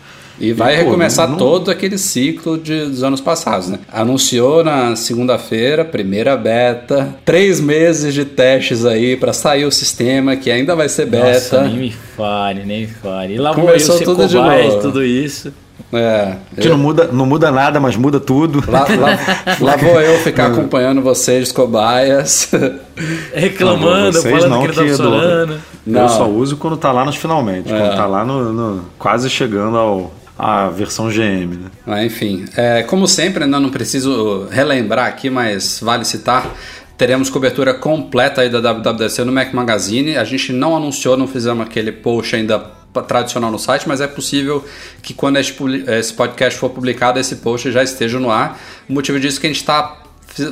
E 0.42 0.52
vai 0.52 0.74
E, 0.74 0.78
pô, 0.78 0.84
recomeçar 0.86 1.28
não- 1.28 1.36
todo 1.38 1.70
aquele 1.70 1.96
ciclo 1.96 2.58
de, 2.58 2.86
dos 2.86 3.02
anos 3.04 3.20
passados, 3.20 3.68
né? 3.68 3.78
Anunciou 3.92 4.64
na 4.64 4.96
segunda-feira, 4.96 5.84
primeira 5.84 6.36
beta, 6.36 7.14
três 7.24 7.60
meses 7.60 8.12
de 8.12 8.24
testes 8.24 8.84
aí 8.84 9.16
para 9.16 9.32
sair 9.32 9.64
o 9.64 9.70
sistema, 9.70 10.34
que 10.34 10.50
ainda 10.50 10.74
vai 10.74 10.88
ser 10.88 11.06
beta. 11.06 11.32
Nossa, 11.32 11.62
nem 11.62 11.76
me 11.76 11.90
fale, 12.16 12.64
nem 12.64 12.80
me 12.82 12.86
fale. 12.88 13.34
E 13.34 13.38
lá 13.38 13.52
vou 13.52 13.62
eu 13.62 13.66
Começou 13.68 13.96
ser 13.98 14.04
tudo 14.04 14.26
de 14.26 14.34
novo. 14.34 14.80
tudo 14.80 15.04
isso. 15.04 15.52
É, 15.94 16.36
Que 16.58 16.68
não 16.70 16.78
muda, 16.78 17.08
não 17.12 17.26
muda 17.26 17.50
nada, 17.50 17.78
mas 17.78 17.96
muda 17.96 18.18
tudo. 18.18 18.64
Lá, 18.66 18.80
lá- 18.88 19.18
lá 19.60 19.76
vou 19.78 20.00
eu 20.00 20.18
ficar 20.20 20.46
acompanhando 20.46 21.02
vocês, 21.02 21.52
cobaias. 21.52 22.50
Reclamando, 23.34 24.12
Vocês 24.18 24.32
falando 24.42 24.50
não, 24.50 24.60
que 24.60 24.66
ele 24.66 24.74
tá 24.74 24.82
que 24.82 24.88
funcionando. 24.88 25.60
Não. 25.86 26.02
Eu 26.02 26.08
só 26.08 26.28
uso 26.28 26.56
quando 26.56 26.76
tá 26.76 26.92
lá 26.92 27.04
nos 27.04 27.16
finalmente, 27.16 27.72
É. 27.72 27.78
quando 27.78 27.96
tá 27.96 28.06
lá 28.06 28.24
no, 28.24 28.52
no- 28.52 28.84
quase 28.98 29.28
chegando 29.28 29.76
ao 29.76 30.12
à 30.42 30.68
versão 30.68 31.08
GM, 31.08 31.54
né? 31.54 31.70
Mas, 31.86 32.04
enfim, 32.04 32.44
é, 32.56 32.82
como 32.82 33.06
sempre, 33.06 33.44
ainda 33.44 33.60
não 33.60 33.70
preciso 33.70 34.48
relembrar 34.50 35.06
aqui, 35.06 35.30
mas 35.30 35.78
vale 35.80 36.04
citar. 36.04 36.52
Teremos 36.98 37.30
cobertura 37.30 37.72
completa 37.72 38.40
aí 38.40 38.50
da 38.50 38.58
WWDC 38.58 39.22
no 39.22 39.30
Mac 39.30 39.54
Magazine. 39.54 40.16
A 40.16 40.24
gente 40.24 40.52
não 40.52 40.76
anunciou, 40.76 41.16
não 41.16 41.28
fizemos 41.28 41.64
aquele 41.64 41.92
post 41.92 42.34
ainda 42.34 42.58
tradicional 43.06 43.52
no 43.52 43.58
site, 43.58 43.88
mas 43.88 44.00
é 44.00 44.06
possível 44.08 44.64
que 45.00 45.14
quando 45.14 45.38
esse 45.38 46.12
podcast 46.12 46.58
for 46.58 46.70
publicado, 46.70 47.20
esse 47.20 47.36
post 47.36 47.70
já 47.70 47.82
esteja 47.82 48.18
no 48.18 48.30
ar. 48.30 48.60
O 48.88 48.92
motivo 48.92 49.20
disso 49.20 49.38
é 49.38 49.40
que 49.40 49.46
a 49.46 49.50
gente 49.50 49.60
está 49.60 50.01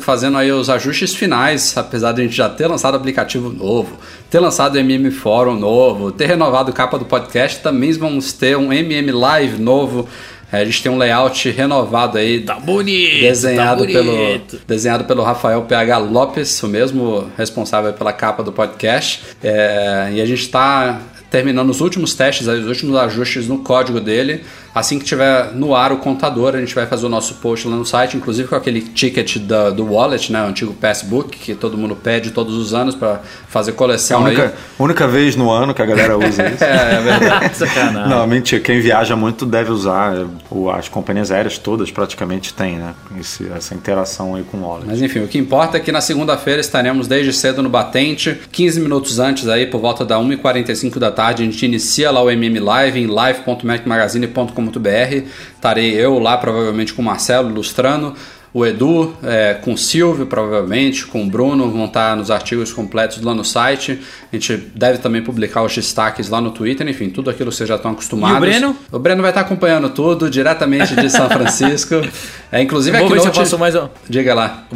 fazendo 0.00 0.36
aí 0.38 0.50
os 0.52 0.68
ajustes 0.68 1.14
finais, 1.14 1.76
apesar 1.76 2.12
de 2.12 2.20
a 2.20 2.24
gente 2.24 2.36
já 2.36 2.48
ter 2.48 2.66
lançado 2.66 2.96
aplicativo 2.96 3.50
novo, 3.50 3.98
ter 4.30 4.38
lançado 4.38 4.78
MM 4.78 5.10
Forum 5.10 5.56
novo, 5.56 6.12
ter 6.12 6.26
renovado 6.26 6.70
a 6.70 6.74
capa 6.74 6.98
do 6.98 7.04
podcast, 7.04 7.60
também 7.60 7.92
vamos 7.92 8.32
ter 8.32 8.56
um 8.56 8.72
MM 8.72 9.10
Live 9.12 9.60
novo. 9.60 10.08
É, 10.52 10.62
A 10.62 10.64
gente 10.64 10.82
tem 10.82 10.90
um 10.90 10.98
layout 10.98 11.48
renovado 11.50 12.18
aí, 12.18 12.40
Tá 12.40 12.56
bonito, 12.56 13.20
desenhado, 13.20 13.86
tá 13.86 13.92
pelo, 13.92 14.12
bonito. 14.16 14.60
desenhado 14.66 15.04
pelo 15.04 15.22
Rafael 15.22 15.62
PH 15.62 15.98
Lopes, 15.98 16.60
o 16.62 16.68
mesmo 16.68 17.30
responsável 17.38 17.92
pela 17.92 18.12
capa 18.12 18.42
do 18.42 18.50
podcast. 18.52 19.22
É, 19.42 20.10
e 20.12 20.20
a 20.20 20.26
gente 20.26 20.40
está 20.42 21.00
terminando 21.30 21.70
os 21.70 21.80
últimos 21.80 22.14
testes, 22.14 22.48
os 22.48 22.66
últimos 22.66 22.96
ajustes 22.96 23.46
no 23.46 23.58
código 23.58 24.00
dele. 24.00 24.42
Assim 24.74 24.98
que 24.98 25.04
tiver 25.04 25.52
no 25.54 25.74
ar 25.74 25.92
o 25.92 25.96
contador, 25.98 26.54
a 26.54 26.60
gente 26.60 26.74
vai 26.74 26.86
fazer 26.86 27.06
o 27.06 27.08
nosso 27.08 27.34
post 27.34 27.66
lá 27.66 27.76
no 27.76 27.84
site, 27.84 28.16
inclusive 28.16 28.48
com 28.48 28.54
aquele 28.54 28.80
ticket 28.80 29.38
da- 29.38 29.70
do 29.70 29.84
wallet, 29.92 30.32
né, 30.32 30.42
o 30.42 30.46
antigo 30.46 30.72
passbook, 30.74 31.36
que 31.36 31.54
todo 31.54 31.76
mundo 31.76 31.96
pede 31.96 32.30
todos 32.30 32.54
os 32.56 32.72
anos 32.72 32.94
para 32.94 33.20
fazer 33.48 33.72
É 33.72 33.74
a 33.74 33.76
coleção 33.76 34.24
aí. 34.26 34.34
única, 34.36 34.54
única 34.78 35.08
vez 35.08 35.34
no 35.34 35.50
ano 35.50 35.74
que 35.74 35.82
a 35.82 35.86
galera 35.86 36.16
usa 36.16 36.46
isso. 36.50 36.62
É, 36.64 36.94
é 36.94 37.00
verdade. 37.00 37.56
Sacanagem. 37.56 38.08
Não, 38.10 38.26
mentira. 38.26 38.60
Quem 38.62 38.80
viaja 38.80 39.16
muito 39.16 39.44
deve 39.44 39.70
usar. 39.72 40.16
é, 40.16 40.24
o- 40.50 40.70
As 40.70 40.88
companhias 40.88 41.30
aéreas 41.32 41.58
todas 41.58 41.90
praticamente 41.90 42.54
têm, 42.54 42.76
né? 42.76 42.94
Esse- 43.18 43.48
essa 43.54 43.74
interação 43.74 44.34
aí 44.36 44.44
com 44.44 44.58
o 44.58 44.62
wallet. 44.68 44.86
Mas 44.86 45.02
enfim, 45.02 45.18
o 45.20 45.28
que 45.28 45.36
importa 45.38 45.76
é 45.78 45.80
que 45.80 45.90
na 45.90 46.00
segunda-feira 46.00 46.60
estaremos 46.60 47.08
desde 47.08 47.32
cedo 47.32 47.62
no 47.62 47.68
Batente, 47.68 48.38
15 48.52 48.78
minutos 48.80 49.18
antes 49.18 49.48
aí, 49.48 49.66
por 49.66 49.80
volta 49.80 50.04
da 50.04 50.16
1h45 50.18 50.98
da 50.98 51.10
tarde, 51.10 51.42
a 51.42 51.46
gente 51.46 51.64
inicia 51.66 52.10
lá 52.10 52.22
o 52.22 52.30
MM 52.30 52.58
Live 52.60 53.00
em 53.00 53.06
live.macmagazine.com.br. 54.60 55.28
Estarei 55.54 55.92
eu 55.92 56.18
lá, 56.18 56.36
provavelmente 56.36 56.92
com 56.92 57.02
o 57.02 57.04
Marcelo 57.04 57.50
ilustrando. 57.50 58.14
O 58.52 58.66
Edu, 58.66 59.14
é, 59.22 59.54
com 59.54 59.74
o 59.74 59.78
Silvio, 59.78 60.26
provavelmente, 60.26 61.06
com 61.06 61.22
o 61.22 61.26
Bruno, 61.26 61.70
vão 61.70 61.84
estar 61.84 62.16
nos 62.16 62.32
artigos 62.32 62.72
completos 62.72 63.22
lá 63.22 63.32
no 63.32 63.44
site. 63.44 64.00
A 64.32 64.34
gente 64.34 64.56
deve 64.74 64.98
também 64.98 65.22
publicar 65.22 65.62
os 65.62 65.72
destaques 65.72 66.28
lá 66.28 66.40
no 66.40 66.50
Twitter, 66.50 66.86
enfim, 66.88 67.10
tudo 67.10 67.30
aquilo 67.30 67.50
que 67.50 67.56
vocês 67.56 67.68
já 67.68 67.76
estão 67.76 67.92
acostumados. 67.92 68.34
E 68.34 68.38
o 68.38 68.40
Breno? 68.40 68.76
O 68.90 68.98
Breno 68.98 69.22
vai 69.22 69.30
estar 69.30 69.42
acompanhando 69.42 69.88
tudo, 69.90 70.28
diretamente 70.28 70.96
de 70.96 71.08
São 71.08 71.28
Francisco. 71.28 71.94
É, 72.52 72.60
inclusive, 72.60 72.98
Vou 72.98 73.06
aqui 73.06 73.14
ver 73.14 73.20
se 73.20 73.28
eu 73.28 73.32
faço 73.32 73.56
mais 73.56 73.76
um. 73.76 73.88
Diga 74.08 74.34
lá. 74.34 74.66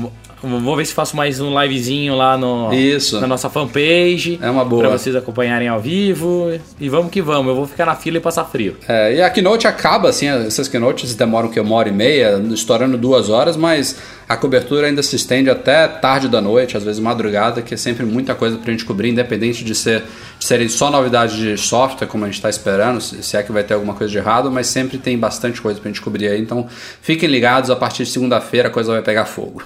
Vou 0.46 0.76
ver 0.76 0.87
se 0.87 0.94
faço 0.94 1.16
mais 1.16 1.40
um 1.40 1.61
livezinho 1.61 2.14
lá 2.14 2.38
no, 2.38 2.72
Isso. 2.72 3.20
na 3.20 3.26
nossa 3.26 3.50
fanpage. 3.50 4.38
É 4.40 4.48
uma 4.48 4.64
boa. 4.64 4.83
Pra 4.83 4.90
vocês 4.90 5.16
acompanharem 5.16 5.68
ao 5.68 5.80
vivo. 5.80 6.48
E 6.80 6.88
vamos 6.88 7.11
que 7.11 7.20
vamos. 7.20 7.48
Eu 7.48 7.57
vou 7.57 7.66
ficar 7.66 7.87
na 7.87 7.96
fila 7.96 8.16
e 8.16 8.20
passar 8.20 8.44
frio. 8.44 8.76
É, 8.88 9.16
e 9.16 9.22
a 9.22 9.28
keynote 9.28 9.66
acaba, 9.66 10.09
assim, 10.09 10.28
essas 10.28 10.68
keynotes 10.68 11.14
demoram 11.14 11.48
que 11.48 11.59
uma 11.59 11.74
hora 11.74 11.88
e 11.88 11.92
meia, 11.92 12.40
estourando 12.52 12.96
duas 12.96 13.28
horas, 13.28 13.57
mas 13.57 13.98
a 14.28 14.37
cobertura 14.37 14.87
ainda 14.87 15.02
se 15.02 15.16
estende 15.16 15.50
até 15.50 15.87
tarde 15.87 16.28
da 16.28 16.40
noite, 16.40 16.76
às 16.76 16.85
vezes 16.85 16.98
madrugada, 17.00 17.61
que 17.61 17.74
é 17.74 17.76
sempre 17.76 18.07
muita 18.07 18.35
coisa 18.35 18.57
pra 18.57 18.70
gente 18.70 18.85
cobrir, 18.85 19.11
independente 19.11 19.64
de, 19.64 19.74
ser, 19.74 20.02
de 20.38 20.44
serem 20.44 20.68
só 20.68 20.90
novidades 20.90 21.37
de 21.37 21.59
software, 21.59 22.07
como 22.07 22.24
a 22.24 22.28
gente 22.28 22.37
está 22.37 22.48
esperando, 22.48 23.00
se 23.00 23.22
se 23.22 23.37
é 23.37 23.42
que 23.42 23.50
vai 23.50 23.64
ter 23.64 23.74
alguma 23.74 23.94
coisa 23.94 24.11
de 24.11 24.18
errado, 24.18 24.50
mas 24.50 24.68
sempre 24.68 24.96
tem 24.96 25.18
bastante 25.18 25.61
coisa 25.61 25.80
pra 25.80 25.90
gente 25.90 26.00
cobrir 26.00 26.28
aí, 26.28 26.40
então 26.40 26.68
fiquem 27.02 27.28
ligados, 27.28 27.68
a 27.68 27.76
partir 27.76 28.04
de 28.04 28.11
segunda-feira 28.11 28.68
a 28.68 28.70
coisa 28.70 28.92
vai 28.92 29.02
pegar 29.02 29.24
fogo. 29.24 29.62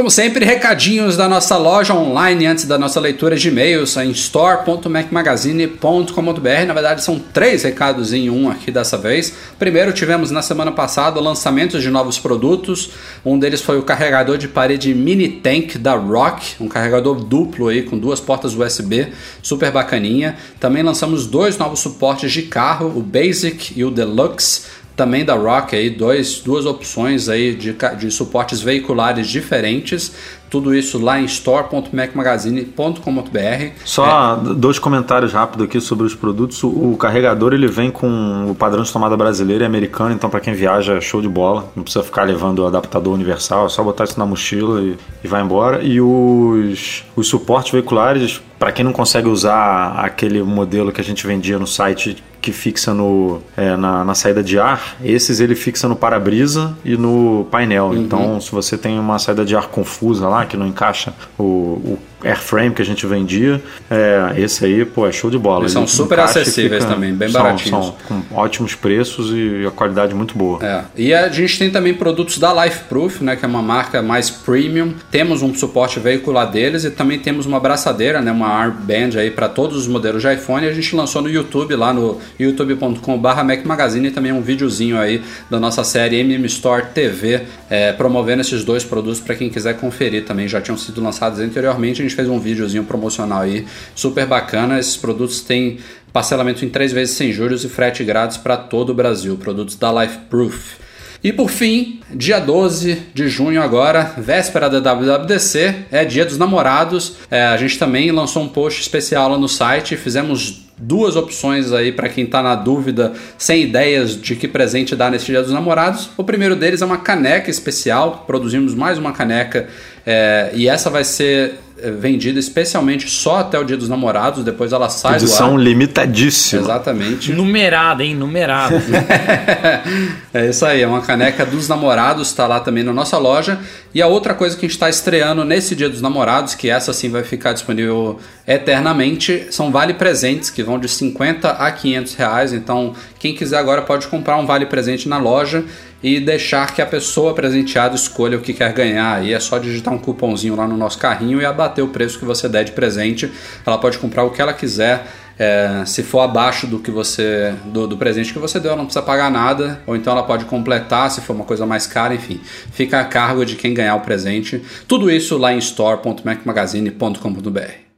Como 0.00 0.10
sempre, 0.10 0.46
recadinhos 0.46 1.14
da 1.14 1.28
nossa 1.28 1.58
loja 1.58 1.92
online 1.92 2.46
antes 2.46 2.64
da 2.64 2.78
nossa 2.78 2.98
leitura 2.98 3.36
de 3.36 3.48
e-mails 3.48 3.98
em 3.98 4.10
store.macmagazine.com.br. 4.12 6.66
Na 6.66 6.72
verdade, 6.72 7.04
são 7.04 7.18
três 7.18 7.64
recados 7.64 8.14
em 8.14 8.30
um 8.30 8.48
aqui 8.48 8.70
dessa 8.70 8.96
vez. 8.96 9.34
Primeiro, 9.58 9.92
tivemos 9.92 10.30
na 10.30 10.40
semana 10.40 10.72
passada 10.72 11.20
lançamentos 11.20 11.82
de 11.82 11.90
novos 11.90 12.18
produtos. 12.18 12.92
Um 13.22 13.38
deles 13.38 13.60
foi 13.60 13.78
o 13.78 13.82
carregador 13.82 14.38
de 14.38 14.48
parede 14.48 14.94
Mini 14.94 15.28
Tank 15.28 15.76
da 15.76 15.96
Rock, 15.96 16.54
um 16.58 16.66
carregador 16.66 17.22
duplo 17.22 17.68
aí 17.68 17.82
com 17.82 17.98
duas 17.98 18.20
portas 18.20 18.54
USB, 18.54 19.08
super 19.42 19.70
bacaninha. 19.70 20.38
Também 20.58 20.82
lançamos 20.82 21.26
dois 21.26 21.58
novos 21.58 21.80
suportes 21.80 22.32
de 22.32 22.44
carro, 22.44 22.90
o 22.96 23.02
Basic 23.02 23.78
e 23.78 23.84
o 23.84 23.90
Deluxe 23.90 24.62
também 25.00 25.24
da 25.24 25.32
Rock 25.34 25.74
aí 25.74 25.88
dois, 25.88 26.40
duas 26.40 26.66
opções 26.66 27.30
aí 27.30 27.54
de, 27.54 27.74
de 27.98 28.10
suportes 28.10 28.60
veiculares 28.60 29.26
diferentes. 29.26 30.12
Tudo 30.50 30.74
isso 30.74 30.98
lá 30.98 31.20
em 31.20 31.24
store.macmagazine.com.br. 31.26 33.84
Só 33.84 34.34
dois 34.34 34.78
comentários 34.78 35.32
rápidos 35.32 35.66
aqui 35.66 35.80
sobre 35.80 36.04
os 36.04 36.14
produtos. 36.14 36.62
O, 36.64 36.96
carregador 36.98 37.54
ele 37.54 37.68
vem 37.68 37.90
com 37.90 38.50
o 38.50 38.54
padrão 38.54 38.82
de 38.82 38.92
tomada 38.92 39.16
brasileiro 39.16 39.64
e 39.64 39.66
americano, 39.66 40.12
então 40.12 40.28
para 40.28 40.40
quem 40.40 40.52
viaja 40.52 40.94
é 40.94 41.00
show 41.00 41.22
de 41.22 41.28
bola. 41.28 41.70
Não 41.76 41.84
precisa 41.84 42.04
ficar 42.04 42.24
levando 42.24 42.58
o 42.58 42.66
adaptador 42.66 43.14
universal, 43.14 43.66
é 43.66 43.68
só 43.68 43.80
botar 43.82 44.04
isso 44.04 44.18
na 44.18 44.26
mochila 44.26 44.82
e, 44.82 44.98
e 45.22 45.28
vai 45.28 45.40
embora. 45.40 45.82
E 45.82 46.00
os, 46.00 47.04
os 47.14 47.28
suportes 47.28 47.72
veiculares, 47.72 48.40
para 48.58 48.72
quem 48.72 48.84
não 48.84 48.92
consegue 48.92 49.28
usar 49.28 49.92
aquele 49.98 50.42
modelo 50.42 50.92
que 50.92 51.00
a 51.00 51.04
gente 51.04 51.26
vendia 51.26 51.58
no 51.58 51.66
site 51.66 52.22
que 52.40 52.52
fixa 52.52 52.94
no, 52.94 53.40
é, 53.56 53.76
na, 53.76 54.04
na 54.04 54.14
saída 54.14 54.42
de 54.42 54.58
ar, 54.58 54.96
esses 55.04 55.40
ele 55.40 55.54
fixa 55.54 55.88
no 55.88 55.94
para-brisa 55.94 56.74
e 56.84 56.96
no 56.96 57.46
painel. 57.50 57.94
Então, 57.94 58.40
se 58.40 58.50
você 58.50 58.78
tem 58.78 58.98
uma 58.98 59.18
saída 59.18 59.44
de 59.44 59.54
ar 59.54 59.68
confusa 59.68 60.28
lá, 60.28 60.39
que 60.46 60.56
não 60.56 60.66
encaixa 60.66 61.12
o, 61.38 61.42
o 61.44 61.98
airframe 62.24 62.74
que 62.74 62.82
a 62.82 62.84
gente 62.84 63.06
vendia, 63.06 63.60
é, 63.90 64.34
esse 64.40 64.64
aí, 64.64 64.84
pô, 64.84 65.06
é 65.06 65.12
show 65.12 65.30
de 65.30 65.38
bola. 65.38 65.62
Eles 65.62 65.72
são 65.72 65.82
Ele 65.82 65.90
super 65.90 66.20
acessíveis 66.20 66.84
também, 66.84 67.12
bem 67.14 67.28
são- 67.28 67.42
baratinhos. 67.42 67.86
São 67.86 67.96
com 68.08 68.22
ótimos 68.34 68.74
preços 68.74 69.30
e 69.32 69.66
a 69.66 69.70
qualidade 69.70 70.14
muito 70.14 70.36
boa. 70.36 70.64
É. 70.64 70.82
E 70.96 71.14
a 71.14 71.28
gente 71.28 71.58
tem 71.58 71.70
também 71.70 71.94
produtos 71.94 72.38
da 72.38 72.52
Lifeproof, 72.64 73.22
né, 73.22 73.36
que 73.36 73.44
é 73.44 73.48
uma 73.48 73.62
marca 73.62 74.02
mais 74.02 74.30
premium. 74.30 74.94
Temos 75.10 75.42
um 75.42 75.54
suporte 75.54 75.98
veicular 76.00 76.50
deles 76.50 76.84
e 76.84 76.90
também 76.90 77.18
temos 77.18 77.46
uma 77.46 77.56
abraçadeira, 77.56 78.20
né, 78.20 78.30
uma 78.30 78.48
armband 78.48 79.16
aí 79.18 79.30
para 79.30 79.48
todos 79.48 79.76
os 79.76 79.86
modelos 79.86 80.22
de 80.22 80.32
iPhone. 80.32 80.66
A 80.66 80.72
gente 80.72 80.94
lançou 80.94 81.22
no 81.22 81.28
YouTube, 81.30 81.74
lá 81.74 81.92
no 81.92 82.18
youtube.com/barra 82.38 83.42
Mac 83.44 83.64
Magazine 83.64 84.08
e 84.08 84.10
também 84.10 84.32
um 84.32 84.40
videozinho 84.42 84.98
aí 84.98 85.22
da 85.50 85.58
nossa 85.58 85.82
série 85.84 86.16
MM 86.20 86.44
Store 86.46 86.86
TV, 86.94 87.42
é, 87.68 87.92
promovendo 87.92 88.40
esses 88.40 88.64
dois 88.64 88.84
produtos 88.84 89.20
para 89.20 89.34
quem 89.34 89.48
quiser 89.50 89.74
conferir 89.78 90.24
também. 90.24 90.46
Já 90.48 90.60
tinham 90.60 90.76
sido 90.76 91.02
lançados 91.02 91.38
anteriormente. 91.40 92.02
Gente 92.10 92.16
fez 92.16 92.28
um 92.28 92.40
videozinho 92.40 92.82
promocional 92.82 93.42
aí, 93.42 93.64
super 93.94 94.26
bacana. 94.26 94.80
Esses 94.80 94.96
produtos 94.96 95.42
têm 95.42 95.78
parcelamento 96.12 96.64
em 96.64 96.68
três 96.68 96.92
vezes 96.92 97.14
sem 97.14 97.32
juros 97.32 97.64
e 97.64 97.68
frete 97.68 98.02
grátis 98.02 98.36
para 98.36 98.56
todo 98.56 98.90
o 98.90 98.94
Brasil. 98.94 99.36
Produtos 99.36 99.76
da 99.76 99.92
Lifeproof. 100.02 100.80
E 101.22 101.32
por 101.32 101.48
fim, 101.50 102.00
dia 102.10 102.40
12 102.40 102.98
de 103.14 103.28
junho 103.28 103.62
agora, 103.62 104.14
véspera 104.18 104.68
da 104.68 104.80
WWDC, 104.80 105.86
é 105.92 106.04
dia 106.04 106.24
dos 106.24 106.36
namorados. 106.36 107.16
É, 107.30 107.44
a 107.44 107.56
gente 107.56 107.78
também 107.78 108.10
lançou 108.10 108.42
um 108.42 108.48
post 108.48 108.80
especial 108.80 109.30
lá 109.30 109.38
no 109.38 109.48
site, 109.48 109.96
fizemos 109.96 110.66
duas 110.80 111.14
opções 111.14 111.72
aí 111.72 111.92
para 111.92 112.08
quem 112.08 112.24
está 112.24 112.42
na 112.42 112.54
dúvida, 112.54 113.12
sem 113.36 113.62
ideias 113.62 114.20
de 114.20 114.34
que 114.34 114.48
presente 114.48 114.96
dar 114.96 115.10
nesse 115.10 115.26
dia 115.26 115.42
dos 115.42 115.52
namorados. 115.52 116.10
O 116.16 116.24
primeiro 116.24 116.56
deles 116.56 116.80
é 116.80 116.86
uma 116.86 116.96
caneca 116.96 117.50
especial, 117.50 118.24
produzimos 118.26 118.74
mais 118.74 118.96
uma 118.96 119.12
caneca 119.12 119.68
é, 120.06 120.50
e 120.54 120.68
essa 120.68 120.88
vai 120.88 121.04
ser 121.04 121.58
vendida 121.98 122.38
especialmente 122.38 123.08
só 123.08 123.38
até 123.40 123.58
o 123.58 123.64
dia 123.64 123.76
dos 123.76 123.88
namorados, 123.88 124.44
depois 124.44 124.72
ela 124.72 124.88
sai 124.88 125.16
Edição 125.16 125.50
do 125.50 125.56
ar. 125.56 125.64
limitadíssima. 125.64 126.62
Exatamente. 126.62 127.32
Numerada, 127.32 128.04
hein? 128.04 128.14
Numerada. 128.14 128.74
é 130.34 130.50
isso 130.50 130.64
aí, 130.66 130.82
é 130.82 130.86
uma 130.86 131.00
caneca 131.00 131.46
dos 131.46 131.68
namorados, 131.68 132.28
está 132.28 132.46
lá 132.46 132.60
também 132.60 132.84
na 132.84 132.92
nossa 132.92 133.18
loja. 133.18 133.58
E 133.94 134.00
a 134.00 134.06
outra 134.06 134.34
coisa 134.34 134.56
que 134.56 134.64
a 134.64 134.68
gente 134.68 134.76
está 134.76 134.88
estreando 134.88 135.44
nesse 135.44 135.74
Dia 135.74 135.88
dos 135.88 136.00
Namorados, 136.00 136.54
que 136.54 136.70
essa 136.70 136.92
sim 136.92 137.08
vai 137.08 137.24
ficar 137.24 137.52
disponível 137.52 138.20
eternamente, 138.46 139.46
são 139.50 139.72
vale 139.72 139.94
presentes 139.94 140.50
que 140.50 140.62
vão 140.62 140.78
de 140.78 140.88
50 140.88 141.50
a 141.50 141.70
500 141.72 142.14
reais. 142.14 142.52
Então, 142.52 142.94
quem 143.18 143.34
quiser 143.34 143.58
agora 143.58 143.82
pode 143.82 144.06
comprar 144.06 144.36
um 144.36 144.46
vale 144.46 144.66
presente 144.66 145.08
na 145.08 145.18
loja. 145.18 145.64
E 146.02 146.18
deixar 146.18 146.74
que 146.74 146.80
a 146.80 146.86
pessoa 146.86 147.34
presenteada 147.34 147.94
escolha 147.94 148.38
o 148.38 148.40
que 148.40 148.52
quer 148.52 148.72
ganhar. 148.72 149.24
E 149.24 149.32
é 149.32 149.40
só 149.40 149.58
digitar 149.58 149.92
um 149.92 149.98
cupomzinho 149.98 150.56
lá 150.56 150.66
no 150.66 150.76
nosso 150.76 150.98
carrinho 150.98 151.40
e 151.40 151.44
abater 151.44 151.84
o 151.84 151.88
preço 151.88 152.18
que 152.18 152.24
você 152.24 152.48
der 152.48 152.64
de 152.64 152.72
presente. 152.72 153.30
Ela 153.66 153.78
pode 153.78 153.98
comprar 153.98 154.24
o 154.24 154.30
que 154.30 154.40
ela 154.40 154.52
quiser. 154.52 155.06
É, 155.38 155.84
se 155.86 156.02
for 156.02 156.20
abaixo 156.20 156.66
do 156.66 156.78
que 156.78 156.90
você 156.90 157.54
do, 157.64 157.86
do, 157.86 157.96
presente 157.96 158.30
que 158.30 158.38
você 158.38 158.60
deu, 158.60 158.72
ela 158.72 158.76
não 158.76 158.84
precisa 158.84 159.02
pagar 159.02 159.30
nada, 159.30 159.80
ou 159.86 159.96
então 159.96 160.12
ela 160.12 160.22
pode 160.22 160.44
completar 160.44 161.10
se 161.10 161.22
for 161.22 161.34
uma 161.34 161.46
coisa 161.46 161.64
mais 161.64 161.86
cara, 161.86 162.14
enfim, 162.14 162.38
fica 162.72 163.00
a 163.00 163.04
cargo 163.04 163.46
de 163.46 163.56
quem 163.56 163.72
ganhar 163.72 163.94
o 163.94 164.00
presente. 164.00 164.62
Tudo 164.86 165.10
isso 165.10 165.38
lá 165.38 165.54
em 165.54 165.56
store.macmagazine.com.br. 165.56 167.89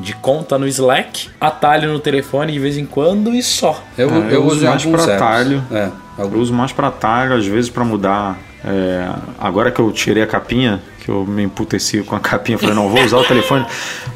de 0.00 0.14
conta 0.14 0.56
no 0.56 0.66
Slack, 0.68 1.28
atalho 1.40 1.92
no 1.92 1.98
telefone 1.98 2.52
de 2.52 2.58
vez 2.58 2.78
em 2.78 2.86
quando 2.86 3.34
e 3.34 3.42
só. 3.42 3.82
Eu, 3.96 4.08
ah, 4.10 4.18
eu, 4.18 4.30
eu 4.30 4.46
uso 4.46 4.64
mais 4.64 4.84
para 4.84 5.04
atalho. 5.14 5.64
É, 5.70 5.90
eu 6.18 6.32
uso 6.34 6.52
mais 6.52 6.72
para 6.72 6.88
atalho, 6.88 7.34
às 7.34 7.46
vezes 7.46 7.70
para 7.70 7.84
mudar. 7.84 8.38
É, 8.68 9.08
agora 9.38 9.70
que 9.70 9.80
eu 9.80 9.90
tirei 9.90 10.22
a 10.22 10.26
capinha, 10.26 10.80
que 11.02 11.10
eu 11.10 11.24
me 11.24 11.42
emputeci 11.44 12.02
com 12.02 12.14
a 12.14 12.20
capinha. 12.20 12.58
Falei, 12.58 12.74
não, 12.74 12.86
vou 12.86 13.02
usar 13.02 13.16
o 13.16 13.24
telefone, 13.24 13.64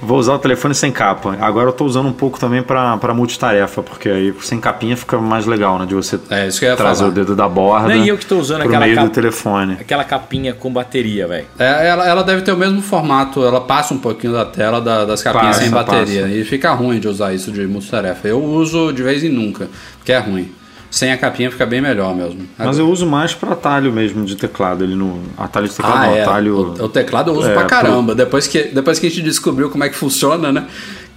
vou 0.03 0.19
usar 0.19 0.35
o 0.35 0.39
telefone 0.39 0.75
sem 0.75 0.93
capa. 0.93 1.39
Agora 1.41 1.71
eu 1.71 1.73
tô 1.73 1.87
usando 1.87 2.07
um 2.07 2.13
pouco 2.13 2.39
também 2.39 2.63
para 2.63 3.15
multitarefa, 3.15 3.83
porque 3.83 4.11
aí 4.11 4.35
sem 4.43 4.61
capinha 4.61 4.95
fica 4.95 5.17
mais 5.19 5.47
legal, 5.47 5.79
né? 5.79 5.87
De 5.87 5.95
você 5.95 6.17
é, 6.29 6.49
trazer 6.49 6.77
falar. 6.77 7.09
o 7.09 7.11
dedo 7.11 7.35
da 7.35 7.49
borda. 7.49 7.89
Nem 7.89 8.07
eu 8.07 8.19
que 8.19 8.27
tô 8.27 8.37
usando 8.39 8.61
aquela 8.61 8.85
meio 8.85 8.97
cap... 8.97 9.09
do 9.09 9.13
telefone. 9.13 9.79
Aquela 9.81 10.05
capinha 10.05 10.53
com 10.53 10.71
bateria, 10.71 11.27
velho. 11.27 11.47
É, 11.59 11.89
ela, 11.89 12.07
ela 12.07 12.23
deve 12.23 12.43
ter 12.43 12.53
o 12.53 12.57
mesmo 12.57 12.83
formato, 12.83 13.43
ela 13.43 13.63
passa 13.63 13.95
um 13.95 13.99
pouquinho 13.99 14.35
da 14.35 14.45
tela 14.45 14.79
da, 14.79 15.07
das 15.07 15.23
capinhas 15.23 15.47
passa, 15.47 15.61
sem 15.63 15.71
bateria. 15.71 16.23
Passa. 16.23 16.35
E 16.35 16.45
fica 16.45 16.73
ruim 16.73 17.01
de 17.01 17.09
usar 17.09 17.33
isso 17.33 17.51
de 17.51 17.67
multitarefa. 17.67 18.29
Eu 18.29 18.43
uso 18.45 18.93
de 18.93 19.03
vez 19.03 19.25
em 19.25 19.31
nunca, 19.31 19.69
porque 19.99 20.13
é 20.13 20.19
ruim. 20.19 20.53
Sem 20.93 21.11
a 21.11 21.17
capinha 21.17 21.51
fica 21.51 21.65
bem 21.65 21.81
melhor 21.81 22.15
mesmo. 22.15 22.47
Mas 22.59 22.79
eu 22.79 22.87
uso 22.87 23.07
mais 23.07 23.33
para 23.33 23.53
atalho 23.53 23.91
mesmo 23.91 24.27
de 24.27 24.37
teclado. 24.37 24.85
Ele 24.85 24.95
no 24.95 25.23
atalho 25.39 25.67
de 25.67 25.75
teclado, 25.75 25.97
ah, 25.97 26.07
não, 26.07 26.15
é. 26.15 26.23
atalho. 26.23 26.55
O, 26.55 26.85
o, 26.85 26.89
teclado 26.91 27.31
eu 27.31 27.35
uso 27.35 27.49
é, 27.49 27.55
pra 27.55 27.65
caramba. 27.65 28.15
Pro... 28.15 28.15
Depois, 28.15 28.47
que, 28.47 28.65
depois 28.65 28.99
que 28.99 29.07
a 29.07 29.11
gente 29.11 29.23
descobriu 29.23 29.71
como 29.71 29.83
é 29.85 29.89
que 29.89 29.97
funciona, 29.97 30.53
né? 30.53 30.67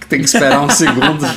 Que 0.00 0.06
tem 0.06 0.18
que 0.18 0.24
esperar 0.24 0.62
um 0.62 0.70
segundo. 0.72 1.28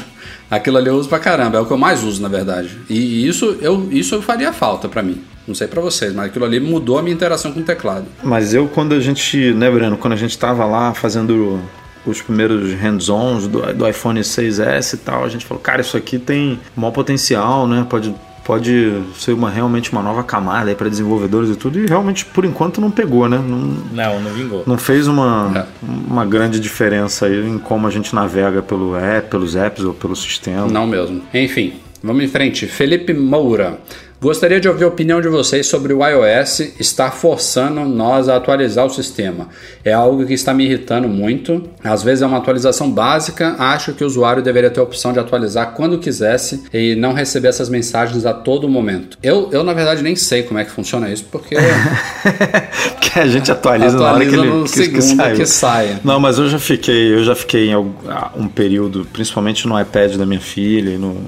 Aquilo 0.49 0.77
ali 0.77 0.87
eu 0.87 0.95
uso 0.95 1.09
pra 1.09 1.19
caramba. 1.19 1.57
É 1.57 1.59
o 1.59 1.65
que 1.65 1.73
eu 1.73 1.77
mais 1.77 2.01
uso, 2.01 2.21
na 2.21 2.29
verdade. 2.29 2.79
E 2.89 3.27
isso 3.27 3.57
eu, 3.59 3.89
isso 3.91 4.15
eu 4.15 4.21
faria 4.21 4.53
falta 4.53 4.87
para 4.87 5.03
mim. 5.03 5.21
Não 5.45 5.53
sei 5.53 5.67
para 5.67 5.81
vocês, 5.81 6.13
mas 6.13 6.27
aquilo 6.27 6.45
ali 6.45 6.61
mudou 6.61 6.97
a 6.97 7.01
minha 7.01 7.13
interação 7.13 7.51
com 7.51 7.59
o 7.59 7.63
teclado. 7.63 8.05
Mas 8.23 8.53
eu, 8.53 8.69
quando 8.69 8.93
a 8.93 9.01
gente, 9.01 9.53
né, 9.53 9.69
Breno, 9.69 9.97
quando 9.97 10.13
a 10.13 10.15
gente 10.17 10.37
tava 10.37 10.65
lá 10.65 10.93
fazendo 10.93 11.59
os 12.05 12.21
primeiros 12.21 12.71
hands-ons 12.71 13.47
do, 13.47 13.73
do 13.73 13.85
iPhone 13.85 14.21
6S 14.21 14.93
e 14.93 14.97
tal, 14.97 15.25
a 15.25 15.27
gente 15.27 15.45
falou, 15.45 15.61
cara, 15.61 15.81
isso 15.81 15.97
aqui 15.97 16.17
tem 16.17 16.57
maior 16.73 16.91
potencial, 16.91 17.67
né? 17.67 17.85
Pode 17.89 18.15
pode 18.49 19.03
ser 19.13 19.33
uma, 19.33 19.47
realmente 19.47 19.91
uma 19.91 20.01
nova 20.01 20.23
camada 20.23 20.73
para 20.73 20.89
desenvolvedores 20.89 21.51
e 21.51 21.55
tudo, 21.55 21.79
e 21.79 21.85
realmente 21.85 22.25
por 22.25 22.43
enquanto 22.43 22.81
não 22.81 22.89
pegou, 22.89 23.29
né? 23.29 23.37
Não, 23.37 23.59
não, 23.91 24.21
não 24.21 24.31
vingou. 24.31 24.63
Não 24.65 24.75
fez 24.75 25.07
uma, 25.07 25.51
é. 25.55 25.65
uma 25.83 26.25
grande 26.25 26.59
diferença 26.59 27.27
aí 27.27 27.47
em 27.47 27.59
como 27.59 27.85
a 27.85 27.91
gente 27.91 28.15
navega 28.15 28.63
pelo 28.63 28.95
app, 28.95 29.29
pelos 29.29 29.55
apps 29.55 29.83
ou 29.83 29.93
pelo 29.93 30.15
sistema. 30.15 30.65
Não 30.65 30.87
mesmo. 30.87 31.21
Enfim, 31.31 31.73
vamos 32.01 32.23
em 32.23 32.27
frente. 32.27 32.65
Felipe 32.65 33.13
Moura. 33.13 33.77
Gostaria 34.21 34.59
de 34.59 34.67
ouvir 34.67 34.83
a 34.83 34.87
opinião 34.89 35.21
de 35.21 35.29
vocês 35.29 35.65
sobre 35.67 35.93
o 35.93 36.05
iOS 36.05 36.59
estar 36.77 37.09
forçando 37.09 37.85
nós 37.85 38.27
a 38.27 38.35
atualizar 38.35 38.85
o 38.85 38.89
sistema. 38.89 39.47
É 39.81 39.93
algo 39.93 40.25
que 40.25 40.33
está 40.33 40.53
me 40.53 40.65
irritando 40.65 41.07
muito. 41.07 41.63
Às 41.81 42.03
vezes 42.03 42.21
é 42.21 42.25
uma 42.25 42.39
atualização 42.39 42.91
básica, 42.91 43.55
acho 43.57 43.93
que 43.93 44.03
o 44.03 44.07
usuário 44.07 44.43
deveria 44.43 44.69
ter 44.69 44.81
a 44.81 44.83
opção 44.83 45.13
de 45.13 45.19
atualizar 45.19 45.71
quando 45.71 45.97
quisesse 45.99 46.65
e 46.73 46.95
não 46.95 47.13
receber 47.13 47.47
essas 47.47 47.69
mensagens 47.69 48.25
a 48.25 48.33
todo 48.33 48.67
momento. 48.67 49.17
Eu, 49.23 49.47
eu 49.53 49.63
na 49.63 49.71
verdade, 49.73 50.03
nem 50.03 50.17
sei 50.17 50.43
como 50.43 50.59
é 50.59 50.65
que 50.65 50.71
funciona 50.71 51.09
isso, 51.09 51.25
porque. 51.31 51.55
que 52.99 53.19
a 53.19 53.25
gente 53.25 53.49
atualiza, 53.49 53.95
atualiza 53.95 53.97
na 53.99 54.11
hora 54.11 54.25
que 54.25 54.35
ele 54.35 54.49
no 54.49 54.67
segundo 54.67 55.23
que, 55.23 55.35
que 55.35 55.45
saia. 55.45 56.01
Não, 56.03 56.19
mas 56.19 56.37
eu 56.37 56.49
já 56.49 56.59
fiquei, 56.59 57.13
eu 57.13 57.23
já 57.23 57.35
fiquei 57.35 57.69
em 57.69 57.75
um 57.77 58.49
período, 58.49 59.07
principalmente 59.13 59.65
no 59.65 59.79
iPad 59.79 60.15
da 60.17 60.25
minha 60.25 60.41
filha 60.41 60.89
e, 60.89 60.97
no, 60.97 61.23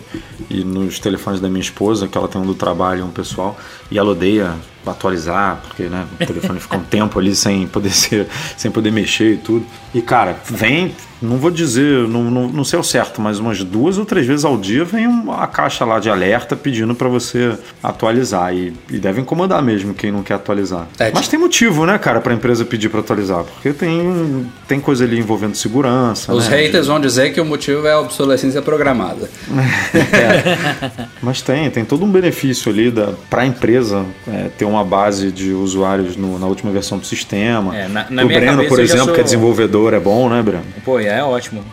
e 0.49 0.65
nos 0.65 0.99
telefones 0.99 1.39
da 1.39 1.47
minha 1.47 1.61
esposa, 1.61 2.05
que 2.05 2.17
ela 2.17 2.27
tem 2.27 2.41
um 2.41 2.45
do 2.45 2.53
trabalho 2.53 2.80
trabalho, 2.81 3.05
um 3.05 3.11
pessoal, 3.11 3.55
e 3.91 3.97
ela 3.97 4.11
odeia 4.11 4.55
atualizar, 4.89 5.61
porque 5.67 5.83
né, 5.83 6.07
o 6.19 6.25
telefone 6.25 6.59
fica 6.59 6.77
um 6.77 6.83
tempo 6.83 7.19
ali 7.19 7.35
sem 7.35 7.67
poder 7.67 7.91
ser, 7.93 8.27
sem 8.57 8.71
poder 8.71 8.91
mexer 8.91 9.33
e 9.33 9.37
tudo. 9.37 9.65
E 9.93 10.01
cara, 10.01 10.37
vem, 10.45 10.95
não 11.21 11.37
vou 11.37 11.51
dizer, 11.51 12.07
não, 12.07 12.23
não, 12.23 12.47
não 12.47 12.63
sei 12.63 12.79
o 12.79 12.83
certo, 12.83 13.21
mas 13.21 13.37
umas 13.37 13.63
duas 13.63 13.97
ou 13.97 14.05
três 14.05 14.25
vezes 14.25 14.43
ao 14.43 14.57
dia 14.57 14.83
vem 14.83 15.05
a 15.37 15.45
caixa 15.45 15.85
lá 15.85 15.99
de 15.99 16.09
alerta 16.09 16.55
pedindo 16.55 16.95
para 16.95 17.07
você 17.07 17.55
atualizar. 17.83 18.55
E, 18.55 18.73
e, 18.89 18.97
deve 18.97 19.21
incomodar 19.21 19.61
mesmo 19.61 19.93
quem 19.93 20.11
não 20.11 20.23
quer 20.23 20.35
atualizar. 20.35 20.87
É, 20.97 21.11
mas 21.13 21.27
tem 21.27 21.39
motivo, 21.39 21.85
né, 21.85 21.97
cara, 21.97 22.21
pra 22.21 22.33
empresa 22.33 22.65
pedir 22.65 22.89
para 22.89 23.01
atualizar, 23.01 23.43
porque 23.43 23.73
tem, 23.73 24.49
tem 24.67 24.79
coisa 24.79 25.03
ali 25.03 25.19
envolvendo 25.19 25.55
segurança. 25.55 26.33
Os 26.33 26.47
né? 26.47 26.57
haters 26.57 26.87
vão 26.87 26.99
dizer 26.99 27.33
que 27.33 27.41
o 27.41 27.45
motivo 27.45 27.85
é 27.85 27.91
a 27.91 27.99
obsolescência 27.99 28.61
programada. 28.61 29.29
é. 29.93 31.07
Mas 31.21 31.41
tem, 31.41 31.69
tem 31.69 31.85
todo 31.85 32.03
um 32.05 32.11
benefício 32.11 32.71
ali 32.71 32.91
para 33.29 33.41
a 33.41 33.45
empresa 33.45 33.80
é, 34.27 34.49
ter 34.57 34.65
uma 34.65 34.83
base 34.83 35.31
de 35.31 35.51
usuários 35.51 36.15
no, 36.15 36.37
na 36.37 36.47
última 36.47 36.71
versão 36.71 36.97
do 36.97 37.05
sistema. 37.05 37.75
É, 37.75 37.87
na, 37.87 38.05
na 38.09 38.23
o 38.23 38.27
Breno, 38.27 38.67
por 38.67 38.79
exemplo, 38.79 39.05
sou... 39.05 39.13
que 39.13 39.21
é 39.21 39.23
desenvolvedor, 39.23 39.93
é 39.93 39.99
bom, 39.99 40.29
né, 40.29 40.41
Breno? 40.41 40.63
Pô, 40.83 40.99
é 40.99 41.23
ótimo. 41.23 41.63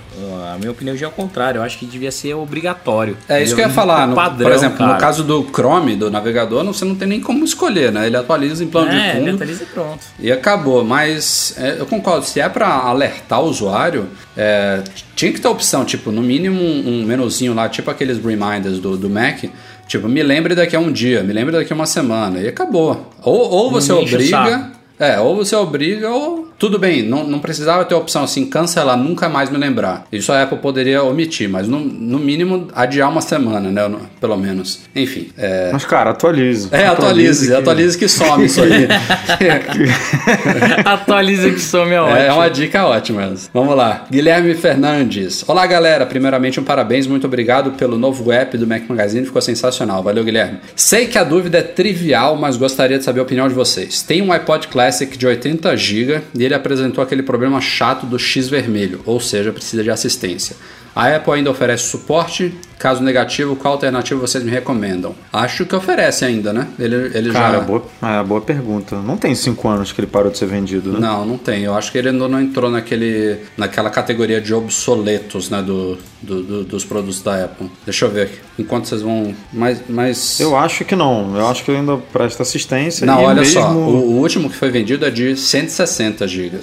A 0.53 0.59
minha 0.59 0.71
opinião 0.71 0.97
já 0.97 1.07
é 1.07 1.09
o 1.09 1.13
contrário. 1.13 1.59
Eu 1.59 1.63
acho 1.63 1.79
que 1.79 1.87
devia 1.87 2.11
ser 2.11 2.35
obrigatório. 2.35 3.17
É 3.29 3.43
isso 3.43 3.55
que 3.55 3.61
eu 3.61 3.67
ia 3.67 3.73
falar. 3.73 4.07
No, 4.07 4.15
padrão, 4.15 4.49
por 4.49 4.57
exemplo, 4.57 4.79
cara. 4.79 4.95
no 4.95 4.99
caso 4.99 5.23
do 5.23 5.45
Chrome, 5.45 5.95
do 5.95 6.11
navegador, 6.11 6.65
você 6.65 6.85
não 6.85 6.95
tem 6.95 7.07
nem 7.07 7.21
como 7.21 7.45
escolher, 7.45 7.93
né? 7.93 8.07
Ele 8.07 8.17
atualiza 8.17 8.65
em 8.65 8.67
plano 8.67 8.91
é, 8.91 8.95
de 8.95 9.13
fundo. 9.13 9.29
Ele 9.29 9.31
atualiza 9.31 9.63
e 9.63 9.67
pronto. 9.67 10.01
E 10.19 10.33
acabou. 10.33 10.85
Mas 10.85 11.55
é, 11.57 11.77
eu 11.79 11.87
concordo. 11.87 12.25
Se 12.27 12.41
é 12.41 12.49
para 12.49 12.69
alertar 12.69 13.41
o 13.41 13.45
usuário, 13.45 14.09
é, 14.37 14.83
tinha 15.15 15.33
que 15.33 15.41
ter 15.41 15.49
opção, 15.49 15.85
tipo, 15.85 16.11
no 16.11 16.23
mínimo 16.23 16.61
um, 16.61 17.03
um 17.03 17.05
menuzinho 17.05 17.55
lá, 17.55 17.69
tipo 17.69 17.91
aqueles 17.91 18.19
reminders 18.19 18.79
do, 18.81 18.97
do 18.97 19.09
Mac 19.09 19.45
Tipo, 19.89 20.07
me 20.07 20.23
lembre 20.23 20.55
daqui 20.55 20.77
a 20.77 20.79
um 20.79 20.93
dia, 20.93 21.23
me 21.23 21.33
lembre 21.33 21.57
daqui 21.57 21.73
a 21.73 21.77
uma 21.77 21.87
semana. 21.87 22.41
E 22.41 22.47
acabou. 22.47 23.11
Ou, 23.23 23.51
ou 23.51 23.71
você 23.71 23.91
obriga. 23.91 24.71
É, 24.99 25.19
ou 25.19 25.35
você 25.35 25.57
obriga 25.57 26.11
ou 26.11 26.48
tudo 26.59 26.79
bem, 26.79 27.03
não, 27.03 27.25
não 27.25 27.39
precisava 27.39 27.85
ter 27.85 27.95
a 27.95 27.99
opção 27.99 28.25
assim, 28.25 28.45
cancelar, 28.45 28.97
nunca 28.97 29.29
mais 29.29 29.49
me 29.49 29.57
lembrar. 29.57 30.07
Isso 30.11 30.33
a 30.33 30.43
Apple 30.43 30.59
poderia 30.59 31.05
omitir, 31.05 31.49
mas 31.49 31.69
no, 31.69 31.79
no 31.79 32.19
mínimo 32.19 32.67
adiar 32.75 33.09
uma 33.09 33.21
semana, 33.21 33.71
né? 33.71 33.89
Pelo 34.21 34.37
menos. 34.37 34.81
Enfim. 34.95 35.31
É... 35.39 35.71
Mas, 35.73 35.85
cara, 35.85 36.11
atualize. 36.11 36.69
É, 36.73 36.87
atualize, 36.87 37.55
atualize 37.55 37.97
que, 37.97 37.99
atualize 37.99 37.99
que 37.99 38.09
some 38.09 38.45
isso 38.45 38.61
aí. 38.61 38.89
atualize 40.85 41.53
que 41.53 41.61
some 41.61 41.93
é 41.93 42.01
ótimo. 42.01 42.17
É, 42.17 42.27
é 42.27 42.33
uma 42.33 42.49
dica 42.49 42.85
ótima. 42.85 43.33
Vamos 43.55 43.77
lá. 43.77 44.07
Guilherme 44.11 44.53
Fernandes. 44.55 45.45
Olá, 45.47 45.65
galera. 45.65 46.05
Primeiramente, 46.07 46.59
um 46.59 46.65
parabéns. 46.65 47.07
Muito 47.07 47.29
obrigado 47.29 47.71
pelo 47.73 47.97
novo 47.97 48.33
app 48.33 48.59
do 48.59 48.67
Mac 48.67 48.83
Magazine. 48.89 49.25
Ficou 49.25 49.41
sensacional. 49.41 50.03
Valeu, 50.03 50.25
Guilherme. 50.25 50.59
Sei 50.75 51.07
que 51.07 51.19
a 51.19 51.23
dúvida 51.23 51.59
é 51.59 51.63
trivial, 51.63 52.35
mas 52.35 52.57
gostaria 52.57 52.99
de 52.99 53.05
saber 53.05 53.21
a 53.21 53.23
opinião 53.23 53.47
de 53.47 53.55
vocês. 53.55 54.03
Tem 54.03 54.21
um 54.21 54.33
iPod 54.33 54.67
Classic 54.67 55.17
de 55.17 55.25
80 55.25 55.77
GB 55.77 56.21
e 56.35 56.48
ele 56.49 56.55
apresentou 56.55 57.03
aquele 57.03 57.23
problema 57.23 57.61
chato 57.61 58.07
do 58.07 58.19
X 58.19 58.49
vermelho, 58.49 59.01
ou 59.05 59.21
seja, 59.21 59.53
precisa 59.53 59.83
de 59.83 59.91
assistência. 59.91 60.57
A 60.95 61.15
Apple 61.15 61.33
ainda 61.35 61.51
oferece 61.51 61.85
suporte 61.85 62.53
Caso 62.79 63.03
negativo, 63.03 63.57
qual 63.57 63.75
alternativa 63.75 64.21
vocês 64.21 64.43
me 64.45 64.51
recomendam? 64.51 65.15
Acho 65.33 65.67
que 65.67 65.75
oferece 65.75 66.25
ainda, 66.25 66.53
né? 66.53 66.69
Ele, 66.79 66.95
ele 67.13 67.31
Cara, 67.33 67.59
já. 67.59 67.65
boa, 67.65 67.83
é, 68.03 68.23
boa 68.23 68.41
pergunta. 68.41 68.97
Não 68.97 69.17
tem 69.17 69.35
cinco 69.35 69.69
anos 69.69 69.91
que 69.91 70.01
ele 70.01 70.07
parou 70.07 70.31
de 70.31 70.39
ser 70.39 70.47
vendido, 70.47 70.93
né? 70.93 71.01
Não, 71.01 71.27
não 71.27 71.37
tem. 71.39 71.63
Eu 71.65 71.75
acho 71.75 71.91
que 71.91 71.99
ele 71.99 72.11
ainda 72.11 72.29
não 72.29 72.41
entrou 72.41 72.71
naquele, 72.71 73.39
naquela 73.57 73.91
categoria 73.91 74.41
de 74.41 74.55
obsoletos, 74.55 75.51
né, 75.51 75.61
do, 75.63 75.99
do- 76.23 76.43
do- 76.43 76.65
dos 76.65 76.85
produtos 76.85 77.21
da 77.23 77.45
Apple. 77.47 77.69
Deixa 77.85 78.05
eu 78.05 78.11
ver 78.11 78.23
aqui. 78.23 78.39
Enquanto 78.59 78.87
vocês 78.87 79.03
vão. 79.03 79.35
Mas. 79.53 79.81
mas... 79.89 80.39
Eu 80.41 80.57
acho 80.57 80.85
que 80.85 80.95
não. 80.95 81.37
Eu 81.37 81.49
acho 81.49 81.65
que 81.65 81.71
ele 81.71 81.79
ainda 81.79 81.97
presta 82.13 82.43
assistência. 82.43 83.05
Não, 83.07 83.23
olha 83.25 83.41
mesmo... 83.41 83.55
só, 83.61 83.73
o, 83.73 84.13
o 84.13 84.21
último 84.21 84.49
que 84.49 84.57
foi 84.57 84.71
vendido 84.71 85.05
é 85.05 85.11
de 85.11 85.37
160 85.37 86.27
GB. 86.29 86.59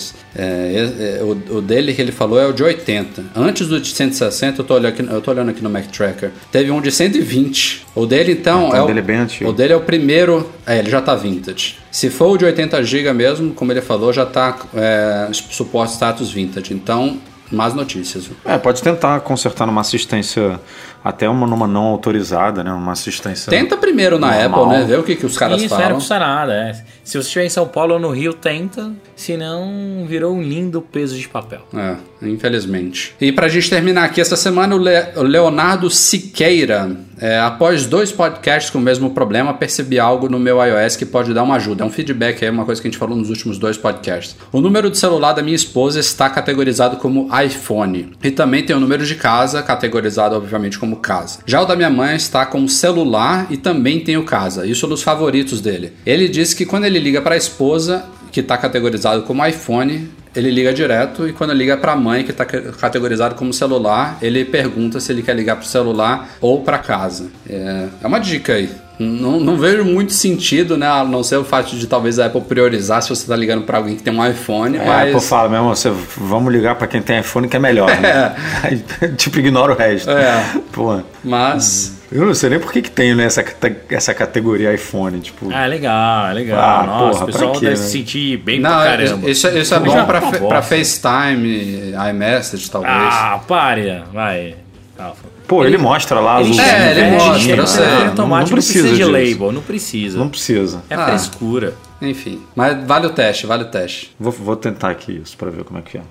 o, 1.21 1.57
o 1.57 1.61
dele 1.61 1.93
que 1.93 2.01
ele 2.01 2.11
falou 2.11 2.39
é 2.39 2.45
o 2.47 2.53
de 2.53 2.63
80. 2.63 3.23
Antes 3.35 3.67
do 3.67 3.79
de 3.79 3.89
160, 3.93 4.61
eu 4.61 4.65
tô, 4.65 4.73
olhando 4.75 4.87
aqui, 4.93 5.03
eu 5.09 5.21
tô 5.21 5.31
olhando 5.31 5.49
aqui 5.49 5.63
no 5.63 5.69
Mac 5.69 5.85
Tracker, 6.05 6.31
teve 6.51 6.71
um 6.71 6.81
de 6.81 6.91
120. 6.91 7.85
O 7.95 8.05
dele 8.05 8.33
então, 8.33 8.67
Então, 8.67 8.77
é, 8.77 8.81
o 8.81 8.87
dele 8.87 8.99
é 8.99 9.01
bem 9.01 9.17
antigo. 9.17 9.49
o 9.49 9.53
dele 9.53 9.73
é 9.73 9.75
o 9.75 9.81
primeiro, 9.81 10.49
é, 10.65 10.79
ele 10.79 10.89
já 10.89 11.01
tá 11.01 11.15
vintage. 11.15 11.77
Se 11.91 12.09
for 12.09 12.31
o 12.31 12.37
de 12.37 12.45
80 12.45 12.83
GB 12.83 13.13
mesmo, 13.13 13.53
como 13.53 13.71
ele 13.71 13.81
falou, 13.81 14.11
já 14.13 14.25
tá 14.25 14.57
é, 14.75 15.29
suporte 15.31 15.93
status 15.93 16.31
vintage. 16.31 16.73
Então, 16.73 17.19
más 17.51 17.73
notícias. 17.73 18.29
É, 18.43 18.57
pode 18.57 18.81
tentar 18.81 19.19
consertar 19.21 19.65
numa 19.65 19.81
assistência, 19.81 20.59
até 21.05 21.29
uma 21.29 21.45
numa 21.45 21.67
não 21.67 21.83
autorizada, 21.83 22.63
né? 22.63 22.71
Uma 22.73 22.91
assistência. 22.93 23.49
Tenta 23.49 23.77
primeiro 23.77 24.17
na 24.19 24.31
Normal. 24.41 24.63
Apple, 24.65 24.77
né? 24.79 24.83
Ver 24.85 24.99
o 24.99 25.03
que, 25.03 25.15
que 25.15 25.25
os 25.25 25.37
caras 25.37 25.61
Isso, 25.61 25.65
é, 25.73 25.77
falam. 25.77 25.89
não 25.91 25.95
custa 25.97 26.17
nada. 26.19 26.53
É. 26.53 26.73
Se 27.03 27.13
você 27.13 27.19
estiver 27.19 27.45
em 27.45 27.49
São 27.49 27.67
Paulo 27.67 27.93
ou 27.93 27.99
no 27.99 28.09
Rio, 28.09 28.33
tenta. 28.33 28.91
Senão, 29.15 30.03
virou 30.07 30.33
um 30.35 30.41
lindo 30.41 30.81
peso 30.81 31.15
de 31.17 31.27
papel. 31.27 31.61
É, 31.73 31.95
infelizmente. 32.27 33.15
E 33.21 33.31
pra 33.31 33.47
gente 33.47 33.69
terminar 33.69 34.03
aqui 34.03 34.19
essa 34.19 34.35
semana, 34.35 34.75
o, 34.75 34.77
Le- 34.79 35.07
o 35.15 35.21
Leonardo 35.23 35.89
Siqueira. 35.89 36.91
é, 37.21 37.39
após 37.39 37.85
dois 37.85 38.11
podcasts 38.11 38.69
com 38.69 38.77
o 38.77 38.81
mesmo 38.81 39.11
problema, 39.11 39.53
percebi 39.53 39.99
algo 39.99 40.27
no 40.27 40.37
meu 40.39 40.57
iOS 40.63 40.95
que 40.97 41.05
pode 41.05 41.33
dar 41.33 41.43
uma 41.43 41.55
ajuda. 41.55 41.83
É 41.83 41.87
um 41.87 41.89
feedback 41.89 42.43
aí, 42.43 42.49
uma 42.51 42.65
coisa 42.65 42.81
que 42.81 42.87
a 42.87 42.91
gente 42.91 42.97
falou 42.99 43.15
nos 43.15 43.29
últimos 43.29 43.57
dois 43.57 43.77
podcasts. 43.77 44.35
O 44.51 44.59
número 44.59 44.89
de 44.89 44.97
celular 44.97 45.33
da 45.33 45.41
minha 45.41 45.55
esposa 45.55 45.99
está 45.99 46.29
categorizado 46.29 46.97
como 46.97 47.29
iPhone. 47.41 48.11
E 48.23 48.31
também 48.31 48.65
tem 48.65 48.75
o 48.75 48.79
número 48.79 49.05
de 49.05 49.15
casa, 49.15 49.61
categorizado 49.63 50.35
obviamente 50.35 50.77
como 50.79 50.94
casa. 50.95 51.39
Já 51.45 51.61
o 51.61 51.65
da 51.65 51.75
minha 51.75 51.89
mãe 51.89 52.15
está 52.15 52.45
como 52.45 52.67
celular 52.67 53.47
e 53.49 53.57
também 53.57 53.99
tem 53.99 54.17
o 54.17 54.23
casa. 54.23 54.65
Isso 54.65 54.87
nos 54.87 55.01
favoritos 55.01 55.61
dele. 55.61 55.93
Ele 56.05 56.27
disse 56.27 56.55
que 56.55 56.65
quando 56.65 56.85
ele 56.85 56.99
liga 56.99 57.21
para 57.21 57.35
a 57.35 57.37
esposa, 57.37 58.05
que 58.31 58.39
está 58.41 58.57
categorizado 58.57 59.23
como 59.23 59.45
iPhone, 59.45 60.09
ele 60.35 60.51
liga 60.51 60.73
direto 60.73 61.27
e 61.27 61.33
quando 61.33 61.53
liga 61.53 61.77
para 61.77 61.93
a 61.93 61.95
mãe, 61.95 62.23
que 62.23 62.31
está 62.31 62.45
categorizado 62.45 63.35
como 63.35 63.53
celular, 63.53 64.17
ele 64.21 64.43
pergunta 64.43 64.99
se 64.99 65.11
ele 65.11 65.21
quer 65.21 65.35
ligar 65.35 65.55
para 65.55 65.63
o 65.63 65.67
celular 65.67 66.29
ou 66.41 66.61
para 66.61 66.77
casa. 66.77 67.31
É, 67.49 67.87
é 68.03 68.07
uma 68.07 68.19
dica 68.19 68.53
aí. 68.53 68.69
Não, 68.97 69.39
não 69.39 69.57
vejo 69.57 69.83
muito 69.83 70.13
sentido, 70.13 70.77
né? 70.77 70.87
A 70.87 71.03
não 71.03 71.23
ser 71.23 71.37
o 71.37 71.43
fato 71.43 71.75
de 71.75 71.85
talvez 71.87 72.17
a 72.19 72.27
Apple 72.27 72.41
priorizar 72.41 73.01
se 73.01 73.09
você 73.09 73.23
está 73.23 73.35
ligando 73.35 73.63
para 73.63 73.77
alguém 73.77 73.95
que 73.95 74.03
tem 74.03 74.13
um 74.13 74.25
iPhone, 74.25 74.77
É, 74.77 74.85
mas... 74.85 74.89
a 74.89 75.01
Apple 75.03 75.21
fala 75.21 75.49
mesmo, 75.49 75.67
você, 75.67 75.91
vamos 76.17 76.53
ligar 76.53 76.75
pra 76.75 76.87
quem 76.87 77.01
tem 77.01 77.19
iPhone 77.19 77.47
que 77.47 77.57
é 77.57 77.59
melhor, 77.59 77.89
né? 77.99 78.35
Aí, 78.63 78.83
tipo, 79.17 79.39
ignora 79.39 79.73
o 79.73 79.75
resto. 79.75 80.09
É. 80.11 80.43
Pô, 80.71 81.01
Mas... 81.23 81.97
eu 82.11 82.25
não 82.25 82.33
sei 82.33 82.51
nem 82.51 82.59
por 82.59 82.71
que, 82.71 82.81
que 82.81 82.91
tem 82.91 83.13
né, 83.13 83.25
essa, 83.25 83.43
essa 83.89 84.13
categoria 84.13 84.73
iPhone, 84.73 85.19
tipo... 85.19 85.49
Ah, 85.51 85.65
é 85.65 85.67
legal, 85.67 86.27
é 86.27 86.33
legal. 86.33 86.59
Ah, 86.59 86.83
Nossa, 86.85 87.19
porra, 87.19 87.23
o 87.23 87.25
pessoal 87.27 87.51
pra 87.51 87.59
quê, 87.59 87.65
deve 87.67 87.79
né? 87.79 87.85
se 87.85 87.91
sentir 87.91 88.37
bem 88.37 88.59
Não, 88.59 88.69
pra 88.69 88.83
caramba. 88.85 89.29
isso, 89.29 89.47
isso 89.49 89.75
é 89.75 89.79
bom 89.79 89.91
já 89.91 90.05
para 90.05 90.21
tá 90.21 90.39
pra 90.39 90.61
FaceTime, 90.61 91.93
iMessage, 92.11 92.71
talvez. 92.71 92.93
Ah, 92.95 93.41
pare. 93.45 94.03
Vai. 94.13 94.55
Calma. 94.95 95.34
Pô, 95.47 95.63
ele 95.63 95.77
mostra 95.77 96.19
lá 96.19 96.41
Ele 96.41 96.51
os... 96.51 96.59
É, 96.59 96.91
ele 96.91 97.11
mostra, 97.17 97.51
ele 97.51 97.61
eu 97.61 97.67
sei. 97.67 97.83
investe 97.85 98.15
Não- 98.17 98.27
não 98.27 98.39
precisa, 98.47 98.55
precisa 98.55 98.87
de 98.89 98.95
disso. 98.95 99.11
label, 99.11 99.51
não 99.51 99.61
precisa. 99.61 100.17
Não 100.17 100.29
precisa. 100.29 100.83
É 100.89 100.95
Ah. 100.95 101.05
frescura. 101.07 101.73
Enfim, 102.01 102.41
mas 102.55 102.85
vale 102.85 103.07
o 103.07 103.11
teste, 103.11 103.45
vale 103.45 103.63
o 103.63 103.67
teste. 103.67 104.13
Vou, 104.19 104.31
vou 104.31 104.55
tentar 104.55 104.89
aqui 104.89 105.21
isso 105.23 105.37
pra 105.37 105.49
ver 105.49 105.63
como 105.63 105.79
é 105.79 105.81
que 105.81 105.97
é. 105.97 106.01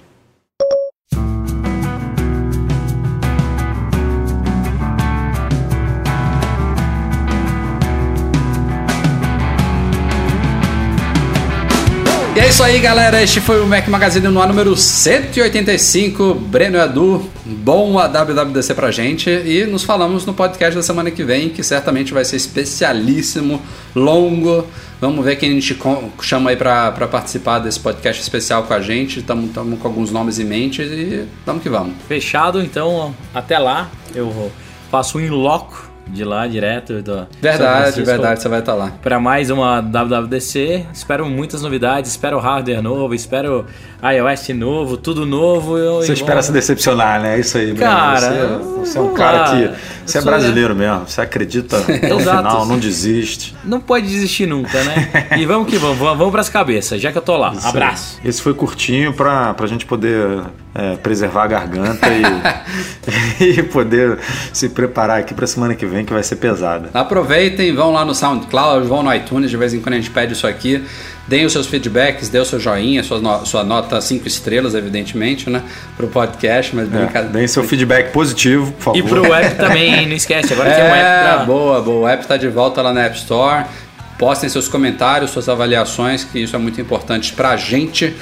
E 12.37 12.41
é 12.41 12.49
isso 12.49 12.65
aí, 12.65 12.81
galera. 12.81 13.23
Este 13.23 13.41
foi 13.41 13.63
o 13.63 13.67
Mac 13.67 13.87
Magazine 13.87 14.27
no 14.27 14.43
ar 14.43 14.49
número 14.49 14.77
185. 14.77 16.35
Breno 16.35 16.77
Edu, 16.79 17.31
bom 17.45 17.97
a 17.97 18.09
WWDC 18.09 18.75
pra 18.75 18.91
gente. 18.91 19.31
E 19.31 19.65
nos 19.67 19.85
falamos 19.85 20.27
no 20.27 20.35
podcast 20.35 20.75
da 20.75 20.83
semana 20.83 21.13
que 21.13 21.23
vem, 21.23 21.49
que 21.49 21.63
certamente 21.63 22.13
vai 22.13 22.25
ser 22.25 22.35
especialíssimo, 22.35 23.63
longo. 23.95 24.67
Vamos 25.01 25.25
ver 25.25 25.37
quem 25.37 25.51
a 25.51 25.53
gente 25.53 25.79
chama 26.23 26.51
aí 26.51 26.57
pra, 26.57 26.91
pra 26.91 27.07
participar 27.07 27.61
desse 27.61 27.79
podcast 27.79 28.21
especial 28.21 28.65
com 28.65 28.75
a 28.75 28.81
gente. 28.81 29.21
Estamos 29.21 29.53
com 29.55 29.87
alguns 29.87 30.11
nomes 30.11 30.41
em 30.41 30.45
mente 30.45 30.83
e 30.83 31.29
vamos 31.47 31.63
que 31.63 31.69
vamos. 31.69 31.95
Fechado, 32.09 32.61
então 32.61 33.15
até 33.33 33.61
lá. 33.61 33.89
Eu 34.13 34.51
faço 34.91 35.19
um 35.19 35.21
inloco 35.21 35.84
de 36.07 36.25
lá 36.25 36.47
direto. 36.47 37.03
Do 37.03 37.27
Verdade, 37.41 38.03
verdade, 38.03 38.43
você 38.43 38.49
vai 38.49 38.61
estar 38.61 38.75
lá. 38.75 38.93
Para 39.03 39.19
mais 39.19 39.51
uma 39.51 39.81
WWDC. 39.81 40.87
Espero 40.93 41.27
muitas 41.27 41.63
novidades, 41.63 42.11
espero 42.11 42.39
hardware 42.39 42.83
novo, 42.83 43.15
espero 43.15 43.67
iOS 44.03 44.49
novo, 44.51 44.97
tudo 44.97 45.25
novo. 45.25 45.79
Eu, 45.79 45.97
Você 45.97 46.13
e 46.13 46.15
espera 46.15 46.43
se 46.43 46.53
decepcionar, 46.53 47.21
né? 47.21 47.37
É 47.37 47.41
isso 47.41 47.57
aí. 47.57 47.75
Cara, 47.75 48.61
Você, 48.61 48.81
você 48.81 48.99
é 48.99 49.01
um 49.01 49.15
cara 49.15 49.51
que. 49.51 49.95
Você 50.05 50.19
é 50.19 50.21
brasileiro 50.21 50.75
mesmo. 50.75 51.07
Você 51.07 51.21
acredita 51.21 51.79
no 51.79 52.21
Exato. 52.21 52.37
final, 52.37 52.67
não 52.67 52.79
desiste. 52.79 53.57
Não 53.65 53.81
pode 53.81 54.07
desistir 54.07 54.47
nunca, 54.47 54.83
né? 54.85 55.29
e 55.39 55.47
vamos 55.47 55.69
que 55.69 55.79
vamos, 55.79 55.97
vamos, 55.99 56.31
pras 56.31 56.49
cabeças, 56.49 57.01
já 57.01 57.11
que 57.11 57.19
eu 57.19 57.23
tô 57.23 57.37
lá. 57.37 57.53
Isso 57.53 57.65
aí. 57.65 57.71
Abraço. 57.71 58.21
Esse 58.25 58.43
foi 58.43 58.53
curtinho 58.53 59.15
pra, 59.15 59.55
pra 59.55 59.67
gente 59.67 59.87
poder 59.87 60.43
é, 60.75 60.97
preservar 60.97 61.45
a 61.45 61.47
garganta 61.47 62.07
e, 62.09 62.25
e 63.61 63.63
poder 63.63 64.19
se 64.53 64.69
preparar 64.69 65.21
aqui 65.21 65.33
pra 65.33 65.47
semana 65.47 65.75
que 65.75 65.87
vem, 65.87 65.94
que 66.03 66.13
vai 66.13 66.23
ser 66.23 66.37
pesada. 66.37 66.89
Aproveitem, 66.95 67.75
vão 67.75 67.93
lá 67.93 68.05
no 68.05 68.15
SoundCloud, 68.15 68.89
vão 68.89 69.03
no 69.03 69.15
iTunes, 69.15 69.51
de 69.51 69.57
vez 69.59 69.75
em 69.75 69.81
quando 69.81 69.93
a 69.93 69.97
gente 69.99 70.11
pede 70.11 70.33
isso 70.33 70.47
aqui. 70.47 70.83
Deem 71.29 71.45
os 71.45 71.53
seus 71.53 71.67
feedbacks, 71.67 72.29
dê 72.29 72.39
o 72.39 72.45
seu 72.45 72.59
joinha, 72.59 73.03
sua, 73.03 73.19
no- 73.21 73.47
sua 73.47 73.63
nota 73.63 74.01
5 74.01 74.27
estrelas, 74.27 74.75
evidentemente, 74.75 75.49
né? 75.49 75.63
Pro 75.97 76.07
podcast, 76.09 76.75
mas 76.75 76.87
É, 76.87 76.97
brincadeira. 76.97 77.29
deem 77.29 77.47
seu 77.47 77.63
feedback 77.65 78.11
positivo, 78.13 78.73
por 78.73 78.83
favor. 78.83 78.99
E 78.99 79.03
pro 79.03 79.33
app 79.33 79.55
também, 79.57 80.07
não 80.07 80.17
esquece. 80.17 80.53
Agora 80.53 80.71
tem 80.75 80.83
um 80.85 80.89
app 80.89 80.99
É, 80.99 81.23
pra... 81.37 81.45
boa, 81.45 81.81
boa. 81.81 82.01
O 82.01 82.09
app 82.09 82.27
tá 82.27 82.37
de 82.37 82.49
volta 82.49 82.83
lá 82.83 82.93
na 82.93 83.05
App 83.05 83.17
Store. 83.17 83.65
Postem 84.19 84.49
seus 84.49 84.69
comentários, 84.69 85.31
suas 85.31 85.49
avaliações, 85.49 86.25
que 86.25 86.39
isso 86.39 86.55
é 86.55 86.59
muito 86.59 86.81
importante 86.81 87.33
pra 87.33 87.57
gente. 87.57 88.15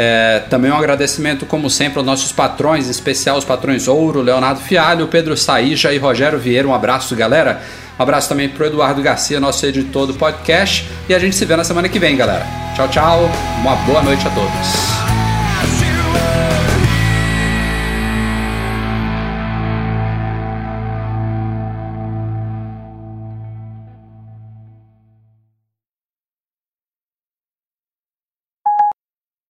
É, 0.00 0.44
também 0.48 0.70
um 0.70 0.76
agradecimento, 0.76 1.44
como 1.44 1.68
sempre, 1.68 1.98
aos 1.98 2.06
nossos 2.06 2.30
patrões, 2.30 2.86
em 2.86 2.90
especial 2.90 3.36
os 3.36 3.44
patrões 3.44 3.88
Ouro, 3.88 4.22
Leonardo 4.22 4.60
Fialho, 4.60 5.08
Pedro 5.08 5.36
Saíja 5.36 5.92
e 5.92 5.98
Rogério 5.98 6.38
Vieira. 6.38 6.68
Um 6.68 6.72
abraço, 6.72 7.16
galera. 7.16 7.60
Um 7.98 8.02
abraço 8.04 8.28
também 8.28 8.48
pro 8.48 8.64
Eduardo 8.64 9.02
Garcia, 9.02 9.40
nosso 9.40 9.66
editor 9.66 10.06
do 10.06 10.14
podcast. 10.14 10.88
E 11.08 11.14
a 11.14 11.18
gente 11.18 11.34
se 11.34 11.44
vê 11.44 11.56
na 11.56 11.64
semana 11.64 11.88
que 11.88 11.98
vem, 11.98 12.16
galera. 12.16 12.46
Tchau, 12.76 12.86
tchau. 12.88 13.30
Uma 13.60 13.74
boa 13.74 14.00
noite 14.00 14.24
a 14.24 14.30
todos. 14.30 15.17